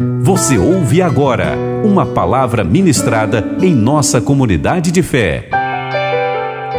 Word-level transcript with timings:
Você 0.00 0.56
ouve 0.56 1.02
agora 1.02 1.56
uma 1.84 2.06
palavra 2.06 2.62
ministrada 2.62 3.56
em 3.60 3.74
nossa 3.74 4.20
comunidade 4.20 4.92
de 4.92 5.02
fé. 5.02 5.50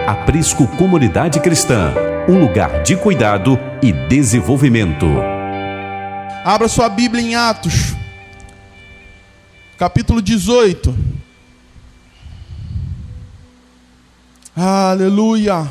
Aprisco 0.07 0.65
Comunidade 0.77 1.42
Cristã, 1.42 1.93
um 2.29 2.40
lugar 2.40 2.82
de 2.82 2.95
cuidado 2.95 3.59
e 3.83 3.92
desenvolvimento. 4.08 5.05
Abra 6.45 6.69
sua 6.69 6.87
Bíblia 6.87 7.21
em 7.21 7.35
Atos, 7.35 7.93
capítulo 9.78 10.22
18. 10.22 10.98
Aleluia. 14.56 15.70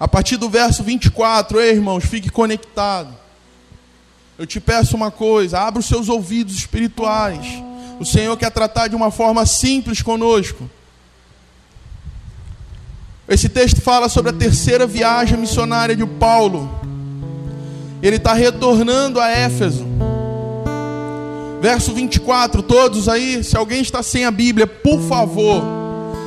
A 0.00 0.08
partir 0.08 0.38
do 0.38 0.48
verso 0.48 0.82
24, 0.82 1.60
ei, 1.60 1.72
irmãos, 1.72 2.02
fique 2.06 2.30
conectado. 2.30 3.23
Eu 4.38 4.46
te 4.46 4.60
peço 4.60 4.96
uma 4.96 5.10
coisa: 5.10 5.60
abra 5.60 5.80
os 5.80 5.86
seus 5.86 6.08
ouvidos 6.08 6.56
espirituais. 6.56 7.46
O 8.00 8.04
Senhor 8.04 8.36
quer 8.36 8.50
tratar 8.50 8.88
de 8.88 8.96
uma 8.96 9.10
forma 9.10 9.46
simples 9.46 10.02
conosco. 10.02 10.68
Esse 13.28 13.48
texto 13.48 13.80
fala 13.80 14.08
sobre 14.08 14.30
a 14.30 14.34
terceira 14.34 14.86
viagem 14.86 15.38
missionária 15.38 15.96
de 15.96 16.04
Paulo. 16.04 16.68
Ele 18.02 18.16
está 18.16 18.34
retornando 18.34 19.20
a 19.20 19.30
Éfeso. 19.30 19.86
Verso 21.62 21.94
24, 21.94 22.62
todos 22.62 23.08
aí, 23.08 23.42
se 23.42 23.56
alguém 23.56 23.80
está 23.80 24.02
sem 24.02 24.26
a 24.26 24.30
Bíblia, 24.30 24.66
por 24.66 25.00
favor, 25.00 25.62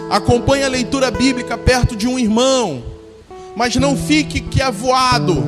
acompanhe 0.09 0.63
a 0.63 0.67
leitura 0.67 1.11
bíblica 1.11 1.55
perto 1.55 1.95
de 1.95 2.07
um 2.07 2.17
irmão, 2.17 2.81
mas 3.55 3.75
não 3.75 3.95
fique 3.95 4.41
que 4.41 4.59
é 4.59 4.71
voado, 4.71 5.43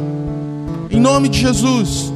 em 0.92 1.00
nome 1.00 1.28
de 1.28 1.40
Jesus. 1.40 2.14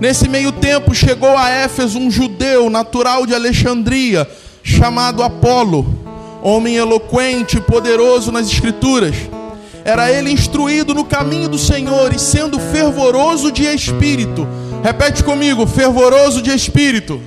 Nesse 0.00 0.26
meio 0.30 0.50
tempo 0.50 0.94
chegou 0.94 1.36
a 1.36 1.50
Éfeso 1.50 1.98
um 1.98 2.10
judeu 2.10 2.70
natural 2.70 3.26
de 3.26 3.34
Alexandria, 3.34 4.26
chamado 4.62 5.22
Apolo, 5.22 5.86
homem 6.42 6.76
eloquente 6.76 7.58
e 7.58 7.60
poderoso 7.60 8.32
nas 8.32 8.46
Escrituras. 8.46 9.14
Era 9.84 10.10
ele 10.10 10.30
instruído 10.30 10.94
no 10.94 11.04
caminho 11.04 11.50
do 11.50 11.58
Senhor 11.58 12.14
e 12.14 12.18
sendo 12.18 12.58
fervoroso 12.58 13.52
de 13.52 13.64
espírito. 13.64 14.48
Repete 14.82 15.22
comigo: 15.22 15.66
fervoroso 15.66 16.40
de 16.40 16.50
espírito. 16.50 17.20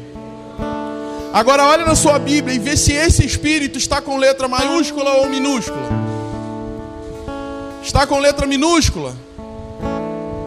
Agora 1.32 1.66
olha 1.66 1.86
na 1.86 1.96
sua 1.96 2.18
Bíblia 2.18 2.56
e 2.56 2.60
vê 2.60 2.76
se 2.76 2.92
esse 2.92 3.24
espírito 3.24 3.78
está 3.78 4.02
com 4.02 4.18
letra 4.18 4.48
maiúscula 4.48 5.12
ou 5.12 5.30
minúscula. 5.30 5.90
Está 7.84 8.08
com 8.08 8.18
letra 8.18 8.48
minúscula? 8.48 9.16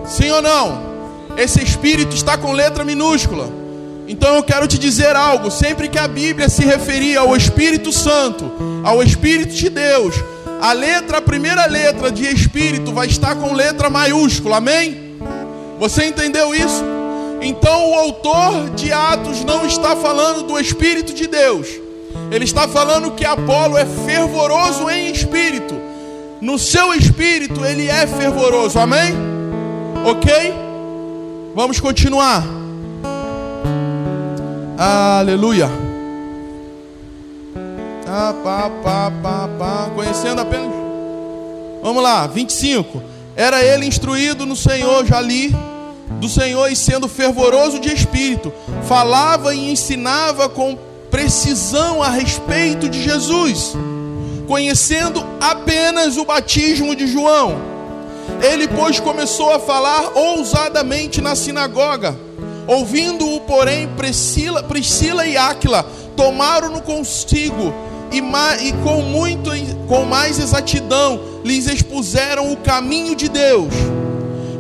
Sim 0.07 0.31
ou 0.31 0.43
não? 0.43 0.96
Esse 1.37 1.63
espírito 1.63 2.17
está 2.17 2.39
com 2.39 2.53
letra 2.53 2.85
minúscula. 2.85 3.67
Então 4.09 4.37
eu 4.37 4.43
quero 4.43 4.67
te 4.67 4.79
dizer 4.79 5.15
algo: 5.15 5.51
sempre 5.51 5.89
que 5.89 5.99
a 5.99 6.09
Bíblia 6.09 6.49
se 6.49 6.65
referir 6.65 7.17
ao 7.17 7.37
Espírito 7.37 7.93
Santo, 7.93 8.51
ao 8.85 9.03
Espírito 9.03 9.55
de 9.55 9.69
Deus, 9.69 10.15
a 10.61 10.73
letra, 10.73 11.19
a 11.19 11.23
primeira 11.23 11.67
letra 11.67 12.11
de 12.11 12.25
Espírito 12.25 12.93
vai 12.93 13.07
estar 13.07 13.35
com 13.35 13.53
letra 13.53 13.91
maiúscula, 13.91 14.57
amém? 14.57 15.17
Você 15.79 16.07
entendeu 16.07 16.55
isso? 16.55 16.83
Então 17.43 17.91
o 17.91 17.95
autor 17.95 18.71
de 18.71 18.91
Atos 18.91 19.45
não 19.45 19.67
está 19.67 19.95
falando 19.95 20.45
do 20.45 20.59
Espírito 20.59 21.13
de 21.13 21.27
Deus, 21.27 21.69
ele 22.31 22.45
está 22.45 22.67
falando 22.67 23.11
que 23.11 23.27
Apolo 23.27 23.77
é 23.77 23.85
fervoroso 23.85 24.89
em 24.89 25.11
espírito, 25.11 25.75
no 26.41 26.59
seu 26.59 26.95
espírito 26.95 27.65
ele 27.65 27.89
é 27.89 28.07
fervoroso, 28.07 28.79
amém? 28.79 29.15
Ok? 30.05 30.66
Vamos 31.57 31.81
continuar. 31.81 32.45
Aleluia. 34.77 35.71
Ah, 38.07 38.35
pá, 38.45 38.71
pá, 38.85 39.13
pá, 39.23 39.49
pá. 39.59 39.91
Conhecendo 39.95 40.43
apenas. 40.43 40.71
Vamos 41.83 42.03
lá, 42.03 42.27
25. 42.27 43.03
Era 43.35 43.65
ele 43.65 43.87
instruído 43.87 44.45
no 44.45 44.55
Senhor, 44.55 45.07
já 45.07 45.19
li, 45.19 45.57
do 46.21 46.29
Senhor 46.29 46.71
e 46.71 46.77
sendo 46.77 47.09
fervoroso 47.09 47.81
de 47.81 47.91
espírito, 47.91 48.53
falava 48.87 49.55
e 49.55 49.71
ensinava 49.71 50.51
com 50.51 50.77
precisão 51.11 52.03
a 52.03 52.11
respeito 52.11 52.87
de 52.87 53.03
Jesus, 53.03 53.73
conhecendo 54.47 55.25
apenas 55.41 56.19
o 56.19 56.25
batismo 56.27 56.95
de 56.95 57.07
João 57.07 57.76
ele, 58.43 58.69
pois, 58.69 59.01
começou 59.01 59.53
a 59.53 59.59
falar 59.59 60.17
ousadamente 60.17 61.21
na 61.21 61.35
sinagoga. 61.35 62.17
Ouvindo-o, 62.67 63.41
porém, 63.43 63.89
Priscila, 63.97 64.63
Priscila 64.63 65.27
e 65.27 65.37
Áquila 65.37 65.85
tomaram-no 66.17 66.83
consigo 66.83 67.73
e, 68.11 68.19
e, 68.19 68.73
com 68.83 69.03
muito 69.03 69.51
com 69.87 70.05
mais 70.05 70.39
exatidão 70.39 71.21
lhes 71.45 71.67
expuseram 71.67 72.53
o 72.53 72.57
caminho 72.57 73.15
de 73.15 73.29
Deus. 73.29 73.73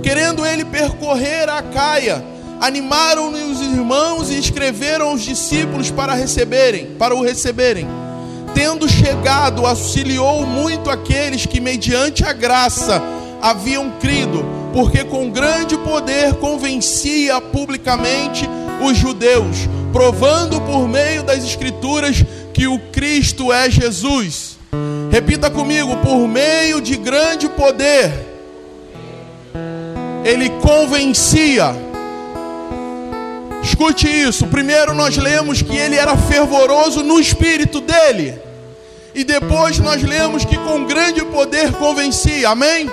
Querendo 0.03 0.47
ele 0.47 0.65
percorrer 0.65 1.48
a 1.48 1.62
Caia, 1.62 2.25
animaram-no 2.60 3.50
os 3.50 3.60
irmãos 3.60 4.31
e 4.31 4.38
escreveram 4.38 5.12
os 5.12 5.22
discípulos 5.22 5.91
para 5.91 6.15
receberem, 6.15 6.94
para 6.98 7.15
o 7.15 7.22
receberem. 7.22 7.88
Tendo 8.54 8.88
chegado, 8.88 9.66
auxiliou 9.66 10.47
muito 10.47 10.88
aqueles 10.88 11.44
que 11.44 11.60
mediante 11.60 12.25
a 12.25 12.33
graça 12.33 13.03
haviam 13.47 13.93
crido, 14.01 14.45
porque 14.73 15.05
com 15.05 15.31
grande 15.31 15.79
poder 15.79 16.34
convencia 16.34 17.41
publicamente 17.41 18.49
os 18.83 18.97
judeus, 18.97 19.69
provando 19.93 20.61
por 20.62 20.89
meio 20.89 21.23
das 21.23 21.45
Escrituras 21.45 22.25
que 22.53 22.67
o 22.67 22.79
Cristo 22.91 23.53
é 23.53 23.71
Jesus. 23.71 24.59
Repita 25.12 25.49
comigo: 25.49 25.97
por 25.99 26.27
meio 26.27 26.81
de 26.81 26.97
grande 26.97 27.49
poder, 27.49 28.12
ele 30.25 30.51
convencia. 30.61 31.73
Escute 33.63 34.09
isso. 34.09 34.47
Primeiro 34.47 34.93
nós 34.93 35.17
lemos 35.17 35.63
que 35.63 35.77
ele 35.77 35.97
era 35.97 36.17
fervoroso 36.17 37.03
no 37.03 37.21
espírito 37.21 37.81
dele. 37.81 38.39
E 39.15 39.25
depois 39.25 39.78
nós 39.78 40.03
lemos 40.03 40.45
que 40.45 40.57
com 40.59 40.84
grande 40.84 41.25
poder 41.25 41.73
convencia. 41.73 42.51
Amém? 42.51 42.89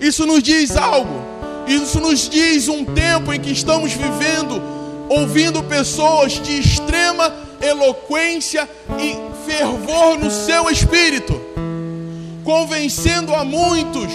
Isso 0.00 0.26
nos 0.26 0.42
diz 0.42 0.76
algo. 0.76 1.22
Isso 1.66 2.00
nos 2.00 2.28
diz 2.28 2.68
um 2.68 2.84
tempo 2.84 3.32
em 3.32 3.40
que 3.40 3.52
estamos 3.52 3.92
vivendo, 3.92 4.62
ouvindo 5.08 5.62
pessoas 5.62 6.32
de 6.32 6.58
extrema 6.58 7.32
eloquência 7.60 8.68
e 8.98 9.16
fervor 9.46 10.18
no 10.18 10.30
seu 10.30 10.70
espírito, 10.70 11.38
convencendo 12.44 13.34
a 13.34 13.44
muitos 13.44 14.10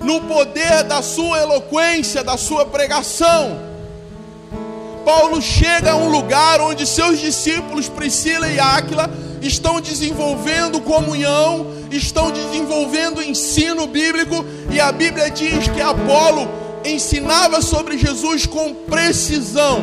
no 0.00 0.20
poder 0.22 0.82
da 0.84 1.02
sua 1.02 1.40
eloquência, 1.40 2.24
da 2.24 2.36
sua 2.36 2.64
pregação. 2.64 3.72
Paulo 5.04 5.42
chega 5.42 5.92
a 5.92 5.96
um 5.96 6.08
lugar 6.08 6.60
onde 6.60 6.86
seus 6.86 7.18
discípulos 7.18 7.88
Priscila 7.88 8.48
e 8.48 8.58
Áquila 8.58 9.10
estão 9.40 9.80
desenvolvendo 9.80 10.80
comunhão, 10.80 11.66
estão 11.96 12.30
desenvolvendo 12.30 13.22
ensino 13.22 13.86
bíblico, 13.86 14.44
e 14.70 14.80
a 14.80 14.90
Bíblia 14.92 15.30
diz 15.30 15.68
que 15.68 15.80
Apolo 15.80 16.48
ensinava 16.84 17.60
sobre 17.60 17.98
Jesus 17.98 18.46
com 18.46 18.74
precisão. 18.74 19.82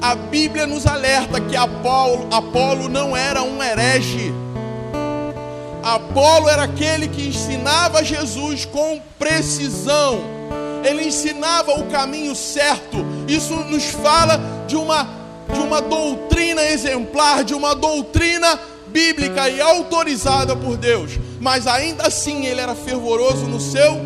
A 0.00 0.14
Bíblia 0.14 0.66
nos 0.66 0.86
alerta 0.86 1.40
que 1.40 1.54
Apolo, 1.54 2.26
Apolo 2.30 2.88
não 2.88 3.16
era 3.16 3.42
um 3.42 3.62
herege. 3.62 4.32
Apolo 5.82 6.48
era 6.48 6.64
aquele 6.64 7.08
que 7.08 7.28
ensinava 7.28 8.02
Jesus 8.02 8.64
com 8.64 9.00
precisão. 9.18 10.20
Ele 10.84 11.04
ensinava 11.04 11.72
o 11.78 11.86
caminho 11.86 12.34
certo. 12.34 13.04
Isso 13.28 13.54
nos 13.54 13.84
fala 13.84 14.40
de 14.66 14.76
uma 14.76 15.22
de 15.52 15.60
uma 15.60 15.82
doutrina 15.82 16.62
exemplar, 16.62 17.44
de 17.44 17.54
uma 17.54 17.74
doutrina 17.74 18.58
bíblica 18.92 19.48
e 19.48 19.60
autorizada 19.60 20.54
por 20.54 20.76
Deus, 20.76 21.18
mas 21.40 21.66
ainda 21.66 22.06
assim 22.06 22.44
ele 22.44 22.60
era 22.60 22.74
fervoroso 22.74 23.46
no 23.46 23.58
seu 23.58 24.00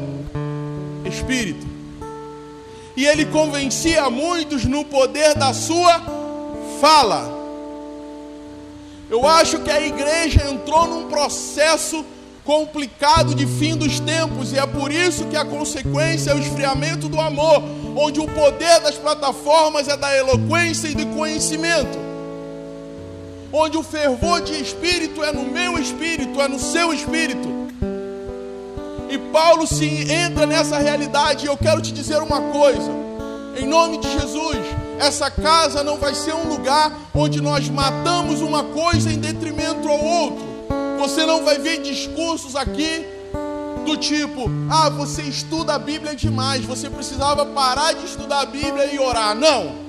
espírito. 1.04 1.66
E 2.96 3.04
ele 3.04 3.26
convencia 3.26 4.08
muitos 4.08 4.64
no 4.64 4.84
poder 4.84 5.34
da 5.34 5.52
sua 5.52 6.00
fala. 6.80 7.34
Eu 9.10 9.26
acho 9.26 9.60
que 9.60 9.70
a 9.70 9.80
igreja 9.80 10.48
entrou 10.50 10.86
num 10.86 11.08
processo 11.08 12.04
complicado 12.44 13.34
de 13.34 13.44
fim 13.44 13.76
dos 13.76 13.98
tempos, 13.98 14.52
e 14.52 14.58
é 14.58 14.66
por 14.66 14.92
isso 14.92 15.26
que 15.26 15.36
a 15.36 15.44
consequência 15.44 16.30
é 16.30 16.34
o 16.34 16.38
esfriamento 16.38 17.08
do 17.08 17.20
amor, 17.20 17.62
onde 17.96 18.20
o 18.20 18.26
poder 18.26 18.80
das 18.80 18.94
plataformas 18.94 19.88
é 19.88 19.96
da 19.96 20.16
eloquência 20.16 20.86
e 20.86 20.94
do 20.94 21.06
conhecimento, 21.06 21.98
onde 23.56 23.78
o 23.78 23.82
fervor 23.82 24.42
de 24.42 24.52
espírito 24.60 25.24
é 25.24 25.32
no 25.32 25.42
meu 25.42 25.78
espírito, 25.78 26.40
é 26.42 26.46
no 26.46 26.58
seu 26.58 26.92
espírito. 26.92 27.48
E 29.08 29.16
Paulo 29.32 29.66
se 29.66 30.12
entra 30.12 30.44
nessa 30.44 30.76
realidade, 30.78 31.46
e 31.46 31.48
eu 31.48 31.56
quero 31.56 31.80
te 31.80 31.90
dizer 31.90 32.22
uma 32.22 32.40
coisa: 32.52 32.90
Em 33.58 33.66
nome 33.66 33.98
de 33.98 34.12
Jesus, 34.12 34.58
essa 34.98 35.30
casa 35.30 35.82
não 35.82 35.96
vai 35.96 36.14
ser 36.14 36.34
um 36.34 36.48
lugar 36.48 36.92
onde 37.14 37.40
nós 37.40 37.68
matamos 37.70 38.42
uma 38.42 38.62
coisa 38.62 39.10
em 39.10 39.18
detrimento 39.18 39.88
ao 39.88 40.04
outro. 40.04 40.44
Você 40.98 41.24
não 41.24 41.42
vai 41.44 41.58
ver 41.58 41.80
discursos 41.80 42.54
aqui 42.54 43.06
do 43.86 43.96
tipo: 43.96 44.50
ah, 44.70 44.90
você 44.90 45.22
estuda 45.22 45.74
a 45.74 45.78
Bíblia 45.78 46.14
demais, 46.14 46.62
você 46.62 46.90
precisava 46.90 47.46
parar 47.46 47.94
de 47.94 48.04
estudar 48.04 48.40
a 48.40 48.46
Bíblia 48.46 48.92
e 48.92 48.98
orar. 48.98 49.34
Não. 49.34 49.85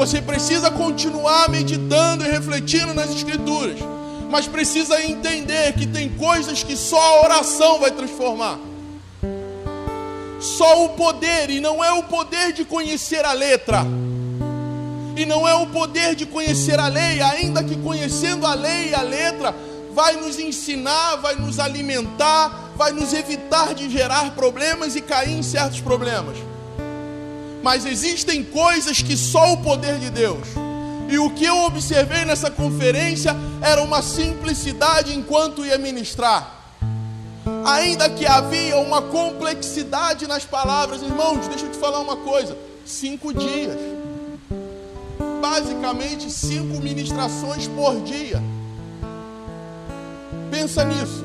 Você 0.00 0.22
precisa 0.22 0.70
continuar 0.70 1.50
meditando 1.50 2.24
e 2.24 2.30
refletindo 2.30 2.94
nas 2.94 3.10
Escrituras, 3.10 3.78
mas 4.30 4.46
precisa 4.46 5.04
entender 5.04 5.74
que 5.74 5.86
tem 5.86 6.08
coisas 6.08 6.62
que 6.62 6.74
só 6.74 6.98
a 6.98 7.24
oração 7.24 7.78
vai 7.78 7.90
transformar. 7.90 8.58
Só 10.40 10.86
o 10.86 10.88
poder, 10.96 11.50
e 11.50 11.60
não 11.60 11.84
é 11.84 11.92
o 11.92 12.04
poder 12.04 12.50
de 12.54 12.64
conhecer 12.64 13.26
a 13.26 13.34
letra, 13.34 13.84
e 15.18 15.26
não 15.26 15.46
é 15.46 15.54
o 15.54 15.66
poder 15.66 16.14
de 16.14 16.24
conhecer 16.24 16.80
a 16.80 16.88
lei, 16.88 17.20
ainda 17.20 17.62
que 17.62 17.76
conhecendo 17.76 18.46
a 18.46 18.54
lei 18.54 18.88
e 18.88 18.94
a 18.94 19.02
letra, 19.02 19.54
vai 19.92 20.14
nos 20.14 20.38
ensinar, 20.38 21.16
vai 21.16 21.34
nos 21.34 21.58
alimentar, 21.58 22.70
vai 22.74 22.92
nos 22.92 23.12
evitar 23.12 23.74
de 23.74 23.90
gerar 23.90 24.30
problemas 24.30 24.96
e 24.96 25.02
cair 25.02 25.36
em 25.36 25.42
certos 25.42 25.82
problemas. 25.82 26.49
Mas 27.62 27.84
existem 27.84 28.42
coisas 28.42 29.02
que 29.02 29.16
só 29.16 29.52
o 29.52 29.58
poder 29.58 29.98
de 29.98 30.10
Deus. 30.10 30.48
E 31.08 31.18
o 31.18 31.30
que 31.30 31.44
eu 31.44 31.64
observei 31.64 32.24
nessa 32.24 32.50
conferência 32.50 33.34
era 33.60 33.82
uma 33.82 34.00
simplicidade 34.00 35.16
enquanto 35.16 35.66
ia 35.66 35.76
ministrar. 35.76 36.58
Ainda 37.64 38.08
que 38.08 38.26
havia 38.26 38.76
uma 38.78 39.02
complexidade 39.02 40.26
nas 40.26 40.44
palavras, 40.44 41.02
irmãos, 41.02 41.48
deixa 41.48 41.66
eu 41.66 41.72
te 41.72 41.78
falar 41.78 41.98
uma 41.98 42.16
coisa: 42.16 42.56
cinco 42.86 43.34
dias, 43.34 43.76
basicamente 45.40 46.30
cinco 46.30 46.80
ministrações 46.80 47.66
por 47.66 48.00
dia. 48.02 48.40
Pensa 50.50 50.84
nisso. 50.84 51.24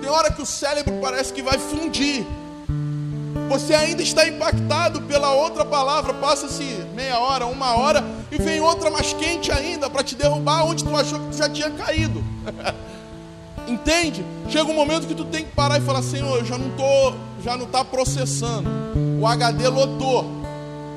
Tem 0.00 0.10
hora 0.10 0.30
que 0.30 0.42
o 0.42 0.46
cérebro 0.46 0.94
parece 1.00 1.32
que 1.32 1.42
vai 1.42 1.58
fundir. 1.58 2.24
Você 3.48 3.74
ainda 3.74 4.02
está 4.02 4.26
impactado 4.26 5.02
pela 5.02 5.32
outra 5.32 5.64
palavra. 5.64 6.14
Passa-se 6.14 6.64
meia 6.94 7.18
hora, 7.18 7.46
uma 7.46 7.76
hora, 7.76 8.04
e 8.30 8.36
vem 8.36 8.60
outra 8.60 8.90
mais 8.90 9.12
quente 9.12 9.52
ainda 9.52 9.88
para 9.88 10.02
te 10.02 10.14
derrubar 10.14 10.64
onde 10.64 10.84
tu 10.84 10.96
achou 10.96 11.20
que 11.20 11.26
tu 11.28 11.36
já 11.36 11.48
tinha 11.48 11.70
caído. 11.70 12.22
Entende? 13.66 14.24
Chega 14.48 14.70
um 14.70 14.74
momento 14.74 15.06
que 15.06 15.14
tu 15.14 15.24
tem 15.24 15.44
que 15.44 15.52
parar 15.52 15.78
e 15.78 15.80
falar: 15.82 16.02
Senhor, 16.02 16.38
eu 16.38 16.44
já 16.44 16.58
não 16.58 16.70
tô, 16.70 17.14
já 17.42 17.56
não 17.56 17.64
está 17.66 17.84
processando. 17.84 18.68
O 19.20 19.26
HD 19.26 19.68
lotou. 19.68 20.30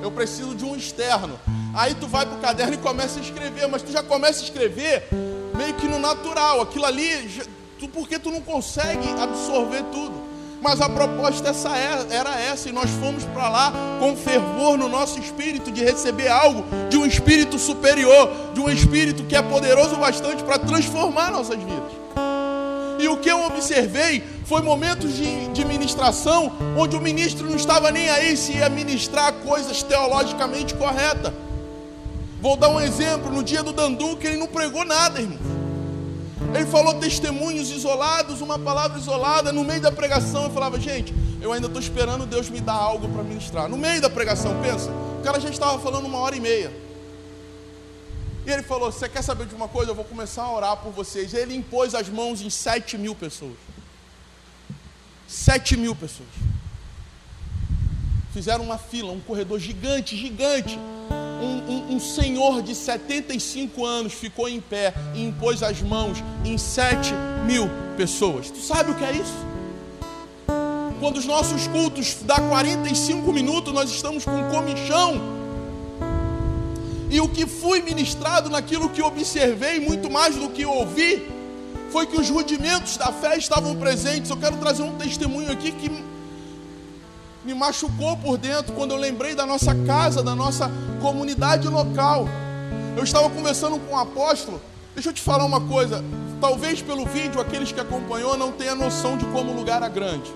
Eu 0.01 0.11
preciso 0.11 0.53
de 0.53 0.63
um 0.63 0.75
externo. 0.75 1.39
Aí 1.73 1.93
tu 1.95 2.07
vai 2.07 2.25
para 2.25 2.35
o 2.35 2.39
caderno 2.39 2.73
e 2.73 2.77
começa 2.77 3.19
a 3.19 3.21
escrever, 3.21 3.67
mas 3.67 3.81
tu 3.81 3.91
já 3.91 4.03
começa 4.03 4.41
a 4.41 4.43
escrever 4.43 5.07
meio 5.55 5.73
que 5.75 5.87
no 5.87 5.99
natural. 5.99 6.61
Aquilo 6.61 6.85
ali 6.85 7.41
tu, 7.79 7.87
porque 7.87 8.19
tu 8.19 8.31
não 8.31 8.41
consegue 8.41 9.07
absorver 9.21 9.83
tudo. 9.91 10.26
Mas 10.61 10.81
a 10.81 10.89
proposta 10.89 11.49
essa 11.49 11.69
é, 11.69 12.07
era 12.09 12.39
essa, 12.39 12.69
e 12.69 12.71
nós 12.71 12.89
fomos 12.89 13.23
para 13.25 13.47
lá 13.47 13.73
com 13.99 14.15
fervor 14.15 14.77
no 14.77 14.89
nosso 14.89 15.19
espírito 15.19 15.71
de 15.71 15.83
receber 15.83 16.27
algo 16.27 16.65
de 16.89 16.97
um 16.97 17.05
espírito 17.05 17.59
superior, 17.59 18.29
de 18.53 18.59
um 18.59 18.69
espírito 18.69 19.23
que 19.23 19.35
é 19.35 19.41
poderoso 19.41 19.95
bastante 19.97 20.43
para 20.43 20.57
transformar 20.57 21.31
nossas 21.31 21.57
vidas. 21.57 21.91
E 22.99 23.07
o 23.07 23.17
que 23.17 23.29
eu 23.29 23.43
observei 23.45 24.23
foi 24.45 24.61
momentos 24.61 25.15
de, 25.15 25.47
de 25.49 25.63
ministração 25.65 26.51
onde 26.75 26.95
o 26.95 27.01
ministro 27.01 27.47
não 27.47 27.55
estava 27.55 27.91
nem 27.91 28.09
aí 28.09 28.35
se 28.35 28.53
ia 28.53 28.69
ministrar 28.69 29.31
coisas 29.33 29.83
teologicamente 29.83 30.73
corretas. 30.73 31.31
Vou 32.41 32.55
dar 32.55 32.69
um 32.69 32.79
exemplo: 32.79 33.31
no 33.31 33.43
dia 33.43 33.61
do 33.61 33.71
Dandu, 33.71 34.17
que 34.17 34.25
ele 34.25 34.37
não 34.37 34.47
pregou 34.47 34.83
nada, 34.83 35.21
irmão. 35.21 35.56
Ele 36.55 36.65
falou 36.65 36.93
testemunhos 36.95 37.69
isolados, 37.69 38.41
uma 38.41 38.57
palavra 38.57 38.97
isolada. 38.97 39.51
No 39.51 39.63
meio 39.63 39.81
da 39.81 39.91
pregação 39.91 40.45
eu 40.45 40.49
falava, 40.49 40.79
gente, 40.79 41.13
eu 41.41 41.51
ainda 41.51 41.67
estou 41.67 41.81
esperando 41.81 42.25
Deus 42.25 42.49
me 42.49 42.61
dar 42.61 42.73
algo 42.73 43.07
para 43.09 43.23
ministrar. 43.23 43.69
No 43.69 43.77
meio 43.77 44.01
da 44.01 44.09
pregação, 44.09 44.59
pensa, 44.61 44.89
o 44.89 45.21
cara 45.23 45.39
já 45.39 45.49
estava 45.49 45.77
falando 45.79 46.05
uma 46.05 46.19
hora 46.19 46.35
e 46.35 46.39
meia. 46.39 46.71
E 48.45 48.51
ele 48.51 48.63
falou: 48.63 48.91
Você 48.91 49.09
quer 49.09 49.21
saber 49.21 49.45
de 49.45 49.53
uma 49.53 49.67
coisa? 49.67 49.91
Eu 49.91 49.95
vou 49.95 50.05
começar 50.05 50.43
a 50.43 50.53
orar 50.53 50.77
por 50.77 50.91
vocês. 50.91 51.33
Ele 51.33 51.53
impôs 51.53 51.93
as 51.93 52.07
mãos 52.07 52.41
em 52.41 52.49
sete 52.49 52.97
mil 52.97 53.13
pessoas. 53.13 53.57
Sete 55.27 55.75
mil 55.75 55.93
pessoas. 55.93 56.29
Fizeram 58.33 58.63
uma 58.63 58.77
fila, 58.77 59.11
um 59.11 59.19
corredor 59.19 59.59
gigante, 59.59 60.15
gigante 60.15 60.79
um, 61.41 61.71
um, 61.71 61.95
um, 61.95 61.99
senhor 61.99 62.61
de 62.61 62.73
75 62.73 63.85
anos 63.85 64.13
ficou 64.13 64.47
em 64.47 64.59
pé 64.59 64.93
e 65.13 65.23
impôs 65.23 65.61
as 65.63 65.81
mãos 65.81 66.23
em 66.43 66.57
7 66.57 67.13
mil 67.45 67.69
pessoas. 67.95 68.49
Tu 68.49 68.59
sabe 68.59 68.91
o 68.91 68.95
que 68.95 69.03
é 69.03 69.11
isso? 69.11 69.47
Quando 70.99 71.17
os 71.17 71.25
nossos 71.25 71.67
cultos 71.67 72.17
dá 72.23 72.39
45 72.39 73.31
minutos, 73.31 73.73
nós 73.73 73.89
estamos 73.89 74.25
com 74.25 74.49
comichão. 74.49 75.37
E 77.09 77.21
o 77.21 77.29
que 77.29 77.45
fui 77.45 77.81
ministrado 77.81 78.49
naquilo 78.49 78.89
que 78.89 79.01
observei, 79.01 79.79
muito 79.79 80.09
mais 80.09 80.35
do 80.35 80.49
que 80.49 80.65
ouvi, 80.65 81.25
foi 81.91 82.05
que 82.05 82.19
os 82.19 82.29
rudimentos 82.29 82.97
da 82.97 83.11
fé 83.11 83.37
estavam 83.37 83.75
presentes. 83.75 84.29
Eu 84.29 84.37
quero 84.37 84.57
trazer 84.57 84.83
um 84.83 84.97
testemunho 84.97 85.51
aqui 85.51 85.71
que 85.71 85.89
me 87.47 87.53
machucou 87.53 88.17
por 88.17 88.37
dentro 88.37 88.73
quando 88.73 88.91
eu 88.91 88.97
lembrei 88.97 89.33
da 89.33 89.45
nossa 89.45 89.73
casa, 89.73 90.21
da 90.21 90.35
nossa 90.35 90.69
comunidade 91.01 91.65
local. 91.69 92.27
Eu 92.97 93.05
estava 93.05 93.29
conversando 93.29 93.79
com 93.79 93.93
um 93.93 93.97
apóstolo. 93.97 94.59
Deixa 94.93 95.11
eu 95.11 95.13
te 95.13 95.21
falar 95.21 95.45
uma 95.45 95.61
coisa. 95.61 96.03
Talvez 96.41 96.81
pelo 96.81 97.05
vídeo 97.05 97.39
aqueles 97.39 97.71
que 97.71 97.79
acompanhou 97.79 98.37
não 98.37 98.51
tenham 98.51 98.75
noção 98.75 99.17
de 99.17 99.23
como 99.27 99.53
o 99.53 99.55
lugar 99.55 99.77
era 99.77 99.87
grande. 99.87 100.29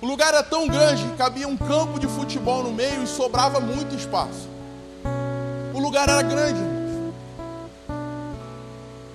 O 0.00 0.06
lugar 0.06 0.28
era 0.28 0.42
tão 0.44 0.68
grande 0.68 1.02
que 1.02 1.16
cabia 1.16 1.48
um 1.48 1.56
campo 1.56 1.98
de 1.98 2.06
futebol 2.06 2.62
no 2.62 2.70
meio 2.70 3.02
e 3.02 3.06
sobrava 3.08 3.58
muito 3.58 3.96
espaço. 3.96 4.48
O 5.74 5.80
lugar 5.80 6.08
era 6.08 6.22
grande, 6.22 6.60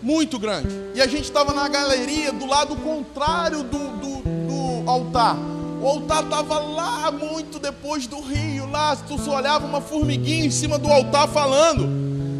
muito 0.02 0.38
grande. 0.38 0.68
E 0.96 1.02
a 1.02 1.08
gente 1.08 1.24
estava 1.24 1.54
na 1.54 1.70
galeria 1.70 2.34
do 2.34 2.46
lado 2.46 2.76
contrário 2.76 3.64
do, 3.64 3.88
do, 4.00 4.84
do 4.84 4.90
altar. 4.90 5.51
O 5.82 5.88
altar 5.88 6.24
estava 6.24 6.60
lá 6.60 7.12
muito 7.12 7.58
depois 7.58 8.06
do 8.06 8.22
rio, 8.22 8.70
lá 8.70 8.96
tu 8.96 9.18
só 9.18 9.38
olhava 9.38 9.66
uma 9.66 9.82
formiguinha 9.82 10.46
em 10.46 10.52
cima 10.52 10.78
do 10.78 10.88
altar 10.88 11.28
falando. 11.28 11.90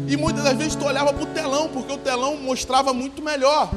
E 0.08 0.16
muitas 0.16 0.44
das 0.44 0.56
vezes 0.56 0.76
tu 0.76 0.84
olhava 0.84 1.12
para 1.12 1.24
o 1.24 1.26
telão, 1.26 1.68
porque 1.68 1.92
o 1.92 1.98
telão 1.98 2.36
mostrava 2.36 2.94
muito 2.94 3.20
melhor. 3.20 3.68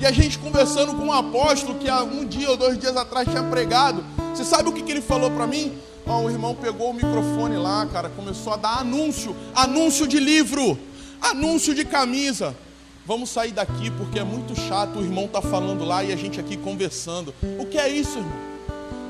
E 0.00 0.06
a 0.06 0.10
gente 0.10 0.38
conversando 0.38 0.94
com 0.94 1.04
um 1.04 1.12
apóstolo 1.12 1.78
que 1.78 1.86
há 1.86 2.02
um 2.02 2.24
dia 2.24 2.50
ou 2.50 2.56
dois 2.56 2.78
dias 2.78 2.96
atrás 2.96 3.28
tinha 3.28 3.42
pregado. 3.42 4.02
Você 4.34 4.42
sabe 4.42 4.70
o 4.70 4.72
que, 4.72 4.82
que 4.82 4.90
ele 4.90 5.02
falou 5.02 5.30
para 5.30 5.46
mim? 5.46 5.74
Oh, 6.06 6.22
o 6.22 6.30
irmão 6.30 6.54
pegou 6.54 6.90
o 6.90 6.94
microfone 6.94 7.58
lá, 7.58 7.86
cara, 7.92 8.08
começou 8.08 8.54
a 8.54 8.56
dar 8.56 8.78
anúncio, 8.78 9.36
anúncio 9.54 10.08
de 10.08 10.18
livro, 10.18 10.78
anúncio 11.20 11.74
de 11.74 11.84
camisa. 11.84 12.56
Vamos 13.04 13.30
sair 13.30 13.50
daqui 13.50 13.90
porque 13.90 14.18
é 14.18 14.24
muito 14.24 14.54
chato, 14.54 15.00
o 15.00 15.02
irmão 15.02 15.24
está 15.24 15.42
falando 15.42 15.84
lá 15.84 16.04
e 16.04 16.12
a 16.12 16.16
gente 16.16 16.38
aqui 16.38 16.56
conversando. 16.56 17.34
O 17.58 17.66
que 17.66 17.76
é 17.76 17.88
isso, 17.88 18.18
irmão? 18.18 18.52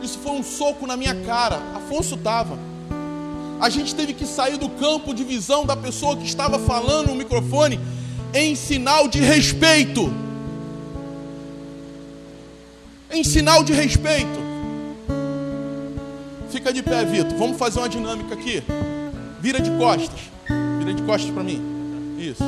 Isso 0.02 0.18
foi 0.18 0.32
um 0.32 0.42
soco 0.42 0.86
na 0.86 0.96
minha 0.96 1.14
cara. 1.24 1.60
Afonso 1.74 2.14
estava. 2.14 2.58
A 3.60 3.68
gente 3.68 3.94
teve 3.94 4.12
que 4.12 4.26
sair 4.26 4.56
do 4.56 4.68
campo 4.68 5.14
de 5.14 5.22
visão 5.22 5.64
da 5.64 5.76
pessoa 5.76 6.16
que 6.16 6.26
estava 6.26 6.58
falando 6.58 7.08
no 7.08 7.14
microfone 7.14 7.78
em 8.34 8.56
sinal 8.56 9.06
de 9.06 9.20
respeito. 9.20 10.12
Em 13.10 13.22
sinal 13.22 13.62
de 13.62 13.72
respeito. 13.72 14.40
Fica 16.50 16.72
de 16.72 16.82
pé, 16.82 17.04
Vitor. 17.04 17.36
Vamos 17.38 17.56
fazer 17.56 17.78
uma 17.78 17.88
dinâmica 17.88 18.34
aqui. 18.34 18.62
Vira 19.40 19.60
de 19.60 19.70
costas. 19.72 20.20
Vira 20.78 20.94
de 20.94 21.02
costas 21.02 21.30
para 21.30 21.44
mim. 21.44 21.62
Isso. 22.18 22.42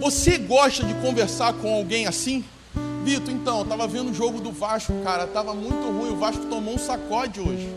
Você 0.00 0.38
gosta 0.38 0.84
de 0.84 0.94
conversar 0.94 1.52
com 1.54 1.74
alguém 1.74 2.06
assim? 2.06 2.44
Vitor, 3.04 3.32
então, 3.32 3.58
eu 3.58 3.62
estava 3.64 3.86
vendo 3.86 4.10
o 4.10 4.14
jogo 4.14 4.40
do 4.40 4.52
Vasco, 4.52 4.92
cara, 5.02 5.24
estava 5.24 5.54
muito 5.54 5.90
ruim, 5.90 6.10
o 6.10 6.16
Vasco 6.16 6.44
tomou 6.46 6.74
um 6.74 6.78
sacode 6.78 7.40
hoje. 7.40 7.68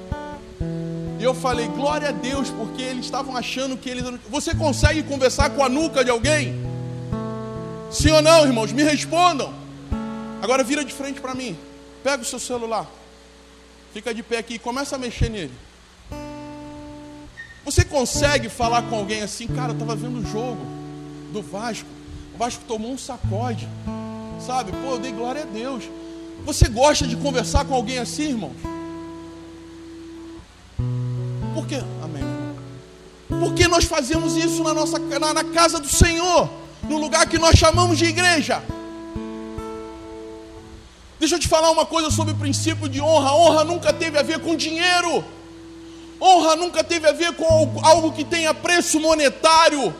E 1.19 1.23
eu 1.23 1.33
falei, 1.33 1.67
glória 1.67 2.09
a 2.09 2.11
Deus, 2.11 2.49
porque 2.49 2.81
eles 2.81 3.05
estavam 3.05 3.37
achando 3.37 3.77
que 3.77 3.89
eles. 3.89 4.03
Você 4.29 4.55
consegue 4.55 5.03
conversar 5.03 5.51
com 5.51 5.63
a 5.63 5.69
nuca 5.69 6.03
de 6.03 6.09
alguém? 6.09 6.59
Sim 7.91 8.11
ou 8.11 8.21
não, 8.21 8.45
irmãos? 8.45 8.71
Me 8.71 8.83
respondam. 8.83 9.53
Agora 10.41 10.63
vira 10.63 10.83
de 10.83 10.93
frente 10.93 11.21
para 11.21 11.35
mim. 11.35 11.55
Pega 12.03 12.23
o 12.23 12.25
seu 12.25 12.39
celular. 12.39 12.87
Fica 13.93 14.13
de 14.13 14.23
pé 14.23 14.39
aqui 14.39 14.55
e 14.55 14.59
começa 14.59 14.95
a 14.95 14.99
mexer 14.99 15.29
nele. 15.29 15.53
Você 17.63 17.85
consegue 17.85 18.49
falar 18.49 18.81
com 18.83 18.95
alguém 18.95 19.21
assim, 19.21 19.45
cara, 19.47 19.69
eu 19.69 19.73
estava 19.73 19.95
vendo 19.95 20.19
o 20.19 20.25
jogo 20.25 20.65
do 21.31 21.41
Vasco. 21.41 22.00
Vasco 22.41 22.63
tomou 22.67 22.91
um 22.93 22.97
sacode. 22.97 23.69
Sabe? 24.43 24.71
Pô, 24.71 24.93
eu 24.93 24.99
dei 24.99 25.11
glória 25.11 25.43
a 25.43 25.45
Deus. 25.45 25.83
Você 26.43 26.67
gosta 26.67 27.05
de 27.05 27.15
conversar 27.15 27.65
com 27.65 27.75
alguém 27.75 27.99
assim, 27.99 28.29
irmãos? 28.29 28.55
Por 31.53 31.67
quê? 31.67 31.83
Amém. 32.03 32.23
Por 33.29 33.53
que 33.53 33.67
nós 33.67 33.83
fazemos 33.83 34.35
isso 34.35 34.63
na 34.63 34.73
nossa 34.73 34.97
na, 34.97 35.35
na 35.35 35.43
casa 35.43 35.77
do 35.77 35.87
Senhor, 35.87 36.49
no 36.89 36.97
lugar 36.97 37.27
que 37.27 37.37
nós 37.37 37.59
chamamos 37.59 37.99
de 37.99 38.05
igreja? 38.05 38.63
Deixa 41.19 41.35
eu 41.35 41.39
te 41.39 41.47
falar 41.47 41.69
uma 41.69 41.85
coisa 41.85 42.09
sobre 42.09 42.33
o 42.33 42.37
princípio 42.37 42.89
de 42.89 42.99
honra. 42.99 43.35
Honra 43.35 43.63
nunca 43.63 43.93
teve 43.93 44.17
a 44.17 44.23
ver 44.23 44.39
com 44.39 44.55
dinheiro. 44.55 45.23
Honra 46.19 46.55
nunca 46.55 46.83
teve 46.83 47.07
a 47.07 47.11
ver 47.11 47.33
com 47.35 47.79
algo 47.83 48.11
que 48.11 48.23
tenha 48.23 48.51
preço 48.51 48.99
monetário. 48.99 49.93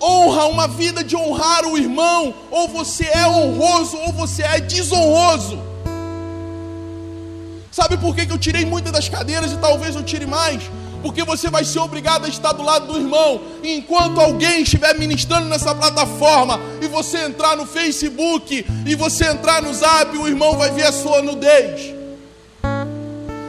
Honra, 0.00 0.46
uma 0.46 0.68
vida 0.68 1.02
de 1.02 1.16
honrar 1.16 1.66
o 1.66 1.76
irmão, 1.76 2.34
ou 2.50 2.68
você 2.68 3.04
é 3.04 3.26
honroso 3.26 3.96
ou 3.96 4.12
você 4.12 4.42
é 4.42 4.60
desonroso. 4.60 5.58
Sabe 7.70 7.96
por 7.96 8.14
que 8.14 8.30
eu 8.30 8.38
tirei 8.38 8.64
muitas 8.64 8.92
das 8.92 9.08
cadeiras 9.08 9.52
e 9.52 9.56
talvez 9.56 9.94
eu 9.94 10.02
tire 10.02 10.26
mais? 10.26 10.62
Porque 11.02 11.22
você 11.22 11.48
vai 11.48 11.64
ser 11.64 11.78
obrigado 11.78 12.24
a 12.24 12.28
estar 12.28 12.52
do 12.52 12.62
lado 12.62 12.92
do 12.92 12.98
irmão. 12.98 13.40
E 13.62 13.76
enquanto 13.76 14.20
alguém 14.20 14.62
estiver 14.62 14.98
ministrando 14.98 15.46
nessa 15.48 15.74
plataforma 15.74 16.58
e 16.82 16.88
você 16.88 17.24
entrar 17.24 17.56
no 17.56 17.66
Facebook 17.66 18.66
e 18.84 18.94
você 18.96 19.26
entrar 19.26 19.62
no 19.62 19.72
Zap, 19.72 20.16
o 20.16 20.26
irmão 20.26 20.56
vai 20.56 20.70
ver 20.72 20.86
a 20.86 20.92
sua 20.92 21.22
nudez. 21.22 21.94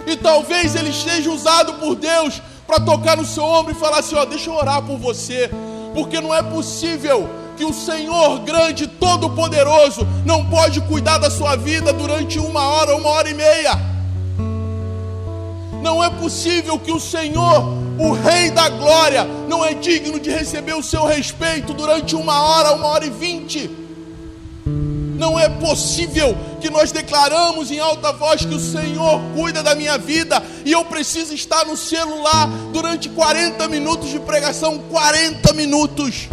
E 0.06 0.16
talvez 0.16 0.76
ele 0.76 0.90
esteja 0.90 1.32
usado 1.32 1.74
por 1.76 1.96
Deus 1.96 2.42
para 2.68 2.80
tocar 2.80 3.18
no 3.18 3.26
seu 3.26 3.44
ombro 3.44 3.72
e 3.72 3.80
falar 3.80 4.00
assim: 4.00 4.16
ó, 4.16 4.26
deixa 4.26 4.50
eu 4.50 4.54
orar 4.54 4.82
por 4.84 4.98
você. 4.98 5.50
Porque 5.94 6.22
não 6.22 6.34
é 6.34 6.42
possível 6.42 7.30
que 7.58 7.66
o 7.66 7.74
Senhor 7.74 8.40
grande, 8.40 8.88
todo-poderoso, 8.88 10.08
não 10.26 10.46
pode 10.46 10.80
cuidar 10.82 11.18
da 11.18 11.30
sua 11.30 11.56
vida 11.56 11.92
durante 11.92 12.40
uma 12.40 12.66
hora, 12.66 12.96
uma 12.96 13.10
hora 13.10 13.30
e 13.30 13.34
meia. 13.34 13.78
Não 15.82 16.04
é 16.04 16.10
possível 16.10 16.80
que 16.80 16.92
o 16.92 17.00
Senhor, 17.00 17.74
o 17.98 18.14
Rei 18.14 18.52
da 18.52 18.70
Glória, 18.70 19.26
não 19.48 19.64
é 19.64 19.74
digno 19.74 20.20
de 20.20 20.30
receber 20.30 20.74
o 20.74 20.84
seu 20.84 21.06
respeito 21.06 21.74
durante 21.74 22.16
uma 22.16 22.42
hora, 22.42 22.74
uma 22.74 22.88
hora 22.88 23.06
e 23.06 23.10
vinte. 23.10 23.89
Não 25.20 25.38
é 25.38 25.50
possível 25.50 26.36
que 26.62 26.70
nós 26.70 26.94
declaramos 26.94 27.70
em 27.70 27.78
alta 27.78 28.14
voz 28.14 28.46
que 28.46 28.56
o 28.56 28.60
Senhor 28.60 29.20
cuida 29.36 29.62
da 29.62 29.76
minha 29.76 29.98
vida 29.98 30.42
e 30.64 30.72
eu 30.72 30.86
preciso 30.86 31.34
estar 31.34 31.66
no 31.66 31.76
celular 31.76 32.48
durante 32.72 33.10
40 33.10 33.68
minutos 33.68 34.10
de 34.10 34.20
pregação 34.20 34.80
40 34.90 35.52
minutos 35.54 36.30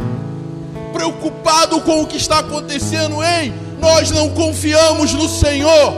preocupado 0.92 1.80
com 1.80 2.02
o 2.02 2.06
que 2.06 2.16
está 2.16 2.38
acontecendo, 2.38 3.22
hein? 3.24 3.52
Nós 3.80 4.12
não 4.12 4.30
confiamos 4.30 5.12
no 5.12 5.28
Senhor. 5.28 5.92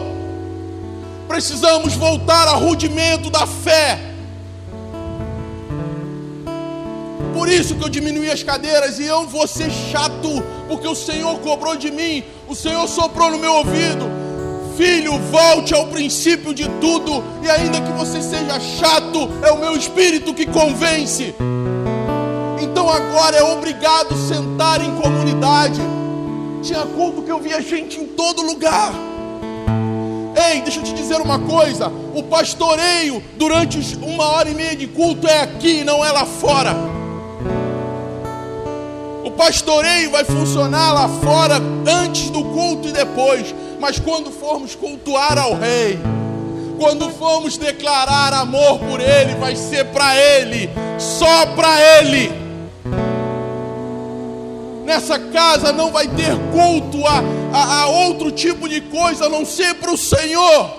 Precisamos 1.28 1.95
voltar 1.95 2.49
ao 2.49 2.59
rudimento 2.59 3.28
da 3.28 3.47
fé. 3.47 4.00
Por 7.38 7.49
isso 7.49 7.76
que 7.76 7.85
eu 7.85 7.88
diminuí 7.88 8.28
as 8.28 8.42
cadeiras 8.42 8.99
e 8.99 9.07
eu 9.07 9.25
vou 9.25 9.47
ser 9.47 9.71
chato, 9.71 10.42
porque 10.66 10.88
o 10.88 10.95
Senhor 10.97 11.38
cobrou 11.38 11.76
de 11.76 11.88
mim, 11.88 12.25
o 12.49 12.54
Senhor 12.54 12.88
soprou 12.88 13.30
no 13.30 13.38
meu 13.38 13.52
ouvido. 13.52 14.11
Filho, 14.76 15.16
volte 15.30 15.73
ao 15.73 15.87
princípio 15.87 16.52
de 16.52 16.68
tudo, 16.80 17.23
e 17.40 17.49
ainda 17.49 17.80
que 17.80 17.92
você 17.92 18.21
seja 18.21 18.59
chato, 18.59 19.30
é 19.47 19.52
o 19.52 19.61
meu 19.61 19.76
espírito 19.76 20.35
que 20.35 20.47
convence. 20.47 21.33
Então 22.61 22.90
agora 22.90 23.37
é 23.37 23.42
obrigado 23.45 24.16
sentar 24.26 24.80
em 24.80 24.97
comunidade. 25.00 25.80
Tinha 26.61 26.85
culto 26.87 27.23
que 27.23 27.30
eu 27.30 27.38
via 27.38 27.62
gente 27.62 28.00
em 28.00 28.07
todo 28.09 28.42
lugar. 28.42 28.92
Ei, 30.50 30.61
deixa 30.62 30.80
eu 30.80 30.85
te 30.85 30.92
dizer 30.92 31.21
uma 31.21 31.38
coisa: 31.38 31.87
o 32.16 32.25
pastoreio 32.25 33.23
durante 33.37 33.78
uma 34.02 34.25
hora 34.25 34.50
e 34.50 34.54
meia 34.54 34.75
de 34.75 34.88
culto 34.88 35.28
é 35.28 35.42
aqui, 35.42 35.85
não 35.85 36.04
é 36.04 36.11
lá 36.11 36.26
fora. 36.26 36.98
Pastoreio 39.38 40.11
vai 40.11 40.25
funcionar 40.25 40.92
lá 40.92 41.09
fora 41.09 41.62
antes 41.87 42.28
do 42.28 42.42
culto 42.42 42.88
e 42.88 42.92
depois, 42.92 43.54
mas 43.78 43.97
quando 43.97 44.33
formos 44.33 44.75
cultuar 44.75 45.38
ao 45.38 45.54
Rei, 45.54 45.97
quando 46.76 47.09
formos 47.11 47.57
declarar 47.57 48.35
amor 48.35 48.80
por 48.80 49.00
Ele, 49.00 49.37
vai 49.37 49.54
ser 49.54 49.85
para 49.87 50.16
Ele, 50.16 50.68
só 50.99 51.47
para 51.54 51.68
Ele. 51.80 52.33
Nessa 54.85 55.21
casa 55.21 55.73
não 55.73 55.92
vai 55.92 56.09
ter 56.09 56.37
culto 56.50 57.07
a, 57.07 57.23
a, 57.52 57.83
a 57.83 57.87
outro 57.87 58.33
tipo 58.33 58.68
de 58.68 58.80
coisa 58.80 59.26
a 59.26 59.28
não 59.28 59.47
ser 59.47 59.75
para 59.75 59.92
o 59.92 59.97
Senhor. 59.97 60.71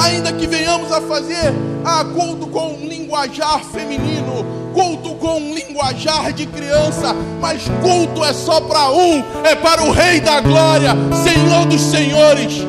Ainda 0.00 0.32
que 0.32 0.46
venhamos 0.46 0.92
a 0.92 1.00
fazer 1.00 1.52
a 1.84 2.04
culto 2.04 2.46
com 2.46 2.74
um 2.74 2.86
linguajar 2.86 3.64
feminino, 3.64 4.61
culto 4.72 5.14
com 5.16 5.38
um 5.38 5.54
linguajar 5.54 6.32
de 6.32 6.46
criança, 6.46 7.14
mas 7.40 7.62
culto 7.82 8.24
é 8.24 8.32
só 8.32 8.60
para 8.60 8.90
um, 8.90 9.22
é 9.44 9.54
para 9.54 9.82
o 9.82 9.90
Rei 9.90 10.20
da 10.20 10.40
Glória, 10.40 10.90
Senhor 11.22 11.66
dos 11.66 11.80
Senhores. 11.80 12.66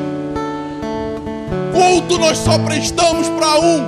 Culto 1.72 2.18
nós 2.18 2.38
só 2.38 2.58
prestamos 2.58 3.28
para 3.28 3.58
um, 3.58 3.82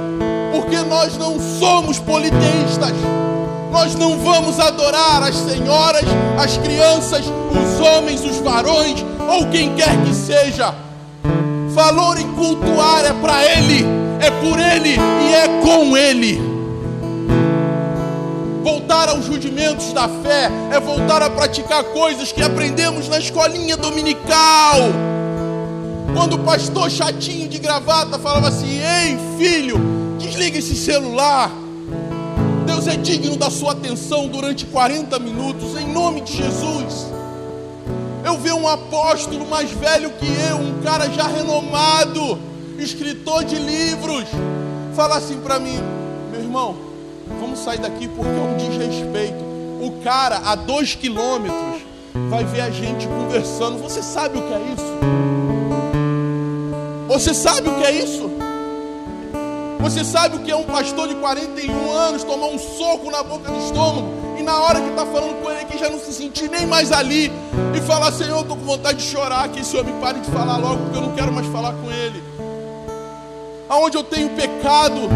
porque 0.52 0.78
nós 0.78 1.16
não 1.16 1.38
somos 1.58 1.98
politeístas. 1.98 2.92
Nós 3.70 3.94
não 3.94 4.16
vamos 4.18 4.58
adorar 4.58 5.22
as 5.22 5.36
senhoras, 5.36 6.04
as 6.38 6.56
crianças, 6.56 7.24
os 7.26 7.80
homens, 7.80 8.24
os 8.24 8.38
varões 8.38 9.04
ou 9.28 9.46
quem 9.48 9.74
quer 9.74 9.94
que 10.02 10.14
seja. 10.14 10.74
Valor 11.68 12.18
em 12.18 12.32
cultuar 12.32 13.04
é 13.04 13.12
para 13.12 13.44
Ele, 13.44 13.84
é 14.18 14.30
por 14.30 14.58
Ele 14.58 14.96
e 14.96 15.34
é 15.34 15.48
com 15.62 15.94
Ele. 15.94 16.55
Voltar 18.66 19.08
aos 19.08 19.28
rudimentos 19.28 19.92
da 19.92 20.08
fé 20.08 20.50
é 20.72 20.80
voltar 20.80 21.22
a 21.22 21.30
praticar 21.30 21.84
coisas 21.84 22.32
que 22.32 22.42
aprendemos 22.42 23.08
na 23.08 23.16
escolinha 23.16 23.76
dominical. 23.76 24.80
Quando 26.12 26.32
o 26.32 26.38
pastor 26.40 26.90
chatinho 26.90 27.48
de 27.48 27.60
gravata 27.60 28.18
falava 28.18 28.48
assim: 28.48 28.80
Ei 28.80 29.16
filho, 29.38 29.78
desliga 30.18 30.58
esse 30.58 30.74
celular 30.74 31.52
Deus 32.66 32.88
é 32.88 32.96
digno 32.96 33.36
da 33.36 33.50
sua 33.50 33.70
atenção 33.70 34.26
durante 34.26 34.66
40 34.66 35.16
minutos, 35.20 35.80
em 35.80 35.86
nome 35.86 36.22
de 36.22 36.36
Jesus. 36.36 37.06
Eu 38.24 38.36
vi 38.36 38.50
um 38.50 38.66
apóstolo 38.66 39.46
mais 39.46 39.70
velho 39.70 40.10
que 40.10 40.26
eu, 40.50 40.56
um 40.56 40.82
cara 40.82 41.08
já 41.10 41.28
renomado, 41.28 42.36
escritor 42.80 43.44
de 43.44 43.54
livros, 43.54 44.24
falar 44.96 45.18
assim 45.18 45.38
para 45.38 45.60
mim: 45.60 45.78
meu 46.32 46.40
irmão, 46.40 46.85
vamos 47.40 47.58
sair 47.58 47.78
daqui 47.78 48.08
porque 48.08 48.30
é 48.30 48.42
um 48.42 48.56
desrespeito. 48.56 49.44
O 49.80 50.00
cara 50.02 50.40
a 50.44 50.54
dois 50.54 50.94
quilômetros 50.94 51.82
vai 52.28 52.44
ver 52.44 52.62
a 52.62 52.70
gente 52.70 53.06
conversando. 53.06 53.78
Você 53.78 54.02
sabe 54.02 54.38
o 54.38 54.42
que 54.42 54.52
é 54.52 54.60
isso? 54.72 54.96
Você 57.08 57.34
sabe 57.34 57.68
o 57.68 57.74
que 57.74 57.84
é 57.84 57.90
isso? 57.92 58.30
Você 59.80 60.04
sabe 60.04 60.36
o 60.36 60.40
que 60.40 60.50
é 60.50 60.56
um 60.56 60.64
pastor 60.64 61.06
de 61.06 61.14
41 61.14 61.92
anos 61.92 62.24
tomar 62.24 62.48
um 62.48 62.58
soco 62.58 63.10
na 63.10 63.22
boca 63.22 63.50
do 63.50 63.58
estômago 63.58 64.08
e 64.38 64.42
na 64.42 64.60
hora 64.60 64.80
que 64.80 64.88
está 64.88 65.06
falando 65.06 65.40
com 65.42 65.50
ele 65.50 65.60
aqui 65.60 65.78
já 65.78 65.88
não 65.88 65.98
se 65.98 66.12
sentir 66.12 66.50
nem 66.50 66.66
mais 66.66 66.90
ali 66.90 67.30
e 67.74 67.80
falar: 67.82 68.10
Senhor, 68.12 68.40
estou 68.40 68.56
com 68.56 68.64
vontade 68.64 68.98
de 68.98 69.04
chorar, 69.04 69.48
que 69.48 69.60
esse 69.60 69.76
homem 69.76 69.94
pare 70.00 70.18
de 70.20 70.30
falar 70.30 70.56
logo 70.56 70.82
porque 70.84 70.98
eu 70.98 71.02
não 71.02 71.14
quero 71.14 71.32
mais 71.32 71.46
falar 71.46 71.72
com 71.72 71.90
ele. 71.90 72.22
Aonde 73.68 73.96
eu 73.96 74.02
tenho 74.02 74.30
pecado, 74.30 75.08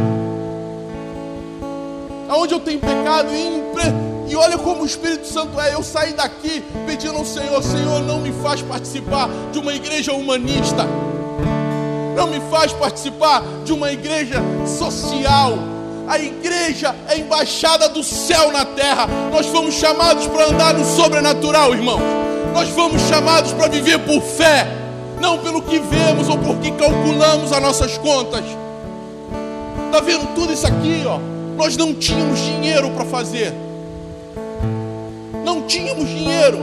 aonde 2.31 2.55
eu 2.55 2.61
tenho 2.61 2.81
pecado 2.81 3.29
e, 3.35 4.31
e 4.33 4.37
olha 4.37 4.57
como 4.57 4.83
o 4.83 4.87
Espírito 4.87 5.27
Santo 5.27 5.61
é. 5.61 5.75
Eu 5.75 5.83
saí 5.83 6.15
daqui 6.15 6.65
pedindo 6.87 7.19
ao 7.19 7.25
Senhor: 7.25 7.63
Senhor, 7.63 8.01
não 8.01 8.21
me 8.21 8.33
faz 8.33 8.63
participar 8.63 9.29
de 9.53 9.59
uma 9.59 9.75
igreja 9.75 10.15
humanista 10.15 10.87
não 12.21 12.27
me 12.27 12.41
faz 12.51 12.71
participar 12.73 13.43
de 13.65 13.73
uma 13.73 13.91
igreja 13.91 14.43
social. 14.67 15.55
A 16.07 16.19
igreja 16.19 16.95
é 17.09 17.17
embaixada 17.17 17.89
do 17.89 18.03
céu 18.05 18.53
na 18.53 18.63
terra. 18.63 19.07
Nós 19.33 19.47
fomos 19.47 19.75
chamados 19.75 20.27
para 20.27 20.51
andar 20.51 20.75
no 20.75 20.85
sobrenatural, 20.85 21.73
irmãos. 21.73 22.03
Nós 22.53 22.69
fomos 22.69 23.01
chamados 23.03 23.55
para 23.55 23.69
viver 23.69 24.01
por 24.01 24.21
fé, 24.21 24.67
não 25.19 25.39
pelo 25.39 25.63
que 25.63 25.79
vemos 25.79 26.29
ou 26.29 26.37
porque 26.37 26.71
calculamos 26.73 27.53
as 27.55 27.63
nossas 27.63 27.97
contas. 27.97 28.45
Está 29.87 30.01
vendo 30.01 30.35
tudo 30.35 30.53
isso 30.53 30.67
aqui, 30.67 31.05
ó? 31.07 31.19
Nós 31.61 31.77
não 31.77 31.93
tínhamos 31.93 32.41
dinheiro 32.41 32.89
para 32.93 33.05
fazer. 33.05 33.53
Não 35.45 35.61
tínhamos 35.67 36.09
dinheiro. 36.09 36.59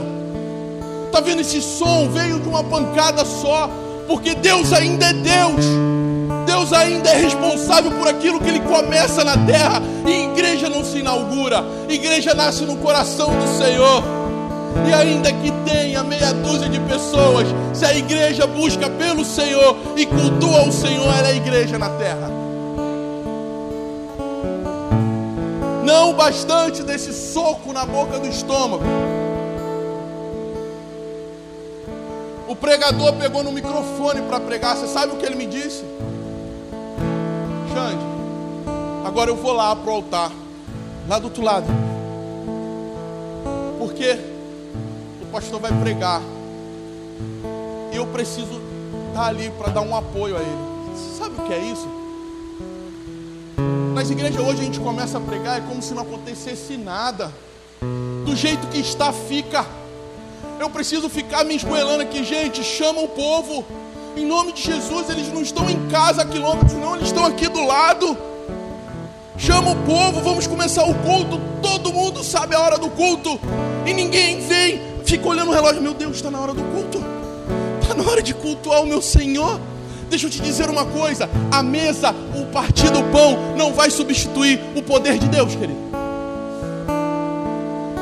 Está 1.06 1.20
vendo 1.20 1.40
esse 1.40 1.62
som? 1.62 2.08
Veio 2.08 2.40
de 2.40 2.48
uma 2.48 2.64
pancada 2.64 3.24
só 3.24 3.70
porque 4.08 4.34
Deus 4.34 4.72
ainda 4.72 5.06
é 5.06 5.12
Deus. 5.12 5.64
Deus 6.44 6.72
ainda 6.72 7.10
é 7.10 7.16
responsável 7.16 7.92
por 7.92 8.08
aquilo 8.08 8.40
que 8.40 8.48
Ele 8.48 8.58
começa 8.58 9.22
na 9.22 9.36
terra. 9.46 9.80
E 10.04 10.32
igreja 10.32 10.68
não 10.68 10.84
se 10.84 10.98
inaugura, 10.98 11.64
igreja 11.88 12.34
nasce 12.34 12.64
no 12.64 12.78
coração 12.78 13.30
do 13.38 13.56
Senhor. 13.56 14.02
E 14.84 14.92
ainda 14.92 15.30
que 15.32 15.52
tenha 15.64 16.02
meia 16.02 16.32
dúzia 16.32 16.68
de 16.68 16.80
pessoas, 16.80 17.46
se 17.72 17.84
a 17.84 17.94
igreja 17.94 18.48
busca 18.48 18.90
pelo 18.90 19.24
Senhor 19.24 19.76
e 19.96 20.04
cultua 20.04 20.66
o 20.66 20.72
Senhor, 20.72 21.06
ela 21.16 21.28
é 21.28 21.30
a 21.34 21.36
igreja 21.36 21.78
na 21.78 21.88
terra. 21.90 22.37
Não 25.88 26.12
bastante 26.12 26.82
desse 26.82 27.14
soco 27.14 27.72
na 27.72 27.86
boca 27.86 28.18
do 28.18 28.28
estômago. 28.28 28.84
O 32.46 32.54
pregador 32.54 33.14
pegou 33.14 33.42
no 33.42 33.50
microfone 33.50 34.20
para 34.20 34.38
pregar. 34.38 34.76
Você 34.76 34.86
sabe 34.86 35.14
o 35.14 35.16
que 35.16 35.24
ele 35.24 35.34
me 35.34 35.46
disse? 35.46 35.82
Xande, 37.72 38.04
agora 39.02 39.30
eu 39.30 39.36
vou 39.36 39.54
lá 39.54 39.74
pro 39.74 39.92
altar, 39.92 40.30
lá 41.08 41.18
do 41.18 41.24
outro 41.24 41.42
lado. 41.42 41.66
Porque 43.78 44.18
o 45.22 45.26
pastor 45.32 45.58
vai 45.58 45.72
pregar. 45.72 46.20
E 47.94 47.96
eu 47.96 48.06
preciso 48.08 48.60
estar 49.08 49.28
ali 49.28 49.50
para 49.56 49.72
dar 49.72 49.80
um 49.80 49.96
apoio 49.96 50.36
a 50.36 50.40
ele. 50.40 50.98
Sabe 51.16 51.40
o 51.40 51.44
que 51.46 51.54
é 51.54 51.58
isso? 51.60 51.97
Nas 53.98 54.10
igrejas 54.10 54.40
hoje 54.40 54.60
a 54.60 54.64
gente 54.64 54.78
começa 54.78 55.18
a 55.18 55.20
pregar, 55.20 55.58
é 55.58 55.60
como 55.60 55.82
se 55.82 55.92
não 55.92 56.04
acontecesse 56.04 56.76
nada. 56.76 57.32
Do 58.24 58.36
jeito 58.36 58.68
que 58.68 58.78
está, 58.78 59.12
fica. 59.12 59.66
Eu 60.60 60.70
preciso 60.70 61.08
ficar 61.08 61.42
me 61.42 61.56
esgoelando 61.56 62.04
aqui, 62.04 62.22
gente. 62.22 62.62
Chama 62.62 63.00
o 63.00 63.08
povo. 63.08 63.66
Em 64.16 64.24
nome 64.24 64.52
de 64.52 64.62
Jesus, 64.62 65.10
eles 65.10 65.32
não 65.32 65.42
estão 65.42 65.68
em 65.68 65.88
casa 65.88 66.22
a 66.22 66.24
quilômetros, 66.24 66.74
não, 66.74 66.94
eles 66.94 67.08
estão 67.08 67.26
aqui 67.26 67.48
do 67.48 67.64
lado. 67.64 68.16
Chama 69.36 69.72
o 69.72 69.76
povo, 69.84 70.20
vamos 70.20 70.46
começar 70.46 70.84
o 70.84 70.94
culto. 70.94 71.40
Todo 71.60 71.92
mundo 71.92 72.22
sabe 72.22 72.54
a 72.54 72.60
hora 72.60 72.78
do 72.78 72.88
culto. 72.90 73.40
E 73.84 73.92
ninguém 73.92 74.38
vem, 74.46 74.80
fica 75.04 75.26
olhando 75.26 75.50
o 75.50 75.54
relógio. 75.54 75.82
Meu 75.82 75.94
Deus, 75.94 76.14
está 76.14 76.30
na 76.30 76.38
hora 76.38 76.54
do 76.54 76.62
culto. 76.62 77.02
Está 77.82 77.96
na 77.96 78.08
hora 78.08 78.22
de 78.22 78.32
cultuar 78.32 78.80
o 78.80 78.86
meu 78.86 79.02
Senhor. 79.02 79.58
Deixa 80.08 80.26
eu 80.26 80.30
te 80.30 80.40
dizer 80.40 80.70
uma 80.70 80.84
coisa: 80.84 81.28
a 81.50 81.62
mesa, 81.62 82.14
o 82.34 82.46
partir 82.46 82.90
do 82.90 83.02
pão, 83.04 83.56
não 83.56 83.72
vai 83.72 83.90
substituir 83.90 84.60
o 84.74 84.82
poder 84.82 85.18
de 85.18 85.28
Deus, 85.28 85.54
querido. 85.54 85.88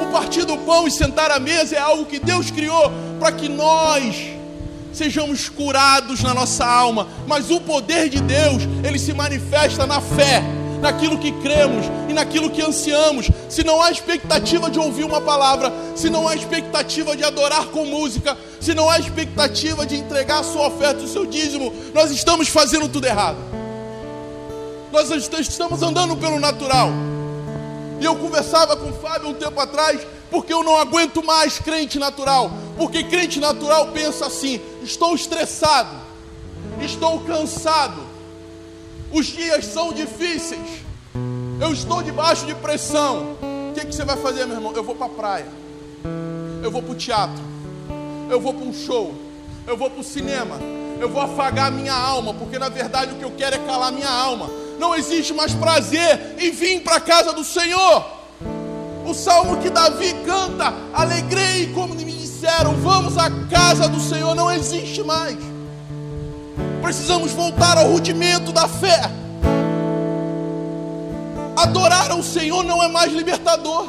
O 0.00 0.12
partir 0.12 0.44
do 0.44 0.56
pão 0.58 0.86
e 0.86 0.90
sentar 0.90 1.30
à 1.30 1.38
mesa 1.38 1.76
é 1.76 1.78
algo 1.78 2.06
que 2.06 2.18
Deus 2.18 2.50
criou 2.50 2.90
para 3.18 3.32
que 3.32 3.48
nós 3.48 4.36
sejamos 4.92 5.48
curados 5.48 6.22
na 6.22 6.32
nossa 6.32 6.64
alma, 6.64 7.06
mas 7.26 7.50
o 7.50 7.60
poder 7.60 8.08
de 8.08 8.20
Deus, 8.20 8.62
ele 8.82 8.98
se 8.98 9.12
manifesta 9.12 9.86
na 9.86 10.00
fé 10.00 10.42
naquilo 10.80 11.18
que 11.18 11.32
cremos 11.32 11.86
e 12.08 12.12
naquilo 12.12 12.50
que 12.50 12.62
ansiamos, 12.62 13.30
se 13.48 13.64
não 13.64 13.82
há 13.82 13.90
expectativa 13.90 14.70
de 14.70 14.78
ouvir 14.78 15.04
uma 15.04 15.20
palavra, 15.20 15.72
se 15.94 16.10
não 16.10 16.26
há 16.28 16.34
expectativa 16.34 17.16
de 17.16 17.24
adorar 17.24 17.66
com 17.66 17.84
música, 17.84 18.36
se 18.60 18.74
não 18.74 18.88
há 18.88 18.98
expectativa 18.98 19.86
de 19.86 19.96
entregar 19.96 20.40
a 20.40 20.44
sua 20.44 20.68
oferta, 20.68 21.02
o 21.02 21.08
seu 21.08 21.26
dízimo, 21.26 21.72
nós 21.94 22.10
estamos 22.10 22.48
fazendo 22.48 22.88
tudo 22.88 23.06
errado. 23.06 23.38
Nós 24.92 25.10
estamos 25.10 25.82
andando 25.82 26.16
pelo 26.16 26.40
natural. 26.40 26.90
E 28.00 28.04
eu 28.04 28.14
conversava 28.16 28.76
com 28.76 28.90
o 28.90 28.92
Fábio 28.94 29.28
um 29.28 29.34
tempo 29.34 29.60
atrás, 29.60 30.00
porque 30.30 30.52
eu 30.52 30.62
não 30.62 30.76
aguento 30.76 31.22
mais 31.22 31.58
crente 31.58 31.98
natural. 31.98 32.50
Porque 32.76 33.04
crente 33.04 33.40
natural 33.40 33.88
pensa 33.88 34.26
assim: 34.26 34.60
estou 34.82 35.14
estressado, 35.14 35.90
estou 36.80 37.20
cansado, 37.20 38.05
os 39.12 39.26
dias 39.26 39.66
são 39.66 39.92
difíceis. 39.92 40.84
Eu 41.60 41.72
estou 41.72 42.02
debaixo 42.02 42.44
de 42.46 42.54
pressão. 42.54 43.36
O 43.70 43.72
que, 43.74 43.86
que 43.86 43.94
você 43.94 44.04
vai 44.04 44.16
fazer, 44.16 44.46
meu 44.46 44.56
irmão? 44.56 44.72
Eu 44.74 44.82
vou 44.82 44.94
para 44.94 45.06
a 45.06 45.10
praia. 45.10 45.46
Eu 46.62 46.70
vou 46.70 46.82
para 46.82 46.92
o 46.92 46.94
teatro. 46.94 47.42
Eu 48.28 48.40
vou 48.40 48.52
para 48.52 48.64
um 48.64 48.72
show. 48.72 49.14
Eu 49.66 49.76
vou 49.76 49.90
para 49.90 50.00
o 50.00 50.04
cinema. 50.04 50.58
Eu 51.00 51.08
vou 51.08 51.20
afagar 51.20 51.70
minha 51.70 51.94
alma, 51.94 52.32
porque 52.34 52.58
na 52.58 52.68
verdade 52.68 53.12
o 53.12 53.16
que 53.16 53.24
eu 53.24 53.32
quero 53.32 53.56
é 53.56 53.58
calar 53.58 53.92
minha 53.92 54.08
alma. 54.08 54.50
Não 54.78 54.94
existe 54.94 55.32
mais 55.32 55.52
prazer 55.54 56.36
em 56.38 56.50
vir 56.50 56.82
para 56.82 56.96
a 56.96 57.00
casa 57.00 57.32
do 57.32 57.44
Senhor. 57.44 58.04
O 59.06 59.14
salmo 59.14 59.58
que 59.58 59.70
Davi 59.70 60.14
canta, 60.24 60.74
alegrei, 60.92 61.72
como 61.72 61.94
me 61.94 62.04
disseram, 62.04 62.74
vamos 62.74 63.16
à 63.16 63.30
casa 63.48 63.88
do 63.88 64.00
Senhor, 64.00 64.34
não 64.34 64.50
existe 64.50 65.02
mais. 65.02 65.38
Precisamos 66.86 67.32
voltar 67.32 67.76
ao 67.78 67.90
rudimento 67.90 68.52
da 68.52 68.68
fé. 68.68 69.10
Adorar 71.56 72.12
ao 72.12 72.22
Senhor 72.22 72.62
não 72.62 72.80
é 72.80 72.86
mais 72.86 73.12
libertador. 73.12 73.88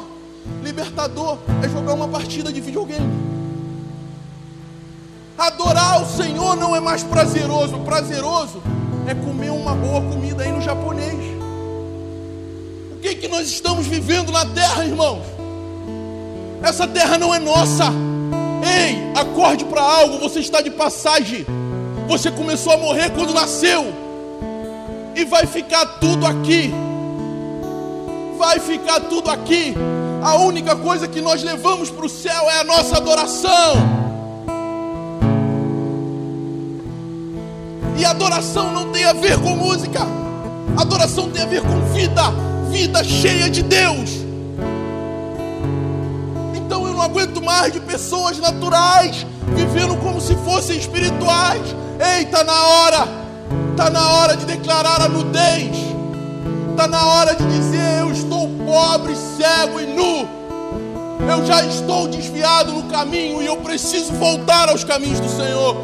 Libertador 0.64 1.38
é 1.62 1.68
jogar 1.68 1.94
uma 1.94 2.08
partida 2.08 2.52
de 2.52 2.60
videogame. 2.60 3.08
Adorar 5.38 5.94
ao 5.94 6.06
Senhor 6.06 6.56
não 6.56 6.74
é 6.74 6.80
mais 6.80 7.04
prazeroso. 7.04 7.78
Prazeroso 7.84 8.60
é 9.06 9.14
comer 9.14 9.52
uma 9.52 9.76
boa 9.76 10.02
comida 10.02 10.42
aí 10.42 10.50
no 10.50 10.60
japonês. 10.60 11.14
O 12.96 12.98
que, 13.00 13.14
que 13.14 13.28
nós 13.28 13.46
estamos 13.46 13.86
vivendo 13.86 14.32
na 14.32 14.44
terra, 14.44 14.84
irmãos? 14.84 15.22
Essa 16.64 16.88
terra 16.88 17.16
não 17.16 17.32
é 17.32 17.38
nossa. 17.38 17.84
Ei, 18.60 19.12
acorde 19.14 19.64
para 19.66 19.82
algo, 19.82 20.18
você 20.18 20.40
está 20.40 20.60
de 20.60 20.72
passagem. 20.72 21.46
Você 22.08 22.30
começou 22.30 22.72
a 22.72 22.78
morrer 22.78 23.10
quando 23.10 23.34
nasceu. 23.34 23.92
E 25.14 25.26
vai 25.26 25.44
ficar 25.44 25.84
tudo 26.00 26.26
aqui. 26.26 26.72
Vai 28.38 28.58
ficar 28.58 29.00
tudo 29.00 29.30
aqui. 29.30 29.74
A 30.22 30.36
única 30.36 30.74
coisa 30.74 31.06
que 31.06 31.20
nós 31.20 31.42
levamos 31.42 31.90
para 31.90 32.06
o 32.06 32.08
céu 32.08 32.50
é 32.50 32.60
a 32.60 32.64
nossa 32.64 32.96
adoração. 32.96 33.76
E 37.98 38.04
adoração 38.06 38.72
não 38.72 38.90
tem 38.90 39.04
a 39.04 39.12
ver 39.12 39.38
com 39.40 39.50
música. 39.50 40.00
Adoração 40.78 41.28
tem 41.30 41.42
a 41.42 41.46
ver 41.46 41.60
com 41.60 41.78
vida, 41.92 42.22
vida 42.70 43.04
cheia 43.04 43.50
de 43.50 43.62
Deus. 43.62 44.10
Então 46.54 46.86
eu 46.86 46.94
não 46.94 47.02
aguento 47.02 47.42
mais 47.42 47.70
de 47.70 47.80
pessoas 47.80 48.38
naturais 48.38 49.26
vivendo 49.54 49.94
como 50.00 50.22
se 50.22 50.34
fossem 50.36 50.78
espirituais. 50.78 51.76
Ei, 52.00 52.22
está 52.22 52.44
na 52.44 52.66
hora, 52.66 53.08
está 53.70 53.90
na 53.90 54.12
hora 54.12 54.36
de 54.36 54.44
declarar 54.46 55.02
a 55.02 55.08
nudez, 55.08 55.76
está 56.70 56.86
na 56.86 57.06
hora 57.06 57.34
de 57.34 57.44
dizer: 57.46 58.00
Eu 58.00 58.12
estou 58.12 58.48
pobre, 58.64 59.14
cego 59.16 59.80
e 59.80 59.86
nu. 59.86 60.28
Eu 61.30 61.44
já 61.44 61.64
estou 61.64 62.08
desviado 62.08 62.72
no 62.72 62.84
caminho 62.84 63.42
e 63.42 63.46
eu 63.46 63.56
preciso 63.58 64.12
voltar 64.14 64.68
aos 64.68 64.84
caminhos 64.84 65.20
do 65.20 65.28
Senhor. 65.28 65.74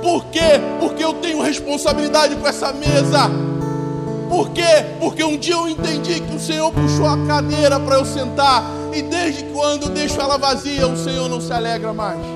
Por 0.00 0.24
quê? 0.26 0.60
Porque 0.80 1.02
eu 1.02 1.14
tenho 1.14 1.42
responsabilidade 1.42 2.36
com 2.36 2.46
essa 2.46 2.72
mesa. 2.72 3.30
Por 4.28 4.50
quê? 4.50 4.84
Porque 5.00 5.22
um 5.22 5.36
dia 5.36 5.54
eu 5.54 5.68
entendi 5.68 6.20
que 6.20 6.34
o 6.34 6.40
Senhor 6.40 6.72
puxou 6.72 7.06
a 7.06 7.16
cadeira 7.26 7.78
para 7.80 7.96
eu 7.96 8.04
sentar. 8.04 8.64
E 8.92 9.02
desde 9.02 9.44
quando 9.44 9.84
eu 9.84 9.88
deixo 9.90 10.20
ela 10.20 10.38
vazia, 10.38 10.86
o 10.86 10.96
Senhor 10.96 11.28
não 11.28 11.40
se 11.40 11.52
alegra 11.52 11.92
mais. 11.92 12.33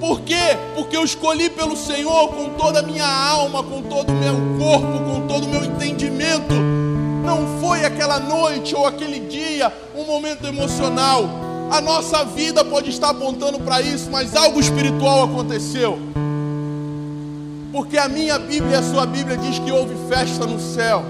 Por 0.00 0.20
quê? 0.20 0.56
Porque 0.74 0.96
eu 0.96 1.04
escolhi 1.04 1.50
pelo 1.50 1.76
Senhor 1.76 2.28
com 2.28 2.50
toda 2.50 2.80
a 2.80 2.82
minha 2.82 3.06
alma, 3.06 3.62
com 3.62 3.82
todo 3.82 4.10
o 4.10 4.14
meu 4.14 4.34
corpo, 4.58 5.04
com 5.04 5.26
todo 5.26 5.44
o 5.44 5.48
meu 5.48 5.64
entendimento. 5.64 6.54
Não 7.24 7.60
foi 7.60 7.84
aquela 7.84 8.20
noite 8.20 8.74
ou 8.74 8.86
aquele 8.86 9.20
dia 9.20 9.72
um 9.96 10.04
momento 10.04 10.46
emocional. 10.46 11.28
A 11.70 11.80
nossa 11.80 12.24
vida 12.24 12.64
pode 12.64 12.90
estar 12.90 13.10
apontando 13.10 13.58
para 13.60 13.82
isso, 13.82 14.08
mas 14.10 14.36
algo 14.36 14.60
espiritual 14.60 15.24
aconteceu. 15.24 15.98
Porque 17.72 17.98
a 17.98 18.08
minha 18.08 18.38
Bíblia 18.38 18.76
e 18.76 18.78
a 18.78 18.82
sua 18.82 19.04
Bíblia 19.04 19.36
diz 19.36 19.58
que 19.58 19.70
houve 19.70 19.94
festa 20.08 20.46
no 20.46 20.60
céu. 20.60 21.04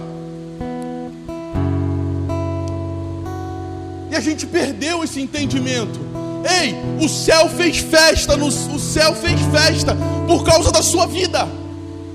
E 4.11 4.17
a 4.17 4.21
gente 4.21 4.47
perdeu 4.47 5.05
esse 5.05 5.21
entendimento. 5.21 6.08
Ei, 6.49 6.75
o 7.05 7.09
céu 7.09 7.49
fez 7.49 7.79
festa, 7.79 8.37
no, 8.37 8.47
o 8.47 8.79
céu 8.79 9.15
fez 9.15 9.39
festa 9.53 9.97
por 10.27 10.45
causa 10.45 10.73
da 10.73 10.83
sua 10.83 11.07
vida. 11.07 11.47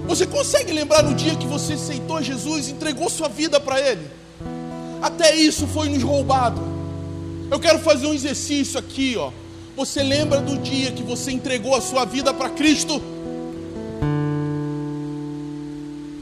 Você 0.08 0.26
consegue 0.26 0.72
lembrar 0.72 1.04
no 1.04 1.13
dia 1.13 1.36
que 1.36 1.46
você 1.46 1.74
aceitou 1.74 2.22
Jesus, 2.22 2.67
entregou 2.67 3.10
sua 3.10 3.30
vida 3.30 3.60
para 3.60 3.80
Ele? 3.80 4.08
Até 5.02 5.36
isso 5.36 5.67
foi 5.67 5.89
nos 5.89 6.02
roubado. 6.02 6.62
Eu 7.52 7.60
quero 7.60 7.80
fazer 7.80 8.08
um 8.08 8.13
exercício 8.13 8.80
aqui, 8.80 9.15
ó. 9.17 9.32
Você 9.76 10.02
lembra 10.02 10.39
do 10.39 10.58
dia 10.58 10.91
que 10.91 11.04
você 11.04 11.32
entregou 11.32 11.76
a 11.76 11.82
sua 11.82 12.06
vida 12.06 12.34
para 12.34 12.50
Cristo? 12.50 13.02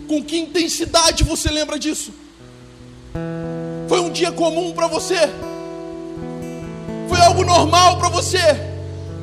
Com 0.07 0.23
que 0.23 0.37
intensidade 0.37 1.23
você 1.23 1.49
lembra 1.49 1.79
disso? 1.79 2.11
Foi 3.87 3.99
um 3.99 4.09
dia 4.09 4.31
comum 4.31 4.71
para 4.73 4.87
você? 4.87 5.29
Algo 7.31 7.45
normal 7.45 7.95
para 7.95 8.09
você? 8.09 8.41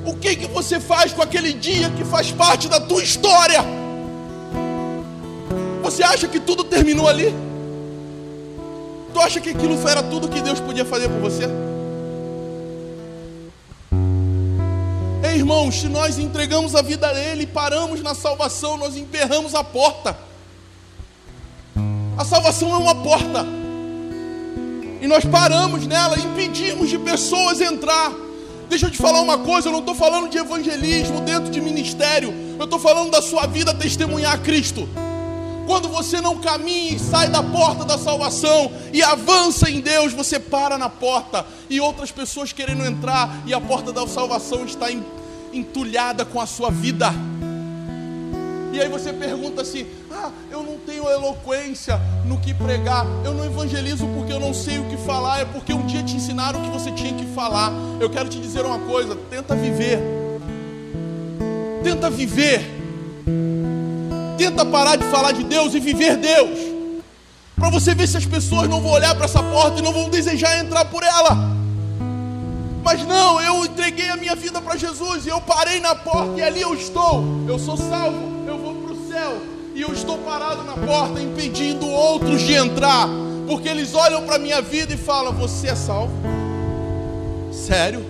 O 0.06 0.14
que 0.14 0.34
que 0.34 0.46
você 0.46 0.80
faz 0.80 1.12
com 1.12 1.20
aquele 1.20 1.52
dia 1.52 1.90
que 1.90 2.02
faz 2.02 2.32
parte 2.32 2.66
da 2.66 2.80
tua 2.80 3.02
história? 3.02 3.62
Você 5.82 6.02
acha 6.02 6.26
que 6.26 6.40
tudo 6.40 6.64
terminou 6.64 7.06
ali? 7.06 7.34
Tu 9.12 9.20
acha 9.20 9.38
que 9.42 9.50
aquilo 9.50 9.86
era 9.86 10.02
tudo 10.02 10.26
que 10.26 10.40
Deus 10.40 10.58
podia 10.58 10.86
fazer 10.86 11.10
por 11.10 11.20
você? 11.20 11.44
Ei, 15.22 15.36
irmãos, 15.36 15.74
se 15.74 15.86
nós 15.86 16.18
entregamos 16.18 16.74
a 16.74 16.80
vida 16.80 17.08
a 17.08 17.20
Ele, 17.20 17.46
paramos 17.46 18.02
na 18.02 18.14
salvação, 18.14 18.78
nós 18.78 18.96
emperramos 18.96 19.54
a 19.54 19.62
porta. 19.62 20.16
A 22.16 22.24
salvação 22.24 22.72
é 22.72 22.78
uma 22.78 22.94
porta. 22.94 23.57
E 25.00 25.06
nós 25.06 25.24
paramos 25.24 25.86
nela, 25.86 26.18
impedimos 26.18 26.88
de 26.88 26.98
pessoas 26.98 27.60
entrar. 27.60 28.12
Deixa 28.68 28.86
eu 28.86 28.90
te 28.90 28.98
falar 28.98 29.20
uma 29.20 29.38
coisa, 29.38 29.68
eu 29.68 29.72
não 29.72 29.80
estou 29.80 29.94
falando 29.94 30.28
de 30.28 30.36
evangelismo 30.36 31.20
dentro 31.22 31.50
de 31.50 31.60
ministério, 31.60 32.34
eu 32.58 32.64
estou 32.64 32.78
falando 32.78 33.10
da 33.10 33.22
sua 33.22 33.46
vida 33.46 33.72
testemunhar 33.72 34.38
Cristo. 34.40 34.88
Quando 35.66 35.88
você 35.88 36.20
não 36.20 36.38
caminha 36.38 36.94
e 36.94 36.98
sai 36.98 37.28
da 37.28 37.42
porta 37.42 37.84
da 37.84 37.98
salvação 37.98 38.72
e 38.92 39.02
avança 39.02 39.70
em 39.70 39.80
Deus, 39.80 40.12
você 40.12 40.38
para 40.38 40.78
na 40.78 40.88
porta 40.88 41.46
e 41.68 41.80
outras 41.80 42.10
pessoas 42.10 42.52
querendo 42.52 42.84
entrar 42.84 43.42
e 43.46 43.54
a 43.54 43.60
porta 43.60 43.92
da 43.92 44.06
salvação 44.06 44.64
está 44.64 44.86
entulhada 45.52 46.24
com 46.24 46.40
a 46.40 46.46
sua 46.46 46.70
vida. 46.70 47.12
E 48.78 48.80
aí 48.80 48.88
você 48.88 49.12
pergunta 49.12 49.62
assim: 49.62 49.88
ah, 50.08 50.30
eu 50.52 50.62
não 50.62 50.78
tenho 50.78 51.10
eloquência 51.10 52.00
no 52.24 52.38
que 52.38 52.54
pregar, 52.54 53.04
eu 53.24 53.34
não 53.34 53.44
evangelizo 53.44 54.06
porque 54.14 54.32
eu 54.32 54.38
não 54.38 54.54
sei 54.54 54.78
o 54.78 54.84
que 54.84 54.96
falar, 54.96 55.40
é 55.40 55.44
porque 55.44 55.74
um 55.74 55.84
dia 55.84 56.00
te 56.00 56.14
ensinaram 56.14 56.60
o 56.60 56.62
que 56.62 56.70
você 56.70 56.92
tinha 56.92 57.12
que 57.12 57.26
falar. 57.34 57.72
Eu 57.98 58.08
quero 58.08 58.28
te 58.28 58.38
dizer 58.38 58.64
uma 58.64 58.78
coisa: 58.78 59.16
tenta 59.28 59.56
viver, 59.56 59.98
tenta 61.82 62.08
viver, 62.08 62.64
tenta 64.38 64.64
parar 64.64 64.94
de 64.94 65.04
falar 65.06 65.32
de 65.32 65.42
Deus 65.42 65.74
e 65.74 65.80
viver 65.80 66.16
Deus, 66.16 66.56
para 67.56 67.70
você 67.70 67.96
ver 67.96 68.06
se 68.06 68.16
as 68.16 68.26
pessoas 68.26 68.68
não 68.68 68.80
vão 68.80 68.92
olhar 68.92 69.12
para 69.16 69.24
essa 69.24 69.42
porta 69.42 69.80
e 69.80 69.82
não 69.82 69.92
vão 69.92 70.08
desejar 70.08 70.56
entrar 70.56 70.84
por 70.84 71.02
ela. 71.02 71.36
Mas 72.84 73.04
não, 73.04 73.40
eu 73.40 73.64
entreguei 73.64 74.08
a 74.08 74.16
minha 74.16 74.36
vida 74.36 74.62
para 74.62 74.76
Jesus 74.76 75.26
e 75.26 75.30
eu 75.30 75.40
parei 75.40 75.80
na 75.80 75.96
porta 75.96 76.38
e 76.38 76.42
ali 76.42 76.60
eu 76.60 76.74
estou. 76.74 77.24
Eu 77.48 77.58
sou 77.58 77.76
salvo, 77.76 78.37
e 79.78 79.82
eu 79.82 79.92
estou 79.92 80.18
parado 80.18 80.64
na 80.64 80.74
porta 80.74 81.20
impedindo 81.22 81.88
outros 81.88 82.40
de 82.40 82.52
entrar, 82.52 83.08
porque 83.46 83.68
eles 83.68 83.94
olham 83.94 84.26
para 84.26 84.34
a 84.34 84.38
minha 84.38 84.60
vida 84.60 84.92
e 84.92 84.96
falam: 84.96 85.32
Você 85.34 85.68
é 85.68 85.74
salvo? 85.76 86.12
Sério? 87.52 88.04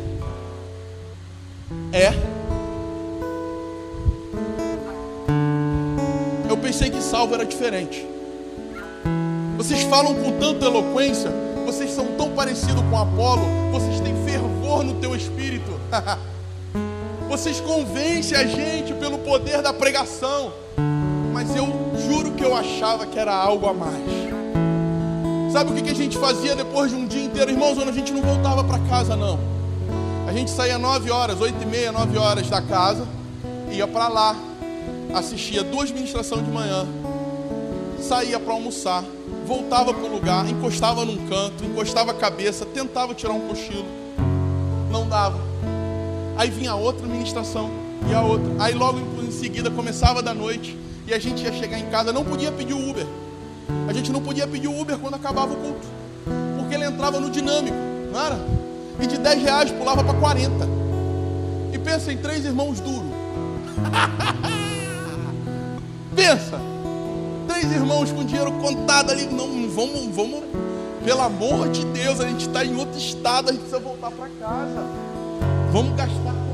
É? 1.93 2.15
Eu 6.49 6.57
pensei 6.57 6.89
que 6.89 7.03
salvo 7.03 7.35
era 7.35 7.45
diferente. 7.45 8.07
Vocês 9.59 9.83
falam 9.83 10.15
com 10.15 10.39
tanta 10.39 10.65
eloquência, 10.65 11.31
vocês 11.67 11.91
são 11.91 12.07
tão 12.17 12.31
parecidos 12.31 12.83
com 12.89 12.97
Apolo, 12.97 13.43
vocês 13.71 14.01
têm 14.01 14.15
fervor 14.25 14.83
no 14.85 14.95
teu 14.95 15.15
espírito. 15.15 15.79
vocês 17.29 17.61
convencem 17.61 18.39
a 18.39 18.47
gente 18.47 18.95
pelo 18.95 19.19
poder 19.19 19.61
da 19.61 19.75
pregação. 19.75 20.51
Eu 22.49 22.57
achava 22.57 23.07
que 23.07 23.19
era 23.19 23.35
algo 23.35 23.67
a 23.67 23.75
mais. 23.75 24.03
Sabe 25.53 25.71
o 25.71 25.75
que 25.75 25.91
a 25.91 25.95
gente 25.95 26.17
fazia 26.17 26.57
depois 26.57 26.91
de 26.91 26.97
um 26.97 27.07
dia 27.07 27.23
inteiro, 27.23 27.51
irmãos? 27.51 27.79
A 27.79 27.93
gente 27.93 28.11
não 28.13 28.23
voltava 28.23 28.65
para 28.65 28.79
casa, 28.81 29.15
não. 29.15 29.39
A 30.27 30.33
gente 30.33 30.51
saía 30.51 30.79
9 30.79 31.11
horas, 31.11 31.41
8 31.41 31.63
e 31.63 31.67
meia, 31.67 31.93
9 31.93 32.17
horas 32.17 32.49
da 32.49 32.61
casa, 32.63 33.07
ia 33.71 33.87
para 33.87 34.09
lá, 34.09 34.37
assistia 35.15 35.63
duas 35.63 35.91
ministrações 35.91 36.45
de 36.45 36.51
manhã, 36.51 36.87
saía 38.01 38.39
para 38.39 38.53
almoçar, 38.53 39.05
voltava 39.47 39.93
para 39.93 40.05
o 40.05 40.13
lugar, 40.13 40.49
encostava 40.49 41.05
num 41.05 41.29
canto, 41.29 41.65
encostava 41.65 42.13
a 42.13 42.15
cabeça, 42.15 42.67
tentava 42.67 43.15
tirar 43.15 43.33
um 43.33 43.41
cochilo, 43.41 43.87
não 44.91 45.09
dava. 45.09 45.39
Aí 46.37 46.51
vinha 46.51 46.75
outra 46.75 47.07
ministração 47.07 47.71
e 48.09 48.15
a 48.15 48.23
outra. 48.23 48.53
Aí 48.59 48.75
logo 48.75 48.99
em 49.23 49.31
seguida 49.31 49.71
começava 49.71 50.23
da 50.23 50.33
noite 50.33 50.77
e 51.09 51.15
a 51.15 51.19
gente 51.19 51.43
ia 51.43 51.53
chegar 51.53 51.79
em 51.79 51.87
casa, 51.87 52.13
não 52.13 52.23
podia 52.23 52.53
pedir 52.53 52.75
o 52.75 52.91
Uber. 52.91 53.07
A 53.89 53.93
gente 53.95 54.13
não 54.13 54.21
podia 54.21 54.47
pedir 54.47 54.69
o 54.69 54.79
Uber 54.79 54.99
quando 54.99 55.15
acabava 55.15 55.55
o 55.55 55.57
culto, 55.57 55.89
porque 56.59 56.75
ele 56.75 56.85
entrava 56.85 57.19
no 57.19 57.31
dinâmico, 57.31 57.77
não 58.13 58.21
era? 58.21 58.39
E 59.01 59.07
de 59.07 59.17
10 59.17 59.43
reais 59.43 59.71
pulava 59.71 60.05
para 60.05 60.13
40. 60.13 60.69
E 61.73 61.79
pensa 61.79 62.13
em 62.13 62.19
três 62.19 62.45
irmãos 62.45 62.79
duros. 62.81 63.09
pensa 66.15 66.61
três 67.49 67.73
irmãos 67.73 68.13
com 68.13 68.25
dinheiro 68.25 68.53
contado 68.53 69.11
ali. 69.11 69.27
Não, 69.27 69.69
vamos, 69.71 70.15
vamos. 70.15 70.45
Pelo 71.05 71.23
amor 71.23 71.71
de 71.71 71.85
Deus, 71.87 72.21
a 72.21 72.29
gente 72.29 72.47
está 72.47 72.65
em 72.65 72.77
outro 72.77 72.99
estado, 72.99 73.49
a 73.49 73.53
gente 73.53 73.63
precisa 73.63 73.81
voltar 73.81 74.11
para 74.11 74.29
casa. 74.39 74.85
Vamos 75.73 75.97
gastar. 75.97 76.48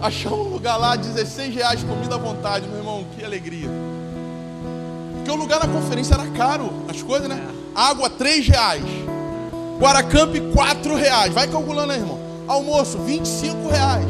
Achar 0.00 0.32
um 0.32 0.44
lugar 0.44 0.76
lá, 0.76 0.94
16 0.94 1.54
reais, 1.54 1.82
comida 1.82 2.14
à 2.14 2.18
vontade, 2.18 2.68
meu 2.68 2.78
irmão, 2.78 3.04
que 3.16 3.24
alegria. 3.24 3.68
Porque 5.16 5.30
o 5.30 5.34
lugar 5.34 5.58
na 5.58 5.72
conferência 5.72 6.14
era 6.14 6.26
caro, 6.28 6.72
as 6.88 7.02
coisas, 7.02 7.28
né? 7.28 7.44
Água, 7.74 8.08
3 8.08 8.46
reais. 8.46 8.84
Guaracamp, 9.78 10.34
4 10.54 10.94
reais. 10.94 11.32
Vai 11.32 11.48
calculando 11.48 11.92
aí, 11.92 11.98
irmão. 11.98 12.18
Almoço, 12.46 12.98
25 12.98 13.68
reais. 13.68 14.06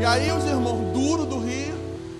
E 0.00 0.04
aí 0.04 0.32
os 0.32 0.44
irmãos 0.44 0.92
duros 0.92 1.26
do 1.26 1.38
Rio 1.38 1.74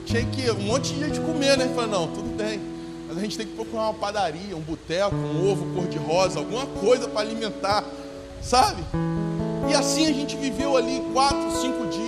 tinha 0.04 0.24
que 0.24 0.50
um 0.50 0.60
monte 0.60 0.94
de 0.94 1.00
gente 1.00 1.20
comer, 1.20 1.56
né? 1.56 1.70
Falei, 1.74 1.90
não, 1.90 2.06
tudo 2.08 2.36
bem. 2.36 2.60
Mas 3.06 3.18
a 3.18 3.20
gente 3.20 3.36
tem 3.36 3.46
que 3.46 3.54
procurar 3.54 3.84
uma 3.84 3.94
padaria, 3.94 4.56
um 4.56 4.60
boteco, 4.60 5.14
um 5.14 5.50
ovo 5.50 5.66
cor-de-rosa, 5.74 6.38
alguma 6.38 6.66
coisa 6.66 7.08
para 7.08 7.20
alimentar, 7.20 7.84
sabe? 8.42 8.82
E 9.68 9.74
assim 9.74 10.06
a 10.06 10.12
gente 10.12 10.36
viveu 10.36 10.76
ali 10.76 11.02
quatro, 11.12 11.50
cinco 11.60 11.86
dias, 11.88 12.07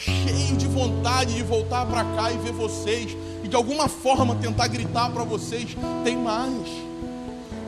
cheio 0.00 0.56
de 0.56 0.66
vontade 0.66 1.34
de 1.34 1.42
voltar 1.42 1.84
para 1.86 2.02
cá 2.04 2.32
e 2.32 2.38
ver 2.38 2.52
vocês, 2.52 3.16
e 3.44 3.48
de 3.48 3.54
alguma 3.54 3.88
forma 3.88 4.34
tentar 4.36 4.66
gritar 4.68 5.10
para 5.10 5.24
vocês: 5.24 5.76
tem 6.02 6.16
mais. 6.16 6.68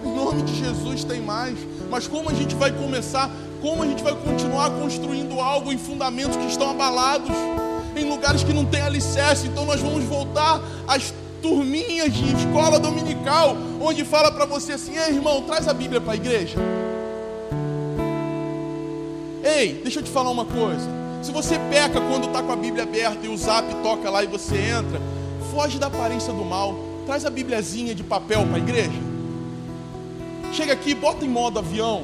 Em 0.04 0.14
nome 0.14 0.42
de 0.42 0.56
Jesus 0.58 1.04
tem 1.04 1.20
mais. 1.20 1.56
Mas 1.90 2.08
como 2.08 2.30
a 2.30 2.34
gente 2.34 2.54
vai 2.54 2.72
começar? 2.72 3.30
Como 3.60 3.82
a 3.82 3.86
gente 3.86 4.02
vai 4.02 4.14
continuar 4.16 4.70
construindo 4.70 5.38
algo 5.40 5.72
em 5.72 5.78
fundamentos 5.78 6.36
que 6.36 6.46
estão 6.46 6.70
abalados? 6.70 7.30
em 7.96 8.08
lugares 8.08 8.42
que 8.42 8.52
não 8.52 8.64
tem 8.64 8.80
alicerce. 8.80 9.46
Então 9.46 9.64
nós 9.64 9.80
vamos 9.80 10.04
voltar 10.04 10.60
às 10.86 11.12
turminhas 11.40 12.12
de 12.12 12.34
escola 12.36 12.78
dominical, 12.78 13.56
onde 13.80 14.04
fala 14.04 14.30
para 14.30 14.44
você 14.44 14.72
assim: 14.72 14.96
Ei, 14.96 15.14
irmão, 15.14 15.42
traz 15.42 15.68
a 15.68 15.74
Bíblia 15.74 16.00
para 16.00 16.12
a 16.12 16.16
igreja. 16.16 16.56
Ei, 19.44 19.74
deixa 19.82 20.00
eu 20.00 20.02
te 20.02 20.10
falar 20.10 20.30
uma 20.30 20.44
coisa. 20.44 21.01
Se 21.22 21.30
você 21.30 21.56
peca 21.70 22.00
quando 22.00 22.26
está 22.26 22.42
com 22.42 22.50
a 22.50 22.56
Bíblia 22.56 22.82
aberta 22.82 23.24
e 23.24 23.28
o 23.28 23.36
zap 23.36 23.72
toca 23.76 24.10
lá 24.10 24.24
e 24.24 24.26
você 24.26 24.56
entra, 24.56 25.00
foge 25.52 25.78
da 25.78 25.86
aparência 25.86 26.32
do 26.32 26.44
mal. 26.44 26.74
Traz 27.06 27.24
a 27.24 27.30
Bíbliazinha 27.30 27.94
de 27.94 28.02
papel 28.02 28.44
para 28.44 28.56
a 28.56 28.58
igreja. 28.58 29.00
Chega 30.52 30.72
aqui, 30.72 30.94
bota 30.94 31.24
em 31.24 31.28
modo 31.28 31.60
avião. 31.60 32.02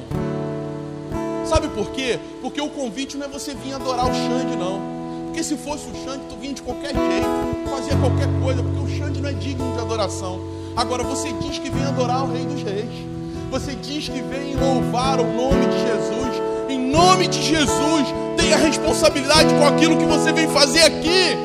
Sabe 1.45 1.67
por 1.67 1.91
quê? 1.91 2.17
Porque 2.41 2.61
o 2.61 2.69
convite 2.69 3.17
não 3.17 3.25
é 3.25 3.29
você 3.29 3.53
vir 3.53 3.73
adorar 3.73 4.09
o 4.09 4.13
Xande, 4.13 4.55
não. 4.55 4.79
Porque 5.25 5.43
se 5.43 5.57
fosse 5.57 5.85
o 5.89 6.05
Xande, 6.05 6.23
tu 6.29 6.35
vinha 6.37 6.53
de 6.53 6.61
qualquer 6.61 6.93
jeito, 6.95 7.69
fazia 7.69 7.97
qualquer 7.97 8.27
coisa, 8.41 8.63
porque 8.63 8.79
o 8.79 8.97
Xande 8.97 9.21
não 9.21 9.29
é 9.29 9.33
digno 9.33 9.73
de 9.73 9.81
adoração. 9.81 10.39
Agora 10.77 11.03
você 11.03 11.33
diz 11.33 11.57
que 11.57 11.69
vem 11.69 11.83
adorar 11.83 12.23
o 12.23 12.31
Rei 12.31 12.45
dos 12.45 12.63
Reis. 12.63 13.05
Você 13.51 13.75
diz 13.75 14.07
que 14.07 14.21
vem 14.21 14.55
louvar 14.55 15.19
o 15.19 15.25
nome 15.25 15.65
de 15.65 15.79
Jesus. 15.81 16.41
Em 16.69 16.79
nome 16.79 17.27
de 17.27 17.41
Jesus, 17.41 18.07
tenha 18.49 18.57
responsabilidade 18.57 19.53
com 19.53 19.67
aquilo 19.67 19.95
que 19.95 20.05
você 20.05 20.33
vem 20.33 20.47
fazer 20.47 20.81
aqui. 20.81 21.37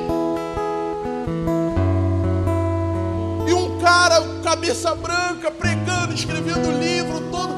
E 3.47 3.53
um 3.53 3.79
cara, 3.79 4.23
cabeça 4.43 4.95
branca, 4.95 5.51
pregando, 5.51 6.15
escrevendo 6.15 6.73
livro 6.79 7.21
todo. 7.31 7.53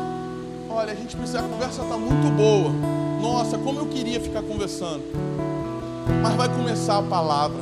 Olha, 0.69 0.93
a 0.93 0.97
gente 0.97 1.15
precisa, 1.15 1.39
a 1.39 1.43
conversa 1.43 1.83
está 1.83 1.97
muito 1.97 2.29
boa. 2.37 2.73
Nossa, 3.23 3.57
como 3.57 3.79
eu 3.79 3.87
queria 3.87 4.21
ficar 4.21 4.43
conversando. 4.43 5.05
Mas 6.21 6.35
vai 6.35 6.49
começar 6.49 6.99
a 6.99 7.03
palavra. 7.03 7.61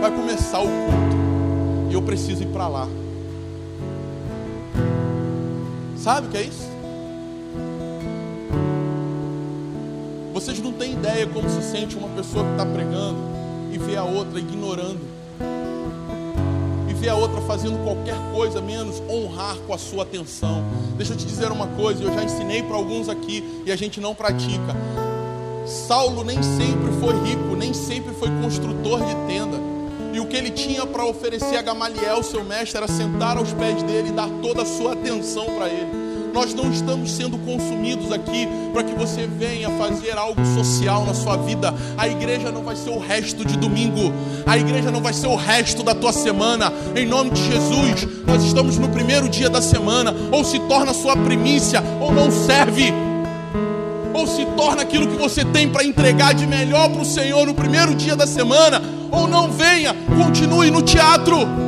Vai 0.00 0.12
começar 0.12 0.60
o 0.60 0.68
culto. 0.68 1.90
E 1.90 1.94
eu 1.94 2.02
preciso 2.02 2.44
ir 2.44 2.46
para 2.46 2.68
lá. 2.68 2.88
Sabe 5.96 6.28
o 6.28 6.30
que 6.30 6.36
é 6.36 6.42
isso? 6.42 6.75
Vocês 10.36 10.60
não 10.60 10.70
têm 10.70 10.92
ideia 10.92 11.26
como 11.26 11.48
se 11.48 11.62
sente 11.62 11.96
uma 11.96 12.08
pessoa 12.10 12.44
que 12.44 12.50
está 12.50 12.66
pregando 12.66 13.16
e 13.72 13.78
vê 13.78 13.96
a 13.96 14.04
outra 14.04 14.38
ignorando. 14.38 15.00
E 16.90 16.92
vê 16.92 17.08
a 17.08 17.14
outra 17.14 17.40
fazendo 17.40 17.82
qualquer 17.82 18.18
coisa 18.34 18.60
menos 18.60 19.02
honrar 19.08 19.56
com 19.66 19.72
a 19.72 19.78
sua 19.78 20.02
atenção. 20.02 20.62
Deixa 20.94 21.14
eu 21.14 21.16
te 21.16 21.24
dizer 21.24 21.50
uma 21.50 21.66
coisa, 21.68 22.04
eu 22.04 22.12
já 22.12 22.22
ensinei 22.22 22.62
para 22.62 22.76
alguns 22.76 23.08
aqui 23.08 23.62
e 23.64 23.72
a 23.72 23.76
gente 23.76 23.98
não 23.98 24.14
pratica. 24.14 24.76
Saulo 25.64 26.22
nem 26.22 26.42
sempre 26.42 26.92
foi 27.00 27.14
rico, 27.26 27.56
nem 27.56 27.72
sempre 27.72 28.12
foi 28.12 28.28
construtor 28.42 28.98
de 29.06 29.14
tenda. 29.26 29.56
E 30.12 30.20
o 30.20 30.26
que 30.26 30.36
ele 30.36 30.50
tinha 30.50 30.84
para 30.84 31.06
oferecer 31.06 31.56
a 31.56 31.62
Gamaliel, 31.62 32.22
seu 32.22 32.44
mestre, 32.44 32.76
era 32.76 32.86
sentar 32.86 33.38
aos 33.38 33.54
pés 33.54 33.82
dele 33.84 34.10
e 34.10 34.12
dar 34.12 34.28
toda 34.42 34.64
a 34.64 34.66
sua 34.66 34.92
atenção 34.92 35.46
para 35.46 35.66
ele. 35.66 36.05
Nós 36.36 36.52
não 36.52 36.70
estamos 36.70 37.12
sendo 37.12 37.38
consumidos 37.38 38.12
aqui 38.12 38.46
para 38.70 38.82
que 38.82 38.94
você 38.94 39.26
venha 39.26 39.70
fazer 39.70 40.18
algo 40.18 40.38
social 40.54 41.02
na 41.06 41.14
sua 41.14 41.34
vida. 41.38 41.72
A 41.96 42.06
igreja 42.06 42.52
não 42.52 42.62
vai 42.62 42.76
ser 42.76 42.90
o 42.90 42.98
resto 42.98 43.42
de 43.42 43.56
domingo, 43.56 44.12
a 44.44 44.58
igreja 44.58 44.90
não 44.90 45.00
vai 45.00 45.14
ser 45.14 45.28
o 45.28 45.34
resto 45.34 45.82
da 45.82 45.94
tua 45.94 46.12
semana. 46.12 46.70
Em 46.94 47.06
nome 47.06 47.30
de 47.30 47.42
Jesus, 47.42 48.06
nós 48.26 48.44
estamos 48.44 48.76
no 48.76 48.90
primeiro 48.90 49.30
dia 49.30 49.48
da 49.48 49.62
semana, 49.62 50.14
ou 50.30 50.44
se 50.44 50.58
torna 50.68 50.92
sua 50.92 51.16
primícia, 51.16 51.82
ou 52.02 52.12
não 52.12 52.30
serve 52.30 52.92
ou 54.12 54.26
se 54.26 54.44
torna 54.56 54.82
aquilo 54.82 55.06
que 55.06 55.16
você 55.16 55.42
tem 55.42 55.70
para 55.70 55.84
entregar 55.84 56.34
de 56.34 56.46
melhor 56.46 56.90
para 56.90 57.00
o 57.00 57.04
Senhor 57.04 57.46
no 57.46 57.54
primeiro 57.54 57.94
dia 57.94 58.14
da 58.14 58.26
semana, 58.26 58.82
ou 59.10 59.26
não 59.26 59.50
venha, 59.50 59.94
continue 60.18 60.70
no 60.70 60.82
teatro. 60.82 61.65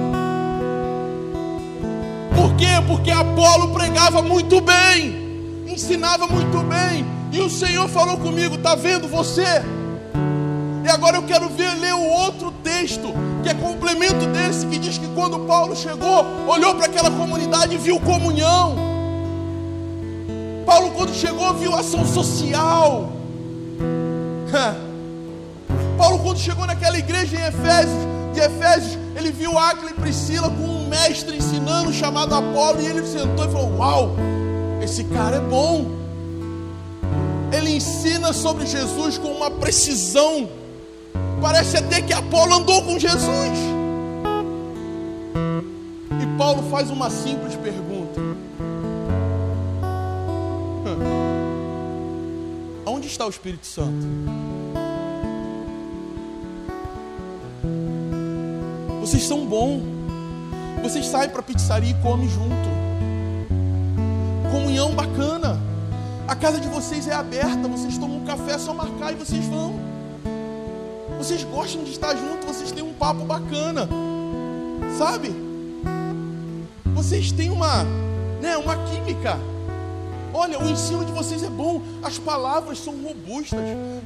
Por 2.39 2.55
quê? 2.55 2.69
Porque 2.87 3.11
Apolo 3.11 3.73
pregava 3.73 4.23
muito 4.23 4.61
bem, 4.61 5.67
ensinava 5.67 6.29
muito 6.29 6.59
bem, 6.59 7.05
e 7.33 7.41
o 7.41 7.51
Senhor 7.51 7.89
falou 7.89 8.17
comigo: 8.17 8.55
está 8.55 8.77
vendo 8.77 9.09
você? 9.09 9.65
E 10.85 10.89
agora 10.89 11.17
eu 11.17 11.25
quero 11.25 11.49
ver 11.49 11.75
ler 11.75 11.95
o 11.95 12.05
outro 12.05 12.53
texto, 12.63 13.13
que 13.43 13.49
é 13.49 13.55
complemento 13.55 14.25
desse, 14.27 14.65
que 14.67 14.79
diz 14.79 14.97
que 14.99 15.09
quando 15.09 15.41
Paulo 15.41 15.75
chegou, 15.75 16.25
olhou 16.47 16.77
para 16.77 16.87
aquela 16.87 17.11
comunidade 17.11 17.75
e 17.75 17.79
viu 17.79 17.99
comunhão. 17.99 18.77
Paulo, 20.65 20.93
quando 20.93 21.13
chegou, 21.13 21.53
viu 21.55 21.75
ação 21.75 22.07
social. 22.07 23.11
Paulo, 25.99 26.21
quando 26.21 26.39
chegou 26.39 26.65
naquela 26.67 26.97
igreja 26.99 27.37
em 27.37 27.41
Efésios, 27.41 28.07
de 28.33 28.41
Efésios, 28.41 28.97
ele 29.17 29.33
viu 29.33 29.59
Áquila 29.59 29.91
e 29.91 29.95
Priscila 29.95 30.49
com 30.49 30.78
mestre 30.89 31.37
ensinando 31.37 31.93
chamado 31.93 32.35
Apolo, 32.35 32.81
e 32.81 32.87
ele 32.87 33.07
sentou 33.07 33.45
e 33.45 33.51
falou: 33.51 33.77
Uau, 33.77 34.17
esse 34.83 35.05
cara 35.05 35.37
é 35.37 35.41
bom. 35.41 35.87
Ele 37.53 37.77
ensina 37.77 38.33
sobre 38.33 38.67
Jesus 38.67 39.19
com 39.19 39.29
uma 39.29 39.51
precisão. 39.51 40.49
Parece 41.41 41.77
até 41.77 42.03
que 42.03 42.13
Apolo 42.13 42.55
andou 42.55 42.83
com 42.83 42.99
Jesus. 42.99 43.59
E 46.21 46.27
Paulo 46.37 46.69
faz 46.71 46.91
uma 46.91 47.09
simples 47.11 47.55
pergunta: 47.57 48.21
Onde 52.87 53.07
está 53.07 53.27
o 53.27 53.31
Espírito 53.31 53.67
Santo? 53.67 54.07
Vocês 59.01 59.23
são 59.23 59.47
bons. 59.47 59.98
Vocês 60.83 61.07
saem 61.07 61.31
para 61.31 61.41
a 61.41 61.43
pizzaria 61.43 61.91
e 61.91 61.95
comem 62.03 62.29
junto. 62.29 62.69
Comunhão 64.51 64.95
bacana. 64.95 65.61
A 66.27 66.35
casa 66.35 66.61
de 66.61 66.69
vocês 66.69 67.07
é 67.09 67.15
aberta. 67.15 67.69
Vocês 67.69 67.99
tomam 67.99 68.19
um 68.19 68.25
café, 68.25 68.53
é 68.53 68.59
só 68.59 68.73
marcar 68.73 69.13
e 69.13 69.17
vocês 69.17 69.45
vão. 69.47 69.79
Vocês 71.19 71.43
gostam 71.45 71.85
de 71.85 71.91
estar 71.91 72.15
junto. 72.15 72.47
Vocês 72.47 72.73
têm 72.73 72.83
um 72.83 72.95
papo 72.95 73.25
bacana. 73.25 73.89
Sabe? 74.97 75.35
Vocês 76.95 77.33
têm 77.33 77.51
uma, 77.51 77.85
né, 78.41 78.57
uma 78.57 78.77
química. 78.85 79.39
Olha, 80.39 80.57
o 80.57 80.69
ensino 80.69 81.05
de 81.05 81.11
vocês 81.11 81.43
é 81.43 81.51
bom, 81.51 81.83
as 82.01 82.17
palavras 82.17 82.79
são 82.79 82.95
robustas. 83.03 83.59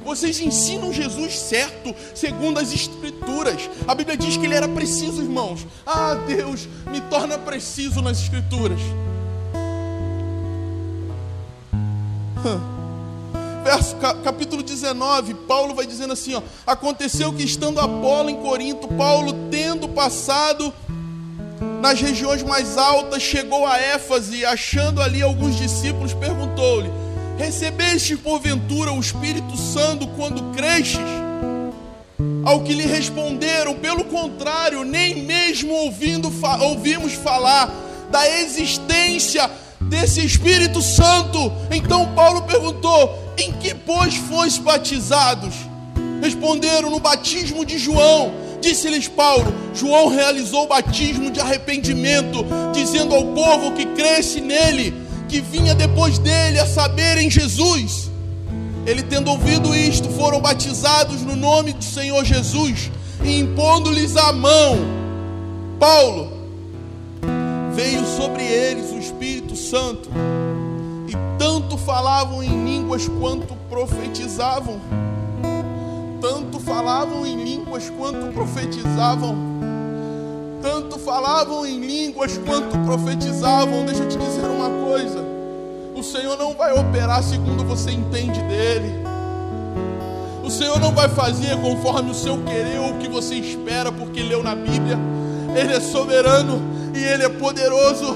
Vocês 0.03 0.39
ensinam 0.39 0.91
Jesus 0.91 1.37
certo, 1.37 1.93
segundo 2.15 2.59
as 2.59 2.73
Escrituras. 2.73 3.69
A 3.87 3.93
Bíblia 3.93 4.17
diz 4.17 4.35
que 4.35 4.43
ele 4.43 4.55
era 4.55 4.67
preciso, 4.67 5.21
irmãos. 5.21 5.63
Ah, 5.85 6.15
Deus, 6.25 6.67
me 6.87 6.99
torna 7.01 7.37
preciso 7.37 8.01
nas 8.01 8.19
Escrituras. 8.19 8.79
Verso 13.63 13.95
capítulo 14.23 14.63
19, 14.63 15.35
Paulo 15.47 15.75
vai 15.75 15.85
dizendo 15.85 16.13
assim: 16.13 16.33
ó, 16.33 16.41
aconteceu 16.65 17.31
que 17.31 17.43
estando 17.43 17.79
Apolo 17.79 18.31
em 18.31 18.41
Corinto, 18.41 18.87
Paulo 18.87 19.33
tendo 19.51 19.87
passado 19.87 20.73
nas 21.83 21.99
regiões 21.99 22.41
mais 22.41 22.77
altas, 22.77 23.21
chegou 23.21 23.67
a 23.67 23.77
Éfase 23.77 24.45
achando 24.45 25.01
ali 25.01 25.21
alguns 25.21 25.57
discípulos, 25.57 26.13
perguntou-lhe: 26.13 26.89
Recebeste 27.37 28.15
porventura 28.15 28.93
o 28.93 29.01
Espírito 29.01 29.57
Santo 29.57 30.07
quando 30.15 30.55
cresces? 30.55 31.01
Ao 32.45 32.61
que 32.61 32.73
lhe 32.73 32.85
responderam: 32.85 33.75
Pelo 33.75 34.05
contrário, 34.05 34.85
nem 34.85 35.23
mesmo 35.25 35.73
ouvindo, 35.73 36.31
ouvimos 36.61 37.11
falar 37.15 37.69
da 38.09 38.29
existência 38.39 39.51
desse 39.81 40.25
Espírito 40.25 40.81
Santo. 40.81 41.51
Então 41.69 42.13
Paulo 42.15 42.43
perguntou: 42.43 43.33
Em 43.37 43.51
que, 43.51 43.75
pois, 43.75 44.15
fois 44.15 44.57
batizados? 44.57 45.53
Responderam: 46.21 46.89
No 46.89 47.01
batismo 47.01 47.65
de 47.65 47.77
João. 47.77 48.42
Disse-lhes 48.63 49.09
Paulo: 49.09 49.53
João 49.75 50.07
realizou 50.07 50.63
o 50.63 50.67
batismo 50.67 51.29
de 51.29 51.41
arrependimento, 51.41 52.45
dizendo 52.73 53.13
ao 53.13 53.25
povo 53.25 53.73
que 53.73 53.85
cresce 53.87 54.39
nele, 54.39 54.93
que 55.27 55.41
vinha 55.41 55.75
depois 55.75 56.17
dele, 56.17 56.57
a 56.57 56.65
saber, 56.65 57.17
em 57.17 57.29
Jesus. 57.29 58.09
Ele, 58.87 59.03
tendo 59.03 59.29
ouvido 59.29 59.75
isto, 59.75 60.07
foram 60.11 60.39
batizados 60.39 61.21
no 61.23 61.35
nome 61.35 61.73
do 61.73 61.83
Senhor 61.83 62.23
Jesus, 62.23 62.89
e 63.21 63.37
impondo-lhes 63.37 64.15
a 64.15 64.31
mão, 64.31 64.77
Paulo, 65.77 66.31
veio 67.75 68.05
sobre 68.15 68.43
eles 68.43 68.91
o 68.91 68.97
Espírito 68.97 69.57
Santo, 69.57 70.09
e 71.09 71.37
tanto 71.37 71.77
falavam 71.77 72.41
em 72.41 72.63
línguas 72.63 73.09
quanto 73.19 73.55
profetizavam 73.69 74.79
tanto 76.23 76.57
falavam 76.57 77.25
em 77.25 77.35
línguas 77.43 77.89
quanto 77.89 78.31
profetizavam. 78.31 79.35
Tanto 80.61 80.97
falavam 80.97 81.65
em 81.65 81.85
línguas 81.85 82.37
quanto 82.37 82.77
profetizavam. 82.85 83.85
Deixa 83.85 84.03
eu 84.03 84.07
te 84.07 84.17
dizer 84.17 84.45
uma 84.45 84.69
coisa: 84.85 85.19
o 85.93 86.01
Senhor 86.01 86.37
não 86.37 86.53
vai 86.53 86.71
operar 86.79 87.21
segundo 87.21 87.65
você 87.65 87.91
entende 87.91 88.41
dele. 88.43 89.03
O 90.41 90.49
Senhor 90.49 90.79
não 90.79 90.93
vai 90.93 91.09
fazer 91.09 91.59
conforme 91.59 92.11
o 92.11 92.15
seu 92.15 92.41
querer 92.43 92.79
ou 92.79 92.91
o 92.91 92.97
que 92.99 93.09
você 93.09 93.35
espera, 93.35 93.91
porque 93.91 94.23
leu 94.23 94.41
na 94.41 94.55
Bíblia. 94.55 94.97
Ele 95.53 95.73
é 95.73 95.81
soberano 95.81 96.61
e 96.95 97.03
ele 97.03 97.23
é 97.23 97.29
poderoso. 97.29 98.15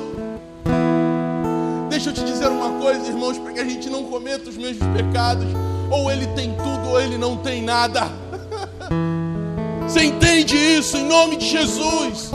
Deixa 1.89 2.09
eu 2.09 2.13
te 2.13 2.23
dizer 2.23 2.47
uma 2.47 2.79
coisa, 2.79 3.05
irmãos, 3.05 3.37
para 3.37 3.51
que 3.51 3.59
a 3.59 3.65
gente 3.65 3.89
não 3.89 4.05
cometa 4.05 4.49
os 4.49 4.55
mesmos 4.55 4.87
pecados. 4.95 5.47
Ou 5.89 6.11
ele 6.11 6.27
tem 6.27 6.53
tudo 6.53 6.89
ou 6.89 6.99
ele 6.99 7.17
não 7.17 7.37
tem 7.37 7.61
nada. 7.61 8.07
Você 9.87 10.03
entende 10.03 10.55
isso 10.55 10.97
em 10.97 11.05
nome 11.05 11.37
de 11.37 11.47
Jesus? 11.47 12.29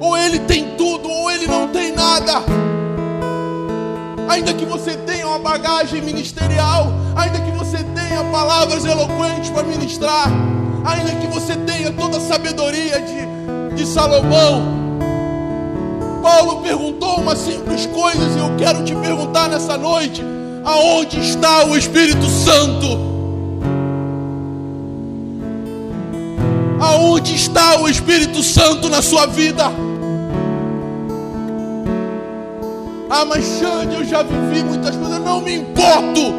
Ou 0.00 0.16
ele 0.16 0.38
tem 0.40 0.76
tudo 0.76 1.10
ou 1.10 1.30
ele 1.30 1.46
não 1.46 1.68
tem 1.68 1.92
nada. 1.92 2.42
Ainda 4.28 4.54
que 4.54 4.64
você 4.64 4.96
tenha 4.96 5.26
uma 5.26 5.38
bagagem 5.38 6.00
ministerial, 6.00 6.86
ainda 7.14 7.38
que 7.40 7.50
você 7.50 7.78
tenha 7.94 8.24
palavras 8.30 8.84
eloquentes 8.84 9.50
para 9.50 9.62
ministrar, 9.64 10.28
ainda 10.84 11.10
que 11.16 11.26
você 11.26 11.54
tenha 11.56 11.92
toda 11.92 12.16
a 12.16 12.20
sabedoria 12.20 13.00
de, 13.00 13.76
de 13.76 13.86
Salomão, 13.86 14.82
Paulo 16.22 16.62
perguntou 16.62 17.16
uma 17.16 17.36
simples 17.36 17.84
coisa 17.86 18.22
e 18.22 18.38
eu 18.38 18.56
quero 18.56 18.84
te 18.84 18.94
perguntar 18.94 19.48
nessa 19.48 19.76
noite: 19.76 20.22
Aonde 20.64 21.18
está 21.18 21.66
o 21.66 21.76
Espírito 21.76 22.28
Santo? 22.28 22.86
Aonde 26.80 27.34
está 27.34 27.80
o 27.80 27.88
Espírito 27.88 28.42
Santo 28.42 28.88
na 28.88 29.02
sua 29.02 29.26
vida? 29.26 29.64
Ah, 33.10 33.24
mas 33.24 33.44
Xande, 33.44 33.94
eu 33.94 34.04
já 34.04 34.22
vivi 34.22 34.62
muitas 34.62 34.96
coisas, 34.96 35.20
não 35.20 35.40
me 35.40 35.56
importo. 35.56 36.32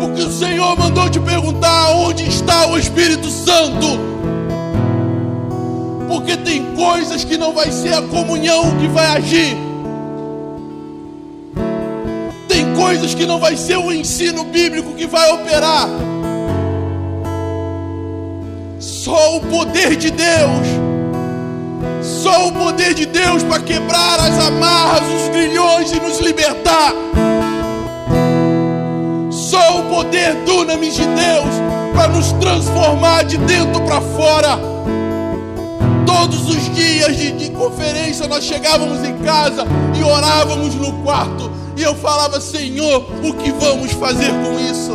O 0.00 0.14
que 0.14 0.22
o 0.22 0.30
Senhor 0.30 0.78
mandou 0.78 1.10
te 1.10 1.20
perguntar, 1.20 1.90
onde 1.90 2.26
está 2.26 2.68
o 2.68 2.78
Espírito 2.78 3.28
Santo? 3.28 3.98
Porque 6.08 6.36
tem 6.36 6.74
coisas 6.74 7.24
que 7.24 7.36
não 7.36 7.52
vai 7.52 7.70
ser 7.70 7.94
a 7.94 8.02
comunhão 8.02 8.76
que 8.78 8.86
vai 8.86 9.06
agir. 9.06 9.67
Coisas 12.88 13.14
que 13.14 13.26
não 13.26 13.38
vai 13.38 13.54
ser 13.54 13.76
o 13.76 13.92
ensino 13.92 14.44
bíblico 14.44 14.94
que 14.94 15.06
vai 15.06 15.30
operar. 15.30 15.86
Só 18.80 19.36
o 19.36 19.40
poder 19.42 19.94
de 19.94 20.10
Deus. 20.10 20.66
Só 22.02 22.48
o 22.48 22.52
poder 22.52 22.94
de 22.94 23.04
Deus 23.04 23.42
para 23.42 23.60
quebrar 23.60 24.18
as 24.20 24.38
amarras, 24.46 25.02
os 25.02 25.28
grilhões 25.28 25.92
e 25.92 26.00
nos 26.00 26.18
libertar. 26.20 26.94
Só 29.30 29.80
o 29.80 29.82
poder 29.94 30.34
dunamis 30.46 30.94
de 30.94 31.04
Deus 31.04 31.54
para 31.94 32.08
nos 32.08 32.32
transformar 32.40 33.24
de 33.24 33.36
dentro 33.36 33.82
para 33.82 34.00
fora. 34.00 34.58
Todos 36.06 36.48
os 36.48 36.74
dias 36.74 37.14
de, 37.14 37.32
de 37.32 37.50
conferência 37.50 38.26
nós 38.26 38.44
chegávamos 38.44 39.06
em 39.06 39.18
casa 39.18 39.66
e 39.94 40.02
orávamos 40.02 40.74
no 40.74 40.90
quarto. 41.02 41.57
E 41.78 41.82
eu 41.84 41.94
falava, 41.94 42.40
Senhor, 42.40 43.06
o 43.24 43.32
que 43.34 43.52
vamos 43.52 43.92
fazer 43.92 44.32
com 44.32 44.58
isso? 44.58 44.90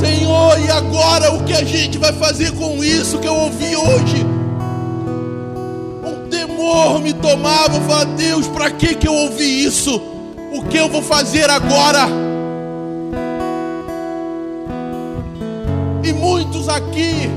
Senhor, 0.00 0.58
e 0.58 0.68
agora 0.68 1.32
o 1.32 1.44
que 1.44 1.52
a 1.52 1.62
gente 1.62 1.96
vai 1.96 2.12
fazer 2.12 2.50
com 2.56 2.82
isso 2.82 3.20
que 3.20 3.28
eu 3.28 3.36
ouvi 3.36 3.76
hoje? 3.76 4.26
Um 6.04 6.28
temor 6.28 7.00
me 7.00 7.12
tomava, 7.12 7.76
eu 7.76 7.82
falava, 7.82 8.06
Deus, 8.16 8.48
para 8.48 8.68
que 8.68 8.96
que 8.96 9.06
eu 9.06 9.14
ouvi 9.14 9.64
isso? 9.64 9.94
O 10.52 10.64
que 10.64 10.76
eu 10.76 10.88
vou 10.88 11.00
fazer 11.00 11.48
agora? 11.48 12.08
E 16.02 16.12
muitos 16.12 16.68
aqui 16.68 17.30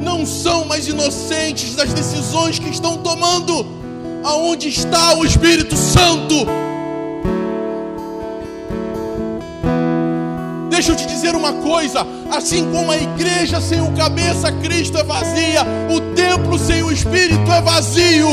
não 0.00 0.24
são 0.24 0.64
mais 0.64 0.86
inocentes 0.86 1.74
das 1.74 1.92
decisões 1.92 2.60
que 2.60 2.70
estão 2.70 2.98
tomando. 2.98 3.81
Aonde 4.24 4.68
está 4.68 5.14
o 5.14 5.24
Espírito 5.24 5.76
Santo? 5.76 6.46
Deixa 10.70 10.92
eu 10.92 10.96
te 10.96 11.06
dizer 11.06 11.34
uma 11.34 11.52
coisa: 11.54 12.06
assim 12.30 12.70
como 12.70 12.90
a 12.92 12.96
igreja 12.96 13.60
sem 13.60 13.80
o 13.80 13.92
cabeça, 13.92 14.50
Cristo 14.52 14.96
é 14.98 15.02
vazia, 15.02 15.62
o 15.90 16.00
templo 16.14 16.58
sem 16.58 16.82
o 16.82 16.90
Espírito 16.90 17.50
é 17.50 17.60
vazio. 17.60 18.28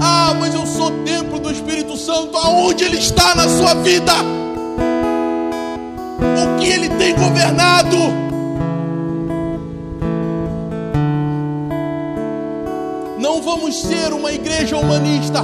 Ah, 0.00 0.34
mas 0.38 0.54
eu 0.54 0.66
sou 0.66 0.90
templo 1.04 1.38
do 1.38 1.50
Espírito 1.50 1.96
Santo, 1.96 2.36
aonde 2.36 2.84
ele 2.84 2.98
está 2.98 3.34
na 3.34 3.48
sua 3.48 3.74
vida? 3.74 4.12
O 6.20 6.58
que 6.58 6.68
ele 6.68 6.88
tem 6.90 7.14
governado? 7.14 8.27
Vamos 13.48 13.80
ser 13.80 14.12
uma 14.12 14.30
igreja 14.30 14.76
humanista. 14.76 15.42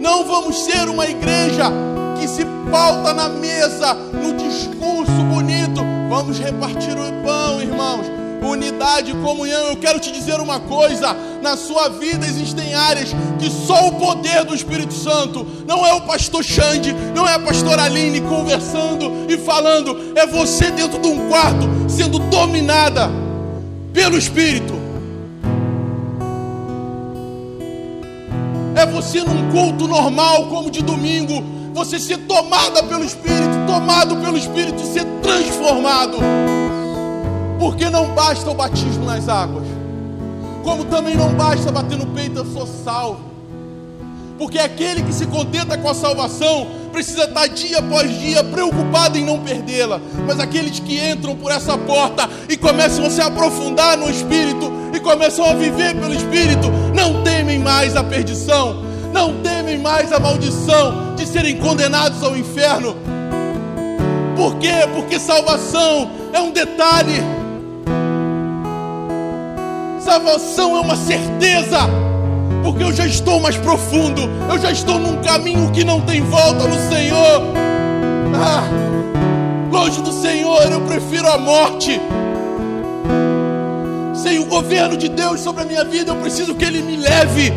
Não 0.00 0.24
vamos 0.24 0.64
ser 0.64 0.88
uma 0.88 1.06
igreja 1.06 1.70
que 2.18 2.26
se 2.26 2.44
pauta 2.72 3.14
na 3.14 3.28
mesa, 3.28 3.94
no 3.94 4.34
discurso 4.34 5.22
bonito. 5.32 5.80
Vamos 6.08 6.40
repartir 6.40 6.96
o 6.98 7.24
pão, 7.24 7.62
irmãos. 7.62 8.04
Unidade, 8.42 9.12
comunhão. 9.12 9.68
Eu 9.68 9.76
quero 9.76 10.00
te 10.00 10.10
dizer 10.10 10.40
uma 10.40 10.58
coisa: 10.58 11.14
na 11.40 11.56
sua 11.56 11.88
vida 11.88 12.26
existem 12.26 12.74
áreas 12.74 13.14
que 13.38 13.48
só 13.48 13.86
o 13.86 13.92
poder 13.92 14.44
do 14.44 14.56
Espírito 14.56 14.92
Santo, 14.92 15.46
não 15.68 15.86
é 15.86 15.94
o 15.94 16.00
pastor 16.00 16.42
Xande, 16.42 16.92
não 17.14 17.28
é 17.28 17.34
a 17.34 17.38
pastora 17.38 17.84
Aline 17.84 18.20
conversando 18.22 19.26
e 19.28 19.38
falando, 19.38 20.12
é 20.16 20.26
você 20.26 20.68
dentro 20.72 20.98
de 20.98 21.06
um 21.06 21.28
quarto 21.28 21.68
sendo 21.88 22.18
dominada 22.18 23.08
pelo 23.92 24.18
Espírito. 24.18 24.81
É 28.82 28.86
você 28.86 29.20
num 29.20 29.50
culto 29.52 29.86
normal, 29.86 30.46
como 30.48 30.68
de 30.68 30.82
domingo, 30.82 31.42
você 31.72 32.00
ser 32.00 32.18
tomada 32.18 32.82
pelo 32.82 33.04
Espírito, 33.04 33.64
tomado 33.64 34.16
pelo 34.16 34.36
Espírito 34.36 34.82
e 34.82 34.86
ser 34.86 35.04
transformado. 35.22 36.18
Porque 37.60 37.88
não 37.88 38.08
basta 38.12 38.50
o 38.50 38.54
batismo 38.54 39.04
nas 39.04 39.28
águas, 39.28 39.64
como 40.64 40.84
também 40.86 41.14
não 41.14 41.32
basta 41.34 41.70
bater 41.70 41.96
no 41.96 42.06
peito, 42.06 42.38
eu 42.38 42.46
sou 42.46 42.66
salvo. 42.66 43.20
Porque 44.36 44.58
aquele 44.58 45.02
que 45.02 45.12
se 45.12 45.26
contenta 45.26 45.78
com 45.78 45.88
a 45.88 45.94
salvação 45.94 46.66
precisa 46.90 47.24
estar 47.24 47.46
dia 47.46 47.78
após 47.78 48.10
dia 48.18 48.42
preocupado 48.42 49.16
em 49.16 49.24
não 49.24 49.38
perdê-la. 49.38 50.00
Mas 50.26 50.40
aqueles 50.40 50.80
que 50.80 50.98
entram 50.98 51.36
por 51.36 51.52
essa 51.52 51.78
porta 51.78 52.28
e 52.48 52.56
começam 52.56 53.06
a 53.06 53.10
se 53.10 53.20
aprofundar 53.20 53.96
no 53.96 54.10
Espírito 54.10 54.72
e 54.92 54.98
começam 54.98 55.44
a 55.44 55.54
viver 55.54 55.94
pelo 55.94 56.12
Espírito, 56.12 56.68
temem 57.52 57.58
mais 57.58 57.94
a 57.96 58.02
perdição, 58.02 58.82
não 59.12 59.42
temem 59.42 59.76
mais 59.76 60.10
a 60.10 60.18
maldição 60.18 61.14
de 61.14 61.26
serem 61.26 61.58
condenados 61.58 62.22
ao 62.22 62.34
inferno. 62.34 62.96
Por 64.34 64.56
quê? 64.56 64.88
Porque 64.94 65.20
salvação 65.20 66.10
é 66.32 66.40
um 66.40 66.50
detalhe. 66.50 67.22
Salvação 70.00 70.76
é 70.76 70.80
uma 70.80 70.96
certeza 70.96 71.78
porque 72.62 72.84
eu 72.84 72.92
já 72.92 73.06
estou 73.06 73.38
mais 73.40 73.56
profundo, 73.56 74.22
eu 74.48 74.58
já 74.58 74.70
estou 74.70 74.98
num 74.98 75.20
caminho 75.22 75.70
que 75.72 75.84
não 75.84 76.00
tem 76.00 76.22
volta 76.22 76.66
no 76.66 76.76
Senhor. 76.88 77.42
Ah, 78.34 78.62
longe 79.70 80.00
do 80.00 80.12
Senhor, 80.12 80.72
eu 80.72 80.80
prefiro 80.82 81.28
a 81.28 81.36
morte. 81.36 82.00
Sem 84.22 84.38
o 84.38 84.46
governo 84.46 84.96
de 84.96 85.08
Deus 85.08 85.40
sobre 85.40 85.62
a 85.62 85.64
minha 85.64 85.84
vida, 85.84 86.12
eu 86.12 86.16
preciso 86.16 86.54
que 86.54 86.64
Ele 86.64 86.82
me 86.82 86.96
leve. 86.96 87.52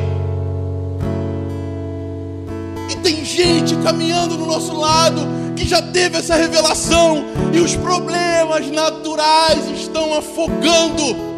E 2.89 2.95
tem 2.97 3.23
gente 3.23 3.75
caminhando 3.77 4.37
no 4.37 4.45
nosso 4.45 4.75
lado 4.75 5.21
que 5.55 5.67
já 5.67 5.81
teve 5.81 6.17
essa 6.17 6.35
revelação, 6.35 7.23
e 7.53 7.59
os 7.59 7.75
problemas 7.75 8.69
naturais 8.69 9.69
estão 9.71 10.13
afogando 10.13 11.35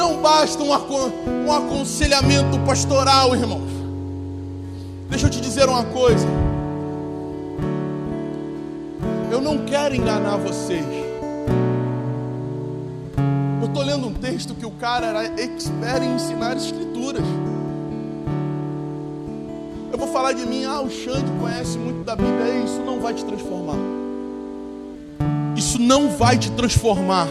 não 0.00 0.16
basta 0.16 0.62
um, 0.62 0.70
um 1.46 1.52
aconselhamento 1.52 2.58
pastoral, 2.60 3.36
irmãos. 3.36 3.70
Deixa 5.10 5.26
eu 5.26 5.30
te 5.30 5.40
dizer 5.40 5.68
uma 5.68 5.84
coisa. 5.84 6.26
Eu 9.30 9.40
não 9.42 9.58
quero 9.58 9.94
enganar 9.94 10.38
vocês. 10.38 10.99
Estou 13.70 13.84
lendo 13.84 14.08
um 14.08 14.12
texto 14.12 14.54
que 14.54 14.66
o 14.66 14.70
cara 14.72 15.06
era 15.06 15.24
expert 15.40 16.02
em 16.02 16.14
ensinar 16.14 16.56
escrituras. 16.56 17.24
Eu 19.92 19.98
vou 19.98 20.08
falar 20.08 20.32
de 20.32 20.44
mim, 20.44 20.64
ah, 20.64 20.80
o 20.80 20.90
Xande 20.90 21.30
conhece 21.40 21.78
muito 21.78 22.04
da 22.04 22.14
Bíblia. 22.14 22.64
Isso 22.64 22.80
não 22.80 23.00
vai 23.00 23.14
te 23.14 23.24
transformar. 23.24 23.76
Isso 25.56 25.78
não 25.78 26.10
vai 26.10 26.36
te 26.36 26.50
transformar. 26.52 27.28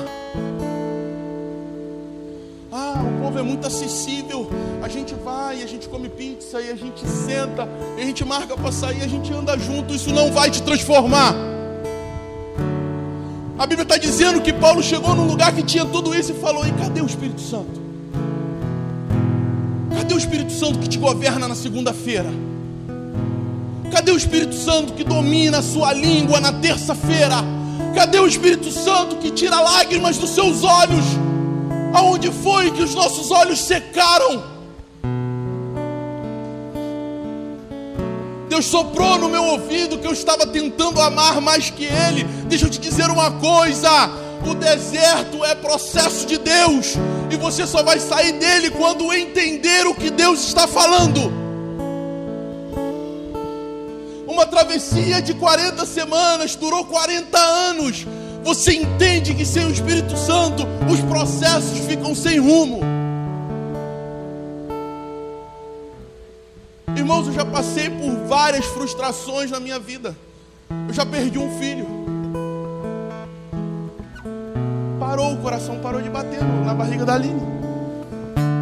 é 3.40 3.44
muito 3.44 3.66
acessível. 3.66 4.50
A 4.82 4.88
gente 4.88 5.16
vai, 5.16 5.62
a 5.64 5.66
gente 5.66 5.88
come 5.88 6.10
pizza 6.10 6.62
e 6.62 6.70
a 6.70 6.76
gente 6.76 7.08
senta, 7.08 7.68
e 7.98 8.02
a 8.02 8.06
gente 8.06 8.24
marca 8.24 8.56
para 8.56 8.72
sair, 8.72 9.02
a 9.02 9.08
gente 9.08 9.34
anda 9.34 9.58
junto. 9.58 9.94
Isso 9.94 10.12
não 10.12 10.32
vai 10.32 10.52
te 10.52 10.62
transformar. 10.62 11.34
A 13.60 13.68
Bíblia 13.68 13.84
está 13.84 13.98
dizendo 13.98 14.40
que 14.40 14.54
Paulo 14.54 14.82
chegou 14.82 15.14
num 15.14 15.26
lugar 15.26 15.54
que 15.54 15.62
tinha 15.62 15.84
tudo 15.84 16.18
isso 16.18 16.32
e 16.32 16.36
falou: 16.36 16.66
E 16.66 16.72
cadê 16.72 17.02
o 17.02 17.06
Espírito 17.06 17.42
Santo? 17.42 17.82
Cadê 19.98 20.14
o 20.14 20.18
Espírito 20.18 20.54
Santo 20.54 20.80
que 20.80 20.88
te 20.88 20.98
governa 20.98 21.46
na 21.46 21.56
segunda-feira? 21.56 22.30
Cadê 23.92 24.14
o 24.14 24.16
Espírito 24.16 24.56
Santo 24.56 24.94
que 24.94 25.04
domina 25.04 25.58
a 25.58 25.62
sua 25.62 25.92
língua 25.92 26.40
na 26.40 26.54
terça-feira? 26.54 27.36
Cadê 27.94 28.18
o 28.20 28.28
Espírito 28.28 28.72
Santo 28.72 29.18
que 29.18 29.30
tira 29.30 29.60
lágrimas 29.60 30.18
dos 30.18 30.30
seus 30.30 30.64
olhos? 30.64 31.04
Aonde 31.94 32.32
foi 32.32 32.72
que 32.72 32.82
os 32.82 32.96
nossos 32.96 33.30
olhos 33.30 33.60
secaram? 33.60 34.42
Deus 38.50 38.66
soprou 38.66 39.20
no 39.20 39.30
meu 39.30 39.44
ouvido 39.44 40.00
que 40.00 40.08
eu 40.08 40.12
estava 40.12 40.48
tentando 40.48 41.00
amar 41.00 41.40
mais 41.40 41.70
que 41.70 41.86
Ele. 41.86 42.24
Deixa 42.48 42.66
eu 42.66 42.70
te 42.70 42.80
dizer 42.80 43.10
uma 43.12 43.30
coisa: 43.32 43.90
o 44.46 44.56
deserto 44.56 45.46
é 45.46 45.54
processo 45.54 46.26
de 46.26 46.40
Deus, 46.40 46.96
e 47.30 47.38
você 47.38 47.68
só 47.68 47.84
vai 47.84 48.00
sair 48.00 48.34
dele 48.34 48.72
quando 48.72 49.14
entender 49.14 49.86
o 49.86 49.94
que 49.94 50.10
Deus 50.10 50.44
está 50.48 50.68
falando. 50.68 51.32
Uma 54.28 54.48
travessia 54.48 55.22
de 55.22 55.36
40 55.36 55.86
semanas 55.86 56.56
durou 56.56 56.86
40 56.86 57.38
anos. 57.38 58.08
Você 58.44 58.74
entende 58.74 59.36
que 59.36 59.46
sem 59.46 59.66
o 59.66 59.72
Espírito 59.72 60.18
Santo 60.18 60.66
os 60.92 61.02
processos 61.02 61.78
ficam 61.86 62.16
sem 62.16 62.40
rumo. 62.40 62.99
Irmãos, 67.10 67.26
eu 67.26 67.34
já 67.34 67.44
passei 67.44 67.90
por 67.90 68.28
várias 68.28 68.66
frustrações 68.66 69.50
na 69.50 69.60
minha 69.60 69.80
vida. 69.80 70.16
Eu 70.88 70.94
já 70.94 71.04
perdi 71.04 71.40
um 71.40 71.58
filho. 71.58 71.88
Parou, 75.00 75.34
o 75.34 75.38
coração 75.38 75.80
parou 75.80 76.04
de 76.04 76.10
bater 76.12 76.40
na 76.44 76.72
barriga 76.72 77.04
da 77.04 77.16
Aline. 77.16 77.42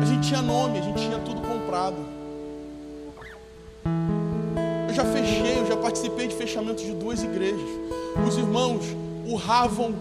A 0.01 0.05
gente 0.05 0.29
tinha 0.29 0.41
nome, 0.41 0.79
a 0.79 0.81
gente 0.81 0.97
tinha 0.97 1.19
tudo 1.19 1.41
comprado. 1.41 1.97
Eu 4.87 4.93
já 4.93 5.03
fechei, 5.03 5.59
eu 5.59 5.67
já 5.67 5.75
participei 5.75 6.29
de 6.29 6.35
fechamentos 6.37 6.85
de 6.85 6.93
duas 6.93 7.21
igrejas. 7.21 7.69
Os 8.25 8.37
irmãos 8.37 8.85
urravam, 9.25 9.93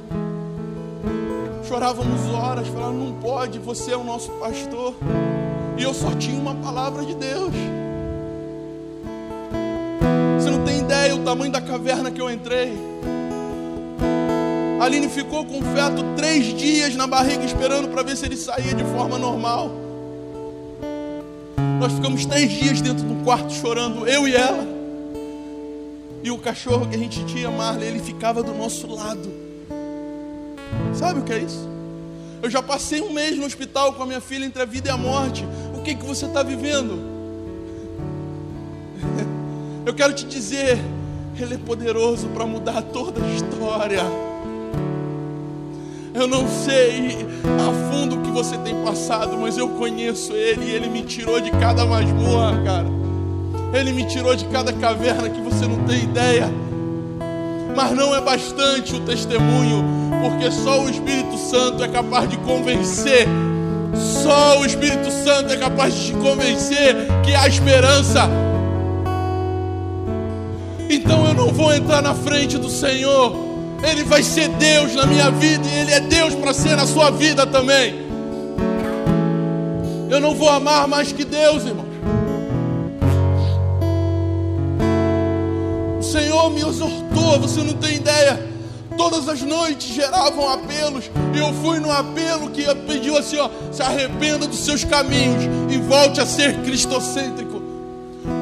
chorávamos 1.66 2.32
horas, 2.32 2.68
falavam: 2.68 2.94
não 2.94 3.12
pode, 3.14 3.58
você 3.58 3.90
é 3.90 3.96
o 3.96 4.04
nosso 4.04 4.30
pastor. 4.34 4.94
E 5.76 5.82
eu 5.82 5.92
só 5.92 6.12
tinha 6.12 6.40
uma 6.40 6.54
palavra 6.54 7.04
de 7.04 7.16
Deus. 7.16 7.52
Ideia 10.86 11.16
o 11.16 11.24
tamanho 11.24 11.50
da 11.50 11.60
caverna 11.60 12.12
que 12.12 12.20
eu 12.20 12.30
entrei. 12.30 12.72
A 14.80 14.84
Aline 14.84 15.08
ficou 15.08 15.44
com 15.44 15.58
o 15.58 15.62
feto 15.62 16.04
três 16.16 16.56
dias 16.56 16.94
na 16.94 17.08
barriga 17.08 17.44
esperando 17.44 17.88
para 17.88 18.04
ver 18.04 18.16
se 18.16 18.24
ele 18.24 18.36
saía 18.36 18.72
de 18.72 18.84
forma 18.84 19.18
normal. 19.18 19.68
Nós 21.80 21.92
ficamos 21.92 22.24
três 22.24 22.52
dias 22.52 22.80
dentro 22.80 23.04
do 23.04 23.24
quarto 23.24 23.52
chorando, 23.52 24.06
eu 24.06 24.28
e 24.28 24.36
ela. 24.36 24.64
E 26.22 26.30
o 26.30 26.38
cachorro 26.38 26.86
que 26.88 26.94
a 26.94 26.98
gente 26.98 27.24
tinha, 27.26 27.50
Marley, 27.50 27.88
ele 27.88 28.00
ficava 28.00 28.40
do 28.40 28.54
nosso 28.54 28.86
lado. 28.86 29.28
Sabe 30.94 31.18
o 31.18 31.24
que 31.24 31.32
é 31.32 31.38
isso? 31.38 31.68
Eu 32.40 32.48
já 32.48 32.62
passei 32.62 33.00
um 33.00 33.12
mês 33.12 33.36
no 33.36 33.44
hospital 33.44 33.92
com 33.94 34.04
a 34.04 34.06
minha 34.06 34.20
filha 34.20 34.44
entre 34.44 34.62
a 34.62 34.64
vida 34.64 34.88
e 34.88 34.92
a 34.92 34.96
morte. 34.96 35.44
O 35.76 35.82
que, 35.82 35.96
que 35.96 36.04
você 36.04 36.26
está 36.26 36.44
vivendo? 36.44 37.16
Eu 39.86 39.94
quero 39.94 40.12
te 40.12 40.26
dizer, 40.26 40.80
Ele 41.38 41.54
é 41.54 41.58
poderoso 41.58 42.26
para 42.34 42.44
mudar 42.44 42.82
toda 42.82 43.24
a 43.24 43.28
história. 43.28 44.02
Eu 46.12 46.26
não 46.26 46.48
sei 46.48 47.24
a 47.44 47.92
fundo 47.92 48.16
o 48.16 48.20
que 48.20 48.32
você 48.32 48.58
tem 48.58 48.74
passado, 48.82 49.38
mas 49.38 49.56
eu 49.56 49.68
conheço 49.68 50.32
Ele 50.32 50.64
e 50.64 50.70
Ele 50.72 50.88
me 50.88 51.02
tirou 51.02 51.40
de 51.40 51.52
cada 51.52 51.86
masmorra, 51.86 52.60
cara. 52.64 52.86
Ele 53.72 53.92
me 53.92 54.04
tirou 54.06 54.34
de 54.34 54.44
cada 54.46 54.72
caverna 54.72 55.30
que 55.30 55.40
você 55.40 55.68
não 55.68 55.84
tem 55.84 56.02
ideia. 56.02 56.50
Mas 57.76 57.92
não 57.92 58.12
é 58.12 58.20
bastante 58.20 58.96
o 58.96 59.00
testemunho, 59.02 59.84
porque 60.20 60.50
só 60.50 60.82
o 60.82 60.90
Espírito 60.90 61.38
Santo 61.38 61.84
é 61.84 61.86
capaz 61.86 62.28
de 62.28 62.36
convencer. 62.38 63.28
Só 63.94 64.58
o 64.58 64.66
Espírito 64.66 65.12
Santo 65.12 65.52
é 65.52 65.56
capaz 65.56 65.94
de 65.94 66.06
te 66.06 66.12
convencer 66.14 67.06
que 67.24 67.36
há 67.36 67.46
esperança. 67.46 68.28
Então 70.88 71.26
eu 71.26 71.34
não 71.34 71.52
vou 71.52 71.74
entrar 71.74 72.02
na 72.02 72.14
frente 72.14 72.58
do 72.58 72.70
Senhor. 72.70 73.34
Ele 73.82 74.04
vai 74.04 74.22
ser 74.22 74.48
Deus 74.48 74.94
na 74.94 75.06
minha 75.06 75.30
vida 75.30 75.66
e 75.66 75.80
Ele 75.80 75.92
é 75.92 76.00
Deus 76.00 76.34
para 76.34 76.52
ser 76.54 76.76
na 76.76 76.86
sua 76.86 77.10
vida 77.10 77.46
também. 77.46 78.06
Eu 80.08 80.20
não 80.20 80.34
vou 80.34 80.48
amar 80.48 80.86
mais 80.86 81.12
que 81.12 81.24
Deus, 81.24 81.64
irmão. 81.64 81.86
Senhor 86.00 86.48
me 86.50 86.62
exortou, 86.62 87.38
você 87.40 87.62
não 87.62 87.74
tem 87.74 87.96
ideia. 87.96 88.40
Todas 88.96 89.28
as 89.28 89.42
noites 89.42 89.94
geravam 89.94 90.48
apelos, 90.48 91.10
e 91.34 91.38
eu 91.38 91.52
fui 91.62 91.78
no 91.78 91.92
apelo 91.92 92.48
que 92.50 92.62
pediu 92.86 93.18
assim: 93.18 93.36
ó, 93.38 93.50
se 93.70 93.82
arrependa 93.82 94.46
dos 94.46 94.60
seus 94.60 94.84
caminhos 94.84 95.44
e 95.70 95.76
volte 95.76 96.20
a 96.20 96.24
ser 96.24 96.56
cristocêntrico. 96.62 97.45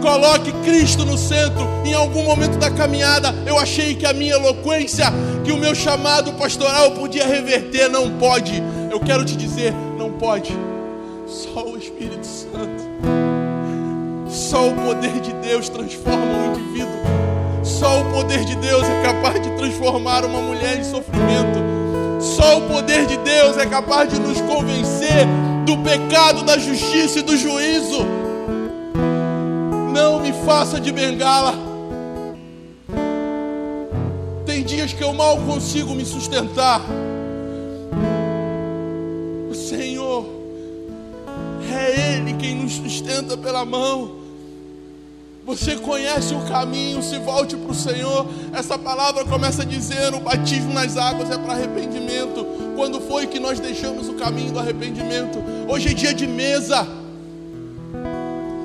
Coloque 0.03 0.53
Cristo 0.65 1.05
no 1.05 1.17
centro. 1.17 1.67
Em 1.85 1.95
algum 1.95 2.23
momento 2.23 2.59
da 2.59 2.71
caminhada, 2.71 3.35
eu 3.47 3.59
achei 3.59 3.95
que 3.95 4.07
a 4.07 4.13
minha 4.13 4.35
eloquência, 4.35 5.07
que 5.45 5.53
o 5.53 5.57
meu 5.57 5.75
chamado 5.75 6.33
pastoral 6.35 6.93
podia 6.93 7.27
reverter. 7.27 7.89
Não 7.89 8.19
pode. 8.19 8.63
Eu 8.91 9.01
quero 9.01 9.25
te 9.25 9.37
dizer, 9.37 9.73
não 9.99 10.13
pode. 10.13 10.57
Só 11.27 11.65
o 11.65 11.77
Espírito 11.77 12.27
Santo, 12.27 12.85
só 14.29 14.69
o 14.69 14.75
poder 14.75 15.21
de 15.21 15.33
Deus 15.35 15.69
transforma 15.69 16.25
o 16.25 16.47
indivíduo. 16.51 17.05
Só 17.63 18.03
o 18.03 18.05
poder 18.13 18.45
de 18.45 18.55
Deus 18.57 18.85
é 18.85 19.03
capaz 19.03 19.41
de 19.43 19.51
transformar 19.57 20.25
uma 20.25 20.41
mulher 20.41 20.79
em 20.79 20.85
sofrimento. 20.85 21.59
Só 22.21 22.59
o 22.59 22.63
poder 22.63 23.07
de 23.07 23.17
Deus 23.19 23.57
é 23.57 23.67
capaz 23.67 24.13
de 24.13 24.21
nos 24.21 24.41
convencer 24.43 25.27
do 25.65 25.79
pecado, 25.79 26.43
da 26.45 26.59
justiça 26.59 27.19
e 27.19 27.23
do 27.23 27.37
juízo. 27.37 28.07
Faça 30.45 30.79
de 30.79 30.93
bengala. 30.93 31.55
Tem 34.45 34.63
dias 34.63 34.93
que 34.93 35.03
eu 35.03 35.13
mal 35.15 35.39
consigo 35.39 35.95
me 35.95 36.05
sustentar. 36.05 36.83
O 39.51 39.55
Senhor 39.55 40.27
é 41.73 42.17
Ele 42.17 42.35
quem 42.35 42.57
nos 42.57 42.75
sustenta 42.75 43.39
pela 43.39 43.65
mão. 43.65 44.23
Você 45.47 45.77
conhece 45.77 46.35
o 46.35 46.41
caminho, 46.43 47.03
se 47.03 47.19
volte 47.19 47.57
para 47.57 47.73
o 47.73 47.75
Senhor. 47.75 48.27
Essa 48.53 48.79
palavra 48.79 49.25
começa 49.25 49.65
dizendo: 49.65 50.19
o 50.19 50.21
batismo 50.21 50.75
nas 50.75 50.99
águas 50.99 51.31
é 51.31 51.39
para 51.39 51.55
arrependimento. 51.55 52.47
Quando 52.77 53.01
foi 53.01 53.27
que 53.27 53.41
nós 53.41 53.61
deixamos 53.61 54.09
o 54.09 54.15
caminho 54.15 54.53
do 54.53 54.59
arrependimento? 54.59 55.39
Hoje 55.69 55.89
é 55.89 55.95
dia 55.95 56.13
de 56.13 56.27
mesa. 56.27 57.04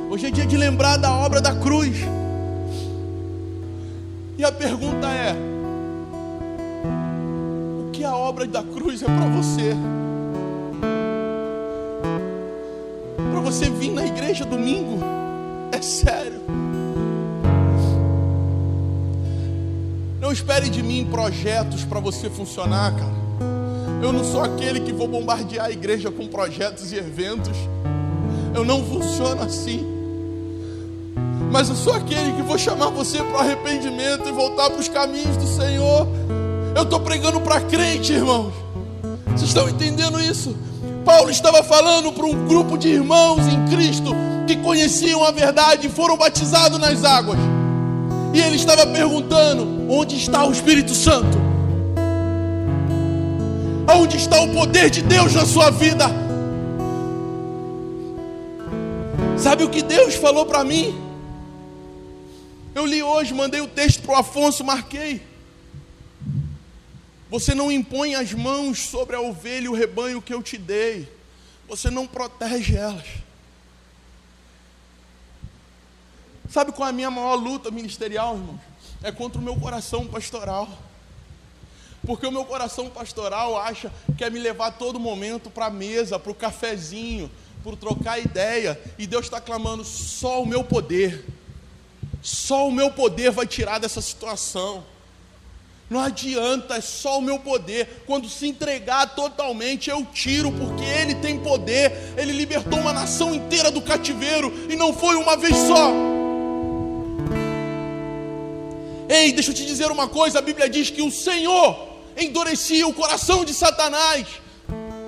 Hoje 0.10 0.26
é 0.26 0.32
dia 0.32 0.46
de 0.48 0.58
lembrar 0.58 0.98
da 0.98 1.14
obra 1.14 1.40
da 1.40 1.54
cruz. 1.54 2.00
E 4.40 4.44
a 4.44 4.52
pergunta 4.52 5.08
é: 5.08 5.36
o 7.80 7.92
que 7.92 8.04
a 8.04 8.16
obra 8.16 8.48
da 8.48 8.64
cruz 8.64 9.04
é 9.04 9.06
para 9.06 9.28
você? 9.28 9.76
Para 13.32 13.40
você 13.40 13.70
vir 13.70 13.92
na 13.92 14.08
igreja 14.08 14.46
domingo? 14.46 14.98
É 15.72 15.80
sério. 15.80 16.42
Não 20.20 20.32
espere 20.32 20.70
de 20.70 20.82
mim 20.82 21.08
projetos 21.12 21.86
para 21.86 22.00
você 22.00 22.32
funcionar, 22.32 22.96
cara. 22.96 23.20
Eu 24.02 24.12
não 24.12 24.24
sou 24.24 24.42
aquele 24.42 24.80
que 24.80 24.92
vou 24.92 25.08
bombardear 25.08 25.68
a 25.68 25.72
igreja 25.72 26.10
com 26.10 26.28
projetos 26.28 26.92
e 26.92 26.96
eventos. 26.96 27.56
Eu 28.56 28.66
não 28.66 28.84
funciono 28.84 29.44
assim. 29.44 29.99
Mas 31.52 31.68
eu 31.68 31.76
sou 31.76 31.94
aquele 31.94 32.34
que 32.34 32.42
vou 32.44 32.58
chamar 32.58 32.90
você 32.90 33.18
para 33.18 33.38
o 33.38 33.40
arrependimento 33.40 34.28
e 34.28 34.32
voltar 34.32 34.70
para 34.70 34.80
os 34.80 34.88
caminhos 34.88 35.36
do 35.36 35.48
Senhor. 35.48 36.08
Eu 36.76 36.84
estou 36.84 37.00
pregando 37.00 37.42
para 37.42 37.60
crente, 37.62 38.14
irmãos. 38.14 38.54
Vocês 39.26 39.50
estão 39.50 39.68
entendendo 39.68 40.20
isso? 40.20 40.56
Paulo 41.04 41.32
estava 41.32 41.64
falando 41.64 42.12
para 42.12 42.26
um 42.26 42.48
grupo 42.48 42.78
de 42.78 42.90
irmãos 42.90 43.48
em 43.48 43.66
Cristo 43.68 44.12
que 44.46 44.56
conheciam 44.58 45.24
a 45.24 45.32
verdade 45.32 45.88
e 45.88 45.90
foram 45.90 46.18
batizados 46.18 46.78
nas 46.78 47.04
águas. 47.04 47.40
E 48.34 48.40
ele 48.40 48.56
estava 48.56 48.86
perguntando: 48.86 49.92
onde 49.92 50.16
está 50.16 50.46
o 50.46 50.52
Espírito 50.52 50.94
Santo? 50.94 51.38
Onde 53.92 54.18
está 54.18 54.40
o 54.40 54.50
poder 54.50 54.92
de 54.92 55.02
Deus 55.02 55.34
na 55.34 55.46
sua 55.48 55.72
vida? 55.72 56.06
Sabe 59.36 59.64
o 59.64 59.70
que 59.70 59.82
Deus 59.82 60.14
falou 60.14 60.46
para 60.46 60.64
mim? 60.64 61.09
Eu 62.80 62.86
li 62.86 63.04
hoje, 63.04 63.34
mandei 63.34 63.60
o 63.60 63.68
texto 63.68 64.02
para 64.04 64.14
o 64.14 64.16
Afonso, 64.16 64.64
marquei. 64.64 65.22
Você 67.30 67.54
não 67.54 67.70
impõe 67.70 68.16
as 68.16 68.32
mãos 68.32 68.80
sobre 68.80 69.18
a 69.18 69.20
ovelha 69.20 69.66
e 69.66 69.68
o 69.68 69.74
rebanho 69.74 70.22
que 70.22 70.34
eu 70.34 70.42
te 70.42 70.58
dei. 70.58 71.12
Você 71.68 71.90
não 71.90 72.08
protege 72.08 72.78
elas. 72.78 73.06
Sabe 76.50 76.72
qual 76.72 76.88
é 76.88 76.92
a 76.92 76.94
minha 76.94 77.12
maior 77.12 77.36
luta 77.36 77.70
ministerial, 77.70 78.38
irmãos? 78.38 78.62
É 79.04 79.12
contra 79.12 79.42
o 79.42 79.44
meu 79.44 79.58
coração 79.58 80.08
pastoral. 80.08 80.70
Porque 82.08 82.26
o 82.26 82.32
meu 82.32 82.46
coração 82.46 82.90
pastoral 82.90 83.58
acha 83.58 83.92
que 84.06 84.14
quer 84.14 84.32
me 84.32 84.40
levar 84.40 84.72
todo 84.72 84.98
momento 84.98 85.50
para 85.50 85.66
a 85.66 85.70
mesa, 85.70 86.18
para 86.18 86.32
o 86.32 86.36
cafezinho, 86.36 87.30
para 87.62 87.76
trocar 87.76 88.20
ideia. 88.20 88.80
E 88.98 89.06
Deus 89.06 89.26
está 89.26 89.42
clamando: 89.42 89.84
só 89.84 90.42
o 90.42 90.46
meu 90.46 90.64
poder, 90.64 91.26
só 92.22 92.68
o 92.68 92.72
meu 92.72 92.92
poder 92.92 93.32
vai 93.32 93.48
tirar 93.48 93.80
dessa 93.80 94.02
situação. 94.02 94.84
Não 95.90 96.00
adianta, 96.00 96.76
é 96.76 96.82
só 96.82 97.18
o 97.18 97.22
meu 97.22 97.40
poder. 97.40 98.04
Quando 98.06 98.30
se 98.30 98.48
entregar 98.48 99.16
totalmente, 99.16 99.90
eu 99.90 100.06
tiro, 100.14 100.52
porque 100.52 100.84
Ele 100.84 101.16
tem 101.16 101.40
poder. 101.40 102.14
Ele 102.16 102.32
libertou 102.32 102.80
uma 102.80 102.94
nação 102.94 103.34
inteira 103.34 103.72
do 103.72 103.82
cativeiro 103.82 104.54
e 104.70 104.76
não 104.76 104.94
foi 104.94 105.16
uma 105.16 105.36
vez 105.36 105.56
só. 105.56 105.92
Ei, 109.10 109.34
deixa 109.34 109.50
eu 109.50 109.56
te 109.56 109.66
dizer 109.66 109.90
uma 109.90 110.08
coisa: 110.08 110.38
a 110.38 110.42
Bíblia 110.42 110.70
diz 110.70 110.92
que 110.92 111.02
o 111.02 111.10
Senhor 111.10 111.88
endurecia 112.16 112.88
o 112.88 112.94
coração 112.94 113.44
de 113.44 113.54
Satanás, 113.56 114.28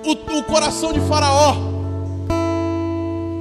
o, 0.04 0.38
o 0.38 0.42
coração 0.42 0.92
de 0.92 1.00
Faraó. 1.02 1.71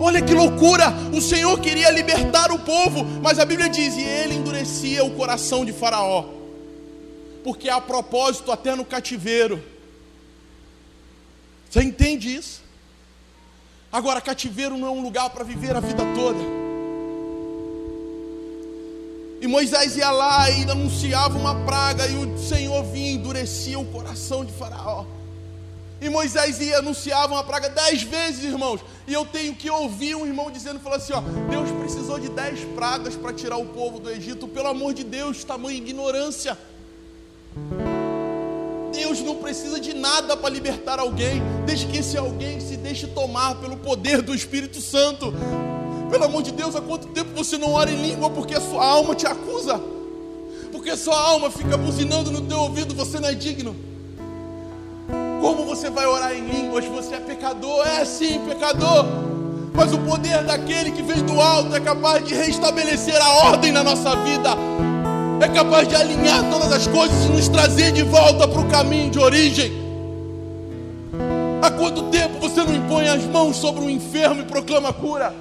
Olha 0.04 0.20
que 0.20 0.34
loucura! 0.34 0.92
O 1.16 1.22
Senhor 1.22 1.60
queria 1.60 1.92
libertar 1.92 2.52
o 2.52 2.58
povo, 2.58 3.04
mas 3.22 3.38
a 3.38 3.46
Bíblia 3.46 3.70
diz: 3.70 3.96
e 3.96 4.02
ele 4.02 4.34
endurecia 4.34 5.06
o 5.06 5.12
coração 5.12 5.64
de 5.64 5.72
Faraó, 5.72 6.26
porque 7.44 7.70
há 7.70 7.80
propósito 7.80 8.52
até 8.52 8.76
no 8.76 8.84
cativeiro. 8.84 9.64
Você 11.70 11.84
entende 11.84 12.36
isso? 12.36 12.64
Agora, 13.92 14.20
cativeiro 14.20 14.76
não 14.76 14.88
é 14.88 14.92
um 14.92 15.04
lugar 15.04 15.30
para 15.30 15.44
viver 15.44 15.76
a 15.76 15.80
vida 15.80 16.04
toda. 16.16 16.40
E 19.40 19.48
Moisés 19.48 19.98
ia 19.98 20.10
lá 20.10 20.50
e 20.50 20.64
anunciava 20.64 21.38
uma 21.38 21.54
praga, 21.64 22.08
e 22.08 22.16
o 22.16 22.38
Senhor 22.40 22.84
vinha 22.86 23.12
e 23.12 23.14
endurecia 23.14 23.78
o 23.78 23.86
coração 23.86 24.44
de 24.44 24.52
Faraó. 24.52 25.06
E 26.02 26.10
Moisés 26.10 26.60
ia 26.60 26.80
anunciava 26.80 27.34
uma 27.34 27.44
praga 27.44 27.70
dez 27.70 28.02
vezes, 28.02 28.44
irmãos. 28.44 28.82
E 29.08 29.14
eu 29.14 29.24
tenho 29.24 29.54
que 29.54 29.70
ouvir 29.70 30.16
um 30.16 30.26
irmão 30.26 30.50
dizendo, 30.50 30.80
falou 30.80 30.98
assim: 30.98 31.14
ó, 31.14 31.22
Deus 31.48 31.70
precisou 31.80 32.18
de 32.20 32.28
dez 32.28 32.62
pragas 32.74 33.16
para 33.16 33.32
tirar 33.32 33.58
o 33.58 33.68
povo 33.68 34.00
do 34.00 34.10
Egito. 34.10 34.48
Pelo 34.48 34.68
amor 34.68 34.96
de 34.96 35.04
Deus, 35.04 35.44
tamanha 35.44 35.78
ignorância. 35.78 36.58
Deus 38.92 39.22
não 39.22 39.36
precisa 39.36 39.80
de 39.80 39.94
nada 39.94 40.36
para 40.36 40.50
libertar 40.50 40.98
alguém, 40.98 41.40
desde 41.68 41.86
que 41.86 41.98
esse 41.98 42.18
alguém 42.18 42.60
se 42.60 42.78
deixe 42.78 43.06
tomar 43.06 43.56
pelo 43.56 43.78
poder 43.78 44.24
do 44.24 44.34
Espírito 44.34 44.82
Santo. 44.82 45.32
Pelo 46.10 46.26
amor 46.26 46.42
de 46.42 46.52
Deus, 46.52 46.76
há 46.76 46.82
quanto 46.82 47.10
tempo 47.10 47.30
você 47.36 47.60
não 47.60 47.74
ora 47.74 47.92
em 47.92 48.02
língua 48.02 48.30
porque 48.32 48.56
a 48.56 48.60
sua 48.60 48.84
alma 48.84 49.14
te 49.14 49.28
acusa? 49.28 49.80
Porque 50.72 50.90
a 50.90 50.98
sua 50.98 51.20
alma 51.20 51.52
fica 51.52 51.78
buzinando 51.78 52.32
no 52.32 52.42
teu 52.42 52.58
ouvido, 52.58 52.96
você 52.96 53.20
não 53.20 53.30
é 53.30 53.36
digno. 53.36 53.91
Como 55.42 55.66
você 55.66 55.90
vai 55.90 56.06
orar 56.06 56.34
em 56.34 56.46
línguas? 56.48 56.86
Você 56.86 57.16
é 57.16 57.20
pecador? 57.20 57.86
É 57.86 58.06
sim, 58.06 58.40
pecador. 58.48 59.06
Mas 59.74 59.92
o 59.92 59.98
poder 59.98 60.44
daquele 60.44 60.92
que 60.92 61.02
vem 61.02 61.24
do 61.24 61.42
alto 61.42 61.76
é 61.76 61.80
capaz 61.80 62.24
de 62.24 62.36
restabelecer 62.36 63.20
a 63.22 63.30
ordem 63.48 63.72
na 63.72 63.84
nossa 63.84 64.16
vida 64.18 64.56
é 65.44 65.48
capaz 65.48 65.88
de 65.88 65.96
alinhar 65.96 66.48
todas 66.52 66.72
as 66.72 66.86
coisas 66.86 67.26
e 67.26 67.30
nos 67.30 67.48
trazer 67.48 67.92
de 67.92 68.04
volta 68.04 68.48
para 68.48 68.62
o 68.62 68.70
caminho 68.70 69.10
de 69.10 69.18
origem. 69.18 69.72
Há 71.62 71.72
quanto 71.72 72.04
tempo 72.12 72.40
você 72.40 72.64
não 72.64 72.76
impõe 72.76 73.08
as 73.08 73.24
mãos 73.24 73.58
sobre 73.58 73.84
um 73.84 73.90
enfermo 73.90 74.42
e 74.42 74.46
proclama 74.46 74.94
cura? 74.94 75.34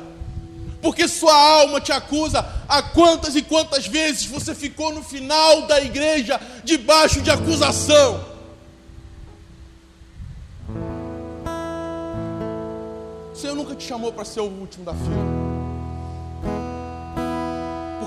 Porque 0.81 1.07
sua 1.07 1.35
alma 1.35 1.81
te 1.83 1.93
acusa. 1.93 2.43
Há 2.67 2.83
quantas 2.83 3.37
e 3.37 3.43
quantas 3.43 3.87
vezes 3.87 4.25
você 4.25 4.55
ficou 4.55 4.91
no 4.91 5.03
final 5.03 5.67
da 5.67 5.79
igreja 5.83 6.41
debaixo 6.65 7.21
de 7.21 7.31
acusação? 7.31 8.30
Senhor 13.41 13.55
nunca 13.55 13.75
te 13.75 13.85
chamou 13.85 14.13
para 14.13 14.25
ser 14.25 14.41
o 14.41 14.45
último 14.45 14.85
da 14.85 14.95
fila 14.95 15.41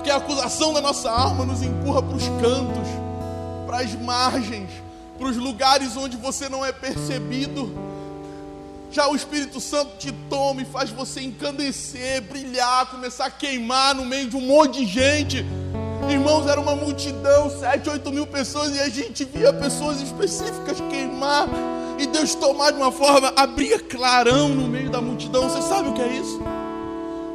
porque 0.03 0.11
a 0.11 0.17
acusação 0.17 0.73
da 0.73 0.81
nossa 0.81 1.09
alma 1.09 1.45
nos 1.45 1.61
empurra 1.61 2.03
para 2.03 2.17
os 2.17 2.23
cantos, 2.23 2.89
para 3.65 3.77
as 3.77 3.95
margens, 3.95 4.69
para 5.17 5.29
os 5.29 5.37
lugares 5.37 5.95
onde 5.95 6.17
você 6.17 6.49
não 6.49 6.65
é 6.65 6.73
percebido. 6.73 7.73
Já 8.91 9.07
o 9.07 9.15
Espírito 9.15 9.61
Santo 9.61 9.95
te 9.97 10.11
toma 10.29 10.61
e 10.61 10.65
faz 10.65 10.89
você 10.89 11.21
encandecer, 11.21 12.21
brilhar, 12.23 12.87
começar 12.87 13.27
a 13.27 13.31
queimar 13.31 13.95
no 13.95 14.03
meio 14.03 14.27
de 14.27 14.35
um 14.35 14.41
monte 14.41 14.79
de 14.79 14.85
gente. 14.87 15.45
Irmãos, 16.09 16.47
era 16.47 16.59
uma 16.59 16.75
multidão, 16.75 17.49
sete, 17.49 17.89
oito 17.89 18.11
mil 18.11 18.27
pessoas, 18.27 18.75
e 18.75 18.81
a 18.81 18.89
gente 18.89 19.23
via 19.23 19.53
pessoas 19.53 20.01
específicas 20.01 20.81
queimar, 20.89 21.47
e 21.97 22.05
Deus 22.07 22.35
tomar 22.35 22.71
de 22.71 22.77
uma 22.77 22.91
forma, 22.91 23.33
abria 23.35 23.79
clarão 23.79 24.49
no 24.49 24.67
meio 24.67 24.89
da 24.89 25.01
multidão. 25.01 25.49
Você 25.49 25.61
sabe 25.61 25.89
o 25.89 25.93
que 25.93 26.01
é 26.01 26.07
isso? 26.07 26.41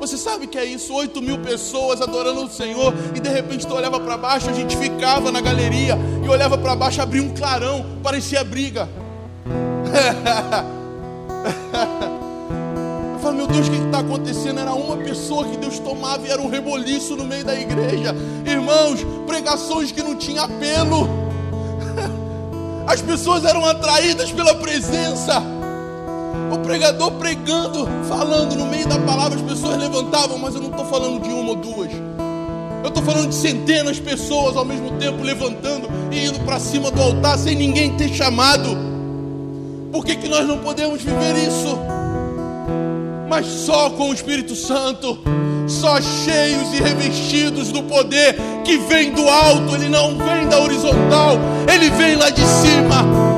Você 0.01 0.17
sabe 0.17 0.47
que 0.47 0.57
é 0.57 0.65
isso? 0.65 0.95
8 0.95 1.21
mil 1.21 1.39
pessoas 1.39 2.01
adorando 2.01 2.45
o 2.45 2.49
Senhor 2.49 2.95
e 3.15 3.21
de 3.21 3.29
repente 3.29 3.67
tu 3.67 3.75
olhava 3.75 3.99
para 3.99 4.17
baixo, 4.17 4.49
a 4.49 4.53
gente 4.53 4.77
ficava 4.77 5.33
na 5.33 5.41
galeria 5.41 5.99
e 6.25 6.29
olhava 6.29 6.57
para 6.57 6.77
baixo, 6.77 7.03
abria 7.03 7.23
um 7.23 7.35
clarão, 7.35 7.85
parecia 8.03 8.45
briga. 8.45 8.89
Eu 13.15 13.19
falo, 13.21 13.35
meu 13.35 13.47
Deus, 13.49 13.67
o 13.67 13.71
que 13.73 13.77
está 13.79 13.99
acontecendo? 13.99 14.61
Era 14.61 14.73
uma 14.73 14.97
pessoa 14.97 15.45
que 15.49 15.57
Deus 15.57 15.81
tomava 15.81 16.25
e 16.25 16.31
era 16.31 16.41
um 16.41 16.49
reboliço 16.49 17.17
no 17.17 17.25
meio 17.25 17.45
da 17.45 17.59
igreja. 17.59 18.15
Irmãos, 18.47 19.05
pregações 19.27 19.91
que 19.91 20.01
não 20.01 20.15
tinha 20.15 20.43
apelo. 20.43 21.28
As 22.89 23.03
pessoas 23.03 23.45
eram 23.45 23.67
atraídas 23.67 24.33
pela 24.33 24.55
presença. 24.55 25.43
O 26.51 26.59
pregador 26.61 27.13
pregando, 27.13 27.87
falando 28.09 28.57
no 28.57 28.65
meio 28.65 28.89
da 28.89 28.99
palavra, 28.99 29.39
as 29.39 29.45
pessoas 29.45 29.77
levantavam, 29.77 30.39
mas 30.39 30.55
eu 30.55 30.63
não 30.63 30.71
estou 30.71 30.87
falando 30.87 31.23
de 31.23 31.29
uma 31.29 31.51
ou 31.51 31.57
duas. 31.57 31.91
Eu 32.83 32.89
estou 32.89 33.03
falando 33.03 33.29
de 33.29 33.35
centenas 33.35 33.97
de 33.97 34.03
pessoas 34.03 34.57
ao 34.57 34.65
mesmo 34.65 34.93
tempo 34.93 35.23
levantando 35.23 35.87
e 36.11 36.25
indo 36.25 36.41
para 36.47 36.59
cima 36.59 36.91
do 36.91 37.03
altar 37.03 37.37
sem 37.37 37.55
ninguém 37.55 37.95
ter 37.95 38.09
chamado. 38.09 38.71
Por 39.93 40.03
que, 40.03 40.17
que 40.17 40.27
nós 40.27 40.49
não 40.49 40.57
podemos 40.57 41.03
viver 41.03 41.37
isso? 41.47 41.79
Mas 43.29 43.45
só 43.45 43.91
com 43.91 44.09
o 44.09 44.15
Espírito 44.15 44.57
Santo, 44.57 45.19
só 45.67 46.01
cheios 46.01 46.73
e 46.73 46.83
revestidos 46.83 47.71
do 47.71 47.83
poder 47.83 48.35
que 48.69 48.77
vem 48.77 49.13
do 49.13 49.27
alto, 49.27 49.75
ele 49.75 49.89
não 49.89 50.19
vem 50.19 50.47
da 50.47 50.61
horizontal, 50.61 51.39
ele 51.73 51.89
vem 51.89 52.17
lá 52.17 52.29
de 52.29 52.45
cima 52.45 53.29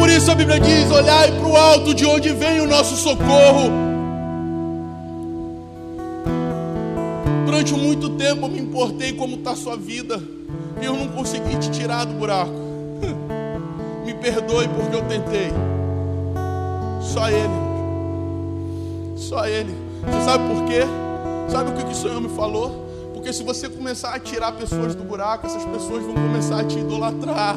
por 0.00 0.08
isso 0.08 0.30
a 0.30 0.34
Bíblia 0.34 0.58
diz: 0.58 0.90
olhai 0.90 1.30
para 1.30 1.46
o 1.46 1.54
alto, 1.54 1.94
de 1.94 2.06
onde 2.06 2.30
vem 2.30 2.58
o 2.62 2.66
nosso 2.66 2.96
socorro. 2.96 3.70
Durante 7.44 7.74
muito 7.74 8.08
tempo 8.16 8.46
eu 8.46 8.48
me 8.48 8.58
importei 8.58 9.12
como 9.12 9.36
está 9.36 9.50
a 9.50 9.56
sua 9.56 9.76
vida, 9.76 10.18
e 10.80 10.86
eu 10.86 10.94
não 10.94 11.06
consegui 11.08 11.54
te 11.58 11.70
tirar 11.70 12.06
do 12.06 12.14
buraco. 12.14 12.50
me 14.06 14.14
perdoe 14.14 14.66
porque 14.68 14.96
eu 14.96 15.02
tentei. 15.02 15.52
Só 17.02 17.28
Ele. 17.28 17.60
Só 19.16 19.46
Ele. 19.46 19.74
Você 20.02 20.24
sabe 20.24 20.48
por 20.48 20.64
quê? 20.64 20.80
Sabe 21.50 21.70
o 21.70 21.74
que 21.74 21.92
o 21.92 21.94
Senhor 21.94 22.22
me 22.22 22.30
falou? 22.30 22.89
Porque 23.20 23.34
se 23.34 23.42
você 23.42 23.68
começar 23.68 24.14
a 24.14 24.18
tirar 24.18 24.52
pessoas 24.52 24.94
do 24.94 25.04
buraco, 25.04 25.46
essas 25.46 25.62
pessoas 25.62 26.02
vão 26.06 26.14
começar 26.14 26.60
a 26.60 26.64
te 26.64 26.78
idolatrar. 26.78 27.54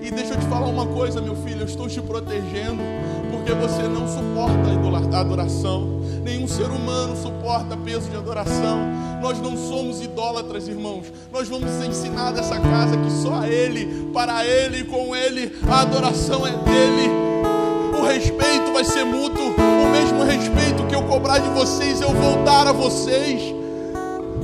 E 0.00 0.10
deixa 0.10 0.32
eu 0.32 0.38
te 0.38 0.46
falar 0.46 0.68
uma 0.68 0.86
coisa, 0.86 1.20
meu 1.20 1.36
filho, 1.36 1.60
eu 1.60 1.66
estou 1.66 1.86
te 1.86 2.00
protegendo, 2.00 2.82
porque 3.30 3.52
você 3.52 3.82
não 3.82 4.08
suporta 4.08 4.70
a 5.14 5.20
adoração. 5.20 6.00
Nenhum 6.24 6.48
ser 6.48 6.70
humano 6.70 7.14
suporta 7.14 7.76
peso 7.76 8.08
de 8.08 8.16
adoração. 8.16 8.80
Nós 9.20 9.38
não 9.38 9.54
somos 9.54 10.00
idólatras, 10.00 10.66
irmãos. 10.66 11.12
Nós 11.30 11.46
vamos 11.46 11.70
ensinar 11.84 12.32
dessa 12.32 12.58
casa 12.58 12.96
que 12.96 13.10
só 13.10 13.44
Ele, 13.44 14.10
para 14.14 14.46
Ele 14.46 14.84
com 14.84 15.14
Ele, 15.14 15.58
a 15.68 15.82
adoração 15.82 16.46
é 16.46 16.52
dele. 16.52 17.10
O 18.00 18.06
respeito 18.06 18.72
vai 18.72 18.84
ser 18.84 19.04
mútuo. 19.04 19.44
O 19.44 19.90
mesmo 19.90 20.24
respeito 20.24 20.86
que 20.88 20.94
eu 20.94 21.02
cobrar 21.02 21.38
de 21.38 21.50
vocês, 21.50 22.00
eu 22.00 22.14
vou 22.14 22.42
dar 22.44 22.66
a 22.66 22.72
vocês. 22.72 23.59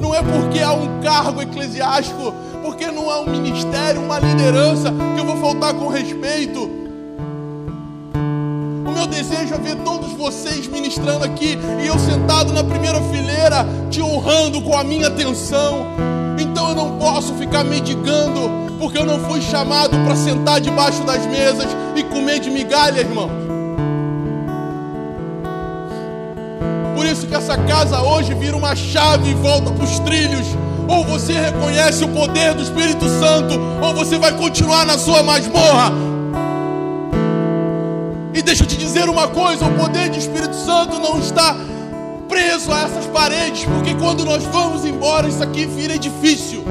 Não 0.01 0.15
é 0.15 0.23
porque 0.23 0.61
há 0.61 0.73
um 0.73 1.01
cargo 1.01 1.43
eclesiástico 1.43 2.33
porque 2.63 2.91
não 2.91 3.09
há 3.09 3.21
um 3.21 3.31
ministério, 3.31 4.03
uma 4.03 4.19
liderança 4.19 4.93
que 5.15 5.21
eu 5.21 5.25
vou 5.25 5.37
faltar 5.37 5.73
com 5.75 5.89
respeito. 5.89 6.69
O 8.85 8.91
meu 8.93 9.07
desejo 9.07 9.55
é 9.55 9.59
ver 9.59 9.77
todos 9.85 10.13
vocês 10.15 10.67
ministrando 10.67 11.25
aqui 11.25 11.57
e 11.83 11.87
eu 11.87 11.99
sentado 11.99 12.53
na 12.53 12.65
primeira 12.65 13.01
fileira, 13.03 13.65
te 13.89 14.03
honrando 14.03 14.61
com 14.63 14.77
a 14.77 14.83
minha 14.83 15.07
atenção. 15.07 15.87
Então 16.39 16.71
eu 16.71 16.75
não 16.75 16.99
posso 16.99 17.35
ficar 17.35 17.63
mendigando, 17.63 18.51
porque 18.81 18.99
eu 18.99 19.07
não 19.07 19.21
fui 19.21 19.41
chamado 19.41 19.97
para 20.05 20.17
sentar 20.17 20.61
debaixo 20.61 21.03
das 21.05 21.25
mesas 21.27 21.69
e 21.95 22.03
comer 22.03 22.41
de 22.41 22.51
migalha, 22.51 23.01
irmão. 23.01 23.46
Essa 27.37 27.57
casa 27.59 28.01
hoje 28.01 28.35
vira 28.35 28.57
uma 28.57 28.75
chave 28.75 29.31
e 29.31 29.35
volta 29.35 29.71
para 29.71 29.85
os 29.85 29.99
trilhos 30.01 30.47
ou 30.89 31.05
você 31.05 31.33
reconhece 31.33 32.05
o 32.05 32.09
poder 32.09 32.55
do 32.55 32.63
Espírito 32.63 33.09
Santo, 33.09 33.59
ou 33.83 33.93
você 33.93 34.19
vai 34.19 34.33
continuar 34.33 34.87
na 34.87 34.97
sua 34.97 35.23
masmorra. 35.23 35.93
E 38.33 38.41
deixa 38.41 38.63
eu 38.63 38.67
te 38.67 38.77
dizer 38.77 39.09
uma 39.09 39.29
coisa: 39.29 39.65
o 39.65 39.75
poder 39.75 40.11
do 40.11 40.17
Espírito 40.17 40.55
Santo 40.55 40.99
não 41.01 41.19
está 41.19 41.57
preso 42.29 42.73
a 42.73 42.83
essas 42.83 43.07
paredes, 43.07 43.65
porque 43.65 43.95
quando 43.95 44.25
nós 44.25 44.45
vamos 44.45 44.85
embora, 44.85 45.29
isso 45.29 45.43
aqui 45.43 45.67
vira 45.67 45.99
difícil. 45.99 46.65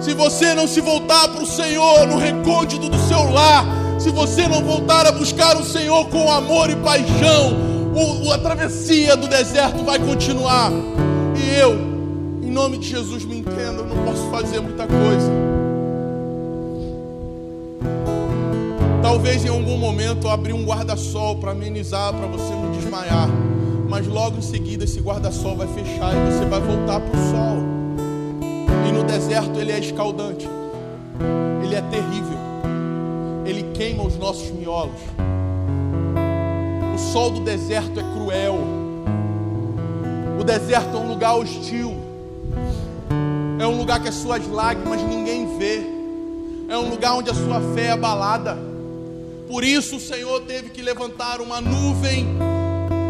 Se 0.00 0.14
você 0.14 0.54
não 0.54 0.66
se 0.66 0.80
voltar 0.80 1.28
para 1.28 1.42
o 1.42 1.46
Senhor 1.46 2.06
no 2.06 2.16
recôndito 2.16 2.88
do 2.88 2.98
seu 3.08 3.30
lar, 3.30 3.64
se 3.98 4.10
você 4.10 4.46
não 4.46 4.62
voltar 4.62 5.06
a 5.06 5.12
buscar 5.12 5.56
o 5.56 5.64
Senhor 5.64 6.06
com 6.08 6.30
amor 6.30 6.70
e 6.70 6.76
paixão, 6.76 7.79
o, 7.94 8.32
a 8.32 8.38
travessia 8.38 9.16
do 9.16 9.28
deserto 9.28 9.84
vai 9.84 9.98
continuar. 9.98 10.70
E 11.36 11.58
eu 11.58 11.90
em 12.50 12.52
nome 12.52 12.78
de 12.78 12.88
Jesus, 12.88 13.24
me 13.24 13.38
entenda, 13.38 13.82
eu 13.82 13.86
não 13.86 14.04
posso 14.04 14.28
fazer 14.28 14.58
muita 14.58 14.84
coisa. 14.84 15.30
Talvez 19.00 19.44
em 19.44 19.48
algum 19.48 19.78
momento 19.78 20.26
eu 20.26 20.30
abri 20.32 20.52
um 20.52 20.64
guarda-sol 20.64 21.36
para 21.36 21.52
amenizar, 21.52 22.12
para 22.12 22.26
você 22.26 22.52
não 22.52 22.72
desmaiar. 22.72 23.28
Mas 23.88 24.08
logo 24.08 24.38
em 24.38 24.42
seguida 24.42 24.82
esse 24.82 24.98
guarda-sol 24.98 25.58
vai 25.58 25.68
fechar 25.68 26.12
e 26.12 26.32
você 26.32 26.44
vai 26.46 26.60
voltar 26.60 26.98
para 26.98 27.16
o 27.16 27.30
sol. 27.30 27.58
E 28.88 28.92
no 28.92 29.04
deserto 29.04 29.60
ele 29.60 29.70
é 29.70 29.78
escaldante. 29.78 30.48
Ele 31.62 31.76
é 31.76 31.82
terrível. 31.82 32.38
Ele 33.46 33.62
queima 33.74 34.02
os 34.02 34.18
nossos 34.18 34.50
miolos. 34.50 34.98
Sol 37.12 37.30
do 37.30 37.40
deserto 37.40 37.98
é 37.98 38.02
cruel. 38.02 38.58
O 40.38 40.44
deserto 40.44 40.96
é 40.96 41.00
um 41.00 41.08
lugar 41.08 41.34
hostil. 41.36 41.96
É 43.58 43.66
um 43.66 43.76
lugar 43.76 44.00
que 44.00 44.08
as 44.08 44.14
suas 44.14 44.46
lágrimas 44.46 45.02
ninguém 45.02 45.58
vê. 45.58 45.82
É 46.68 46.78
um 46.78 46.88
lugar 46.88 47.14
onde 47.14 47.30
a 47.30 47.34
sua 47.34 47.60
fé 47.74 47.86
é 47.86 47.90
abalada. 47.90 48.56
Por 49.48 49.64
isso 49.64 49.96
o 49.96 50.00
Senhor 50.00 50.40
teve 50.42 50.70
que 50.70 50.80
levantar 50.80 51.40
uma 51.40 51.60
nuvem 51.60 52.28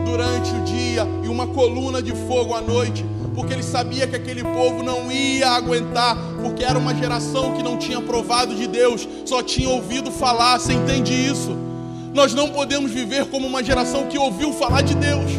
durante 0.06 0.50
o 0.50 0.60
dia 0.64 1.06
e 1.22 1.28
uma 1.28 1.46
coluna 1.46 2.02
de 2.02 2.12
fogo 2.26 2.54
à 2.54 2.60
noite, 2.60 3.04
porque 3.34 3.52
ele 3.52 3.62
sabia 3.62 4.06
que 4.06 4.16
aquele 4.16 4.42
povo 4.42 4.82
não 4.82 5.12
ia 5.12 5.50
aguentar, 5.50 6.16
porque 6.42 6.64
era 6.64 6.78
uma 6.78 6.94
geração 6.94 7.52
que 7.52 7.62
não 7.62 7.76
tinha 7.76 8.00
provado 8.00 8.54
de 8.54 8.66
Deus, 8.66 9.06
só 9.26 9.42
tinha 9.42 9.68
ouvido 9.68 10.10
falar. 10.10 10.58
Você 10.58 10.72
entende 10.72 11.12
isso? 11.12 11.69
Nós 12.12 12.34
não 12.34 12.48
podemos 12.48 12.90
viver 12.90 13.26
como 13.26 13.46
uma 13.46 13.62
geração 13.62 14.06
que 14.06 14.18
ouviu 14.18 14.52
falar 14.52 14.82
de 14.82 14.94
Deus. 14.94 15.30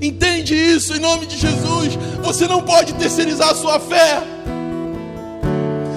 Entende 0.00 0.54
isso 0.54 0.94
em 0.94 1.00
nome 1.00 1.26
de 1.26 1.36
Jesus? 1.36 1.96
Você 2.22 2.46
não 2.46 2.62
pode 2.62 2.92
terceirizar 2.94 3.50
a 3.50 3.54
sua 3.54 3.80
fé. 3.80 4.22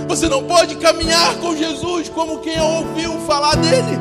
Você 0.07 0.27
não 0.27 0.43
pode 0.43 0.75
caminhar 0.77 1.35
com 1.35 1.55
Jesus 1.55 2.09
como 2.09 2.39
quem 2.39 2.59
ouviu 2.59 3.19
falar 3.27 3.55
dele. 3.55 3.99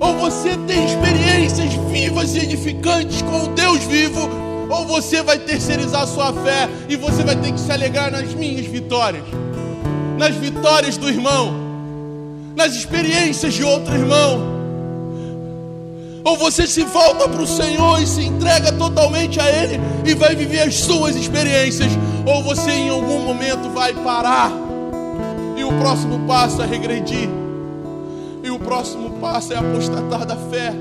Ou 0.00 0.14
você 0.14 0.56
tem 0.66 0.86
experiências 0.86 1.74
vivas 1.90 2.34
e 2.36 2.38
edificantes 2.38 3.20
com 3.20 3.44
o 3.44 3.48
Deus 3.48 3.82
vivo, 3.84 4.28
ou 4.70 4.86
você 4.86 5.22
vai 5.22 5.38
terceirizar 5.38 6.02
a 6.02 6.06
sua 6.06 6.32
fé 6.32 6.68
e 6.88 6.94
você 6.94 7.24
vai 7.24 7.34
ter 7.36 7.52
que 7.52 7.58
se 7.58 7.72
alegrar 7.72 8.12
nas 8.12 8.32
minhas 8.32 8.64
vitórias, 8.66 9.24
nas 10.16 10.34
vitórias 10.36 10.96
do 10.96 11.08
irmão, 11.08 11.67
nas 12.58 12.74
experiências 12.74 13.54
de 13.54 13.62
outro 13.62 13.94
irmão. 13.94 14.58
Ou 16.24 16.36
você 16.36 16.66
se 16.66 16.82
volta 16.82 17.28
para 17.28 17.40
o 17.40 17.46
Senhor 17.46 18.02
e 18.02 18.06
se 18.06 18.22
entrega 18.22 18.72
totalmente 18.72 19.40
a 19.40 19.48
Ele 19.48 19.80
e 20.04 20.12
vai 20.12 20.34
viver 20.34 20.62
as 20.62 20.74
suas 20.74 21.14
experiências, 21.14 21.92
ou 22.26 22.42
você 22.42 22.72
em 22.72 22.88
algum 22.88 23.20
momento 23.20 23.70
vai 23.70 23.94
parar 23.94 24.50
e 25.56 25.62
o 25.62 25.68
próximo 25.78 26.26
passo 26.26 26.60
é 26.60 26.66
regredir. 26.66 27.28
E 28.42 28.50
o 28.50 28.58
próximo 28.58 29.12
passo 29.20 29.52
é 29.52 29.56
apostatar 29.56 30.26
da 30.26 30.36
fé. 30.36 30.74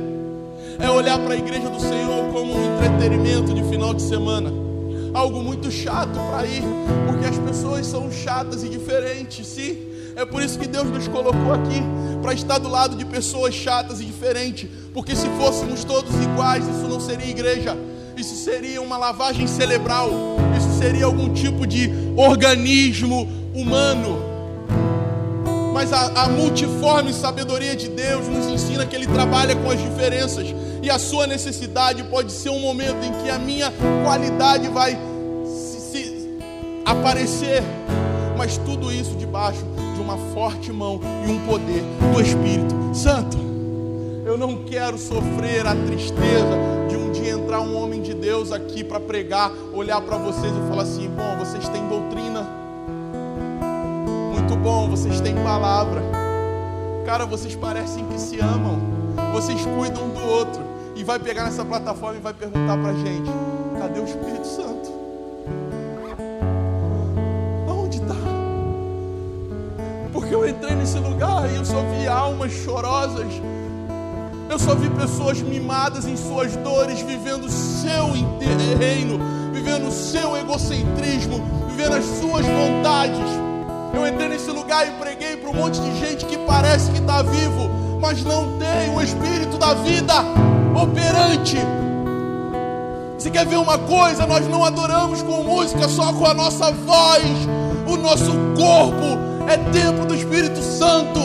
É 0.80 0.90
olhar 0.90 1.20
para 1.20 1.36
a 1.36 1.38
igreja 1.38 1.70
do 1.70 1.80
Senhor 1.80 2.32
como 2.34 2.56
um 2.56 2.76
entretenimento 2.76 3.54
de 3.54 3.64
final 3.70 3.94
de 3.94 4.02
semana. 4.02 4.52
Algo 5.14 5.44
muito 5.44 5.70
chato 5.70 6.20
para 6.32 6.48
ir, 6.48 6.64
porque 7.08 7.26
as 7.26 7.38
pessoas 7.38 7.86
são 7.86 8.12
chatas 8.12 8.64
e 8.64 8.70
diferentes, 8.70 9.46
sim. 9.46 9.87
É 10.18 10.26
por 10.26 10.42
isso 10.42 10.58
que 10.58 10.68
Deus 10.68 10.90
nos 10.90 11.08
colocou 11.08 11.54
aqui 11.54 11.80
para 12.24 12.34
estar 12.34 12.58
do 12.58 12.68
lado 12.68 12.96
de 12.96 13.06
pessoas 13.06 13.54
chatas 13.54 14.02
e 14.02 14.06
diferentes, 14.06 14.68
porque 14.92 15.16
se 15.16 15.28
fôssemos 15.38 15.84
todos 15.84 16.12
iguais, 16.16 16.68
isso 16.68 16.88
não 16.88 17.00
seria 17.00 17.30
igreja. 17.30 17.78
Isso 18.18 18.36
seria 18.36 18.82
uma 18.82 18.98
lavagem 18.98 19.46
cerebral. 19.46 20.10
Isso 20.58 20.80
seria 20.80 21.06
algum 21.06 21.32
tipo 21.32 21.68
de 21.68 21.92
organismo 22.16 23.30
humano 23.54 24.38
mas 25.78 25.94
a, 25.94 26.24
a, 26.24 26.28
multiforme 26.28 27.14
sabedoria 27.14 27.76
de 27.76 27.88
Deus 27.88 28.28
nos 28.28 28.48
ensina 28.48 28.84
que 28.84 28.96
Ele 28.96 29.06
trabalha 29.06 29.56
com 29.56 29.70
as 29.70 29.80
diferenças, 29.80 30.48
e 30.82 30.90
a 30.90 30.98
sua 30.98 31.28
necessidade 31.28 32.02
pode 32.06 32.32
ser 32.32 32.50
um 32.50 32.60
momento 32.60 33.06
em 33.06 33.14
que 33.22 33.30
a 33.30 33.38
minha 33.38 33.72
qualidade 34.04 34.68
vai 34.70 34.98
se, 35.46 35.80
se 35.80 36.40
aparecer, 36.84 37.62
mas 38.48 38.56
tudo 38.60 38.90
isso 38.94 39.14
debaixo 39.18 39.66
de 39.94 40.00
uma 40.00 40.16
forte 40.34 40.72
mão 40.72 41.02
e 41.28 41.30
um 41.30 41.46
poder 41.46 41.84
do 42.14 42.22
Espírito 42.22 42.96
Santo. 42.96 43.38
Eu 44.26 44.38
não 44.38 44.64
quero 44.64 44.98
sofrer 44.98 45.68
a 45.68 45.76
tristeza 45.76 46.56
de 46.88 46.96
um 46.96 47.12
dia 47.12 47.32
entrar 47.32 47.60
um 47.60 47.76
homem 47.76 48.02
de 48.02 48.14
Deus 48.14 48.54
aqui 48.54 48.86
para 48.86 49.02
pregar, 49.02 49.52
olhar 49.74 50.00
para 50.00 50.16
vocês 50.16 50.50
e 50.50 50.70
falar 50.70 50.84
assim: 50.84 51.10
bom, 51.10 51.36
vocês 51.38 51.68
têm 51.68 51.86
doutrina 51.90 52.48
muito 54.32 54.56
bom, 54.56 54.90
vocês 54.90 55.20
têm 55.20 55.36
palavra. 55.44 56.02
Cara, 57.06 57.26
vocês 57.26 57.54
parecem 57.54 58.06
que 58.06 58.18
se 58.18 58.40
amam. 58.40 58.80
Vocês 59.34 59.60
cuidam 59.78 60.06
um 60.06 60.10
do 60.10 60.26
outro. 60.26 60.64
E 60.96 61.04
vai 61.04 61.20
pegar 61.20 61.44
nessa 61.44 61.66
plataforma 61.66 62.18
e 62.18 62.22
vai 62.22 62.34
perguntar 62.34 62.78
pra 62.78 62.94
gente: 62.94 63.30
cadê 63.78 64.00
o 64.00 64.06
Espírito 64.06 64.48
Santo? 64.48 64.97
Eu 70.44 70.50
entrei 70.50 70.76
nesse 70.76 71.00
lugar 71.00 71.50
e 71.50 71.56
eu 71.56 71.66
só 71.66 71.82
vi 71.82 72.08
almas 72.08 72.52
chorosas. 72.52 73.28
Eu 74.50 74.60
só 74.60 74.76
vi 74.76 74.90
pessoas 74.92 75.42
mimadas 75.42 76.06
em 76.06 76.16
suas 76.16 76.56
dores, 76.58 77.02
vivendo 77.02 77.46
o 77.46 77.50
seu 77.50 78.12
reino, 78.80 79.20
vivendo 79.52 79.88
o 79.88 79.92
seu 79.92 80.38
egocentrismo, 80.38 81.44
vivendo 81.70 81.96
as 81.96 82.06
suas 82.06 82.46
vontades. 82.46 83.30
Eu 83.94 84.08
entrei 84.08 84.30
nesse 84.30 84.50
lugar 84.52 84.88
e 84.88 84.92
preguei 84.92 85.38
para 85.38 85.50
um 85.50 85.54
monte 85.54 85.82
de 85.82 86.00
gente 86.00 86.26
que 86.26 86.38
parece 86.38 86.92
que 86.92 87.00
está 87.00 87.22
vivo, 87.24 87.70
mas 88.00 88.24
não 88.24 88.58
tem 88.58 88.96
o 88.96 89.02
Espírito 89.02 89.58
da 89.58 89.74
vida 89.74 90.14
operante. 90.80 91.58
Você 93.18 93.32
quer 93.32 93.46
ver 93.46 93.58
uma 93.58 93.78
coisa? 93.80 94.26
Nós 94.28 94.48
não 94.48 94.64
adoramos 94.64 95.22
com 95.24 95.44
música, 95.44 95.90
só 95.90 96.14
com 96.14 96.26
a 96.26 96.34
nossa 96.34 96.72
voz. 96.72 97.24
O 97.88 97.98
nosso 97.98 98.32
corpo 98.56 99.37
é 99.48 99.58
templo 99.72 100.06
do 100.06 100.16
Espírito 100.16 100.62
Santo. 100.62 101.20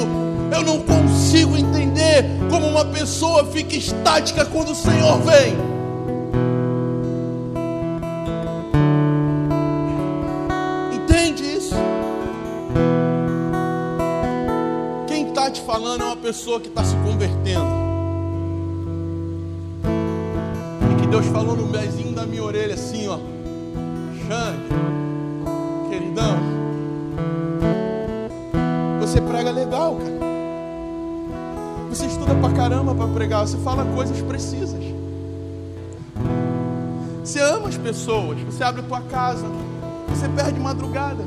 Eu 0.54 0.62
não 0.62 0.80
consigo 0.80 1.56
entender 1.56 2.24
como 2.50 2.66
uma 2.66 2.84
pessoa 2.84 3.44
fica 3.44 3.76
estática 3.76 4.44
quando 4.44 4.70
o 4.70 4.74
Senhor 4.74 5.18
vem. 5.20 5.72
falando 15.72 16.02
é 16.02 16.04
uma 16.04 16.16
pessoa 16.16 16.60
que 16.60 16.68
está 16.68 16.84
se 16.84 16.94
convertendo. 16.96 17.66
E 20.90 21.00
que 21.00 21.06
Deus 21.06 21.26
falou 21.26 21.56
no 21.56 21.66
mezinho 21.66 22.14
da 22.14 22.26
minha 22.26 22.42
orelha 22.42 22.74
assim, 22.74 23.08
ó. 23.08 23.18
Xande, 24.26 24.68
queridão, 25.88 26.38
você 29.12 29.20
prega 29.20 29.50
legal, 29.50 29.96
cara. 29.96 30.32
Você 31.90 32.06
estuda 32.06 32.34
pra 32.34 32.50
caramba 32.52 32.94
para 32.94 33.08
pregar, 33.08 33.46
você 33.46 33.58
fala 33.58 33.84
coisas 33.94 34.22
precisas. 34.22 34.82
Você 37.22 37.38
ama 37.38 37.68
as 37.68 37.76
pessoas, 37.76 38.40
você 38.40 38.64
abre 38.64 38.80
a 38.80 38.84
tua 38.84 39.02
casa, 39.02 39.44
você 40.08 40.26
perde 40.30 40.58
madrugada. 40.58 41.22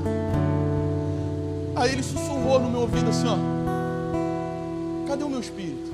Aí 1.75 1.91
ele 1.91 2.01
sussurrou 2.01 2.59
no 2.59 2.71
meu 2.71 2.81
ouvido 2.81 3.07
assim, 3.07 3.27
ó. 3.27 3.37
Cadê 5.07 5.23
o 5.23 5.29
meu 5.29 5.39
espírito? 5.39 5.91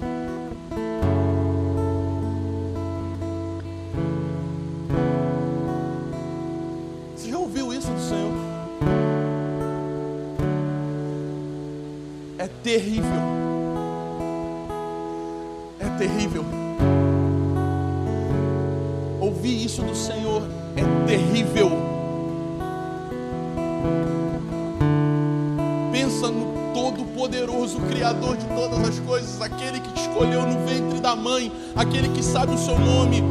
Da 31.11 31.15
mãe, 31.15 31.51
aquele 31.75 32.07
que 32.09 32.23
sabe 32.23 32.53
o 32.53 32.57
seu 32.57 32.79
nome. 32.79 33.21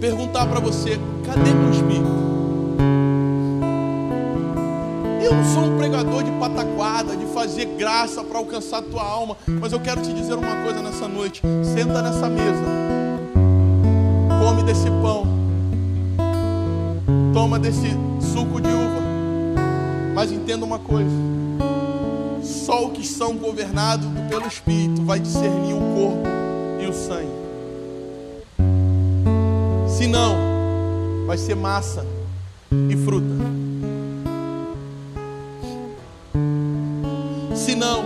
Perguntar 0.00 0.46
para 0.46 0.58
você: 0.58 0.98
cadê 1.24 1.50
meu 1.52 1.70
espírito? 1.70 2.18
Eu 5.22 5.34
não 5.34 5.44
sou 5.44 5.64
um 5.64 5.78
pregador 5.78 6.24
de 6.24 6.30
pataquada, 6.32 7.16
de 7.16 7.26
fazer 7.26 7.66
graça 7.76 8.24
para 8.24 8.38
alcançar 8.38 8.78
a 8.78 8.82
tua 8.82 9.02
alma, 9.02 9.36
mas 9.60 9.72
eu 9.72 9.80
quero 9.80 10.00
te 10.02 10.12
dizer 10.12 10.34
uma 10.34 10.64
coisa 10.64 10.82
nessa 10.82 11.06
noite: 11.06 11.42
senta 11.62 12.02
nessa 12.02 12.28
mesa, 12.28 12.64
come 14.42 14.62
desse 14.64 14.90
pão, 15.02 15.26
toma 17.32 17.58
desse 17.58 17.88
suco 18.20 18.60
de 18.60 18.68
uva, 18.68 19.02
mas 20.14 20.32
entenda 20.32 20.64
uma 20.64 20.78
coisa 20.78 21.28
só 22.42 22.86
os 22.86 22.92
que 22.92 23.06
são 23.06 23.34
governados 23.36 24.06
pelo 24.28 24.46
Espírito 24.46 25.02
vai 25.02 25.18
discernir 25.18 25.74
o 25.74 25.80
corpo 25.94 26.28
e 26.80 26.86
o 26.86 26.92
sangue. 26.92 27.32
Se 29.88 30.06
não, 30.06 30.36
vai 31.26 31.38
ser 31.38 31.56
massa 31.56 32.06
e 32.90 32.96
fruta. 32.96 33.34
Se 37.54 37.74
não, 37.74 38.04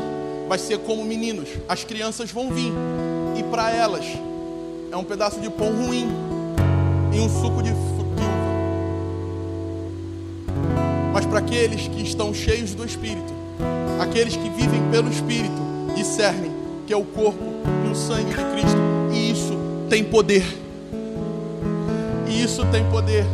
vai 0.48 0.58
ser 0.58 0.78
como 0.78 1.04
meninos. 1.04 1.48
As 1.68 1.84
crianças 1.84 2.30
vão 2.30 2.50
vir 2.50 2.72
e 3.36 3.42
para 3.44 3.70
elas 3.70 4.06
é 4.90 4.96
um 4.96 5.04
pedaço 5.04 5.40
de 5.40 5.50
pão 5.50 5.72
ruim 5.72 6.08
e 7.12 7.20
um 7.20 7.28
suco 7.28 7.62
de. 7.62 7.72
Mas 11.12 11.26
para 11.26 11.40
aqueles 11.40 11.88
que 11.88 12.02
estão 12.02 12.32
cheios 12.32 12.74
do 12.74 12.86
Espírito, 12.86 13.32
aqueles 14.00 14.34
que 14.34 14.48
vivem 14.48 14.80
pelo 14.90 15.10
Espírito 15.10 15.71
discernem 15.92 16.62
que 16.86 16.92
é 16.92 16.96
o 16.96 17.04
corpo 17.04 17.42
e 17.86 17.90
o 17.90 17.94
sangue 17.94 18.30
de 18.30 18.34
Cristo. 18.34 18.78
E 19.12 19.30
isso 19.30 19.56
tem 19.88 20.04
poder. 20.04 20.44
E 22.28 22.42
isso 22.42 22.64
tem 22.66 22.84
poder. 22.90 23.24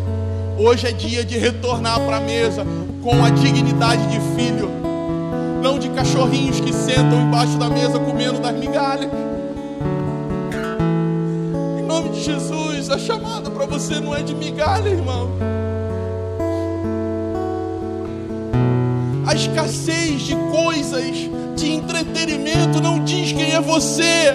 Hoje 0.58 0.86
é 0.86 0.92
dia 0.92 1.24
de 1.24 1.38
retornar 1.38 2.00
para 2.00 2.16
a 2.18 2.20
mesa 2.20 2.66
com 3.02 3.24
a 3.24 3.30
dignidade 3.30 4.02
de 4.08 4.20
filho, 4.36 4.68
não 5.62 5.78
de 5.78 5.88
cachorrinhos 5.90 6.60
que 6.60 6.72
sentam 6.72 7.20
embaixo 7.22 7.56
da 7.58 7.68
mesa 7.68 7.98
comendo 7.98 8.40
das 8.40 8.54
migalhas. 8.54 9.10
Em 11.78 11.82
nome 11.82 12.10
de 12.10 12.22
Jesus, 12.22 12.90
a 12.90 12.98
chamada 12.98 13.50
para 13.50 13.66
você 13.66 14.00
não 14.00 14.14
é 14.14 14.22
de 14.22 14.34
migalha, 14.34 14.88
irmão. 14.88 15.30
A 19.26 19.34
escassez 19.34 20.22
de 20.22 20.34
coisas, 20.34 21.28
de 21.58 21.72
entretenimento, 21.72 22.80
não 22.80 23.02
diz 23.02 23.32
quem 23.32 23.52
é 23.52 23.60
você. 23.60 24.32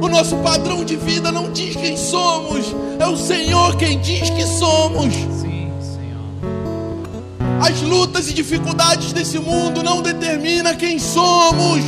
O 0.00 0.08
nosso 0.08 0.36
padrão 0.36 0.84
de 0.84 0.94
vida 0.94 1.32
não 1.32 1.50
diz 1.50 1.74
quem 1.74 1.96
somos, 1.96 2.64
é 2.98 3.06
o 3.06 3.16
Senhor 3.16 3.76
quem 3.76 3.98
diz 3.98 4.30
que 4.30 4.46
somos. 4.46 5.12
Sim, 5.12 5.72
Senhor. 5.80 7.60
As 7.60 7.82
lutas 7.82 8.30
e 8.30 8.32
dificuldades 8.32 9.12
desse 9.12 9.40
mundo 9.40 9.82
não 9.82 10.02
determinam 10.02 10.76
quem 10.76 11.00
somos. 11.00 11.82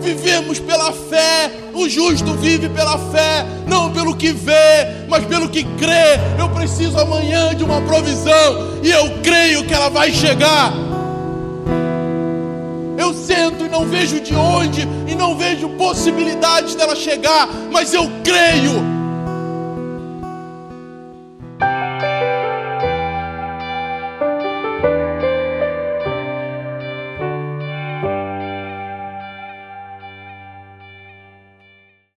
Vivemos 0.00 0.58
pela 0.58 0.90
fé, 0.90 1.52
o 1.72 1.88
justo 1.88 2.34
vive 2.34 2.68
pela 2.68 2.98
fé, 2.98 3.46
não 3.68 3.92
pelo 3.92 4.16
que 4.16 4.32
vê, 4.32 5.06
mas 5.08 5.24
pelo 5.24 5.48
que 5.48 5.62
crê. 5.62 6.18
Eu 6.36 6.48
preciso 6.48 6.98
amanhã 6.98 7.54
de 7.54 7.62
uma 7.62 7.80
provisão 7.82 8.80
e 8.82 8.90
eu 8.90 9.20
creio 9.22 9.64
que 9.64 9.72
ela 9.72 9.88
vai 9.88 10.10
chegar. 10.10 10.91
Sento 13.22 13.64
e 13.64 13.68
não 13.68 13.86
vejo 13.86 14.20
de 14.20 14.34
onde 14.34 14.82
e 15.06 15.14
não 15.14 15.36
vejo 15.36 15.68
possibilidades 15.70 16.74
dela 16.74 16.96
chegar, 16.96 17.48
mas 17.70 17.94
eu 17.94 18.10
creio 18.24 19.01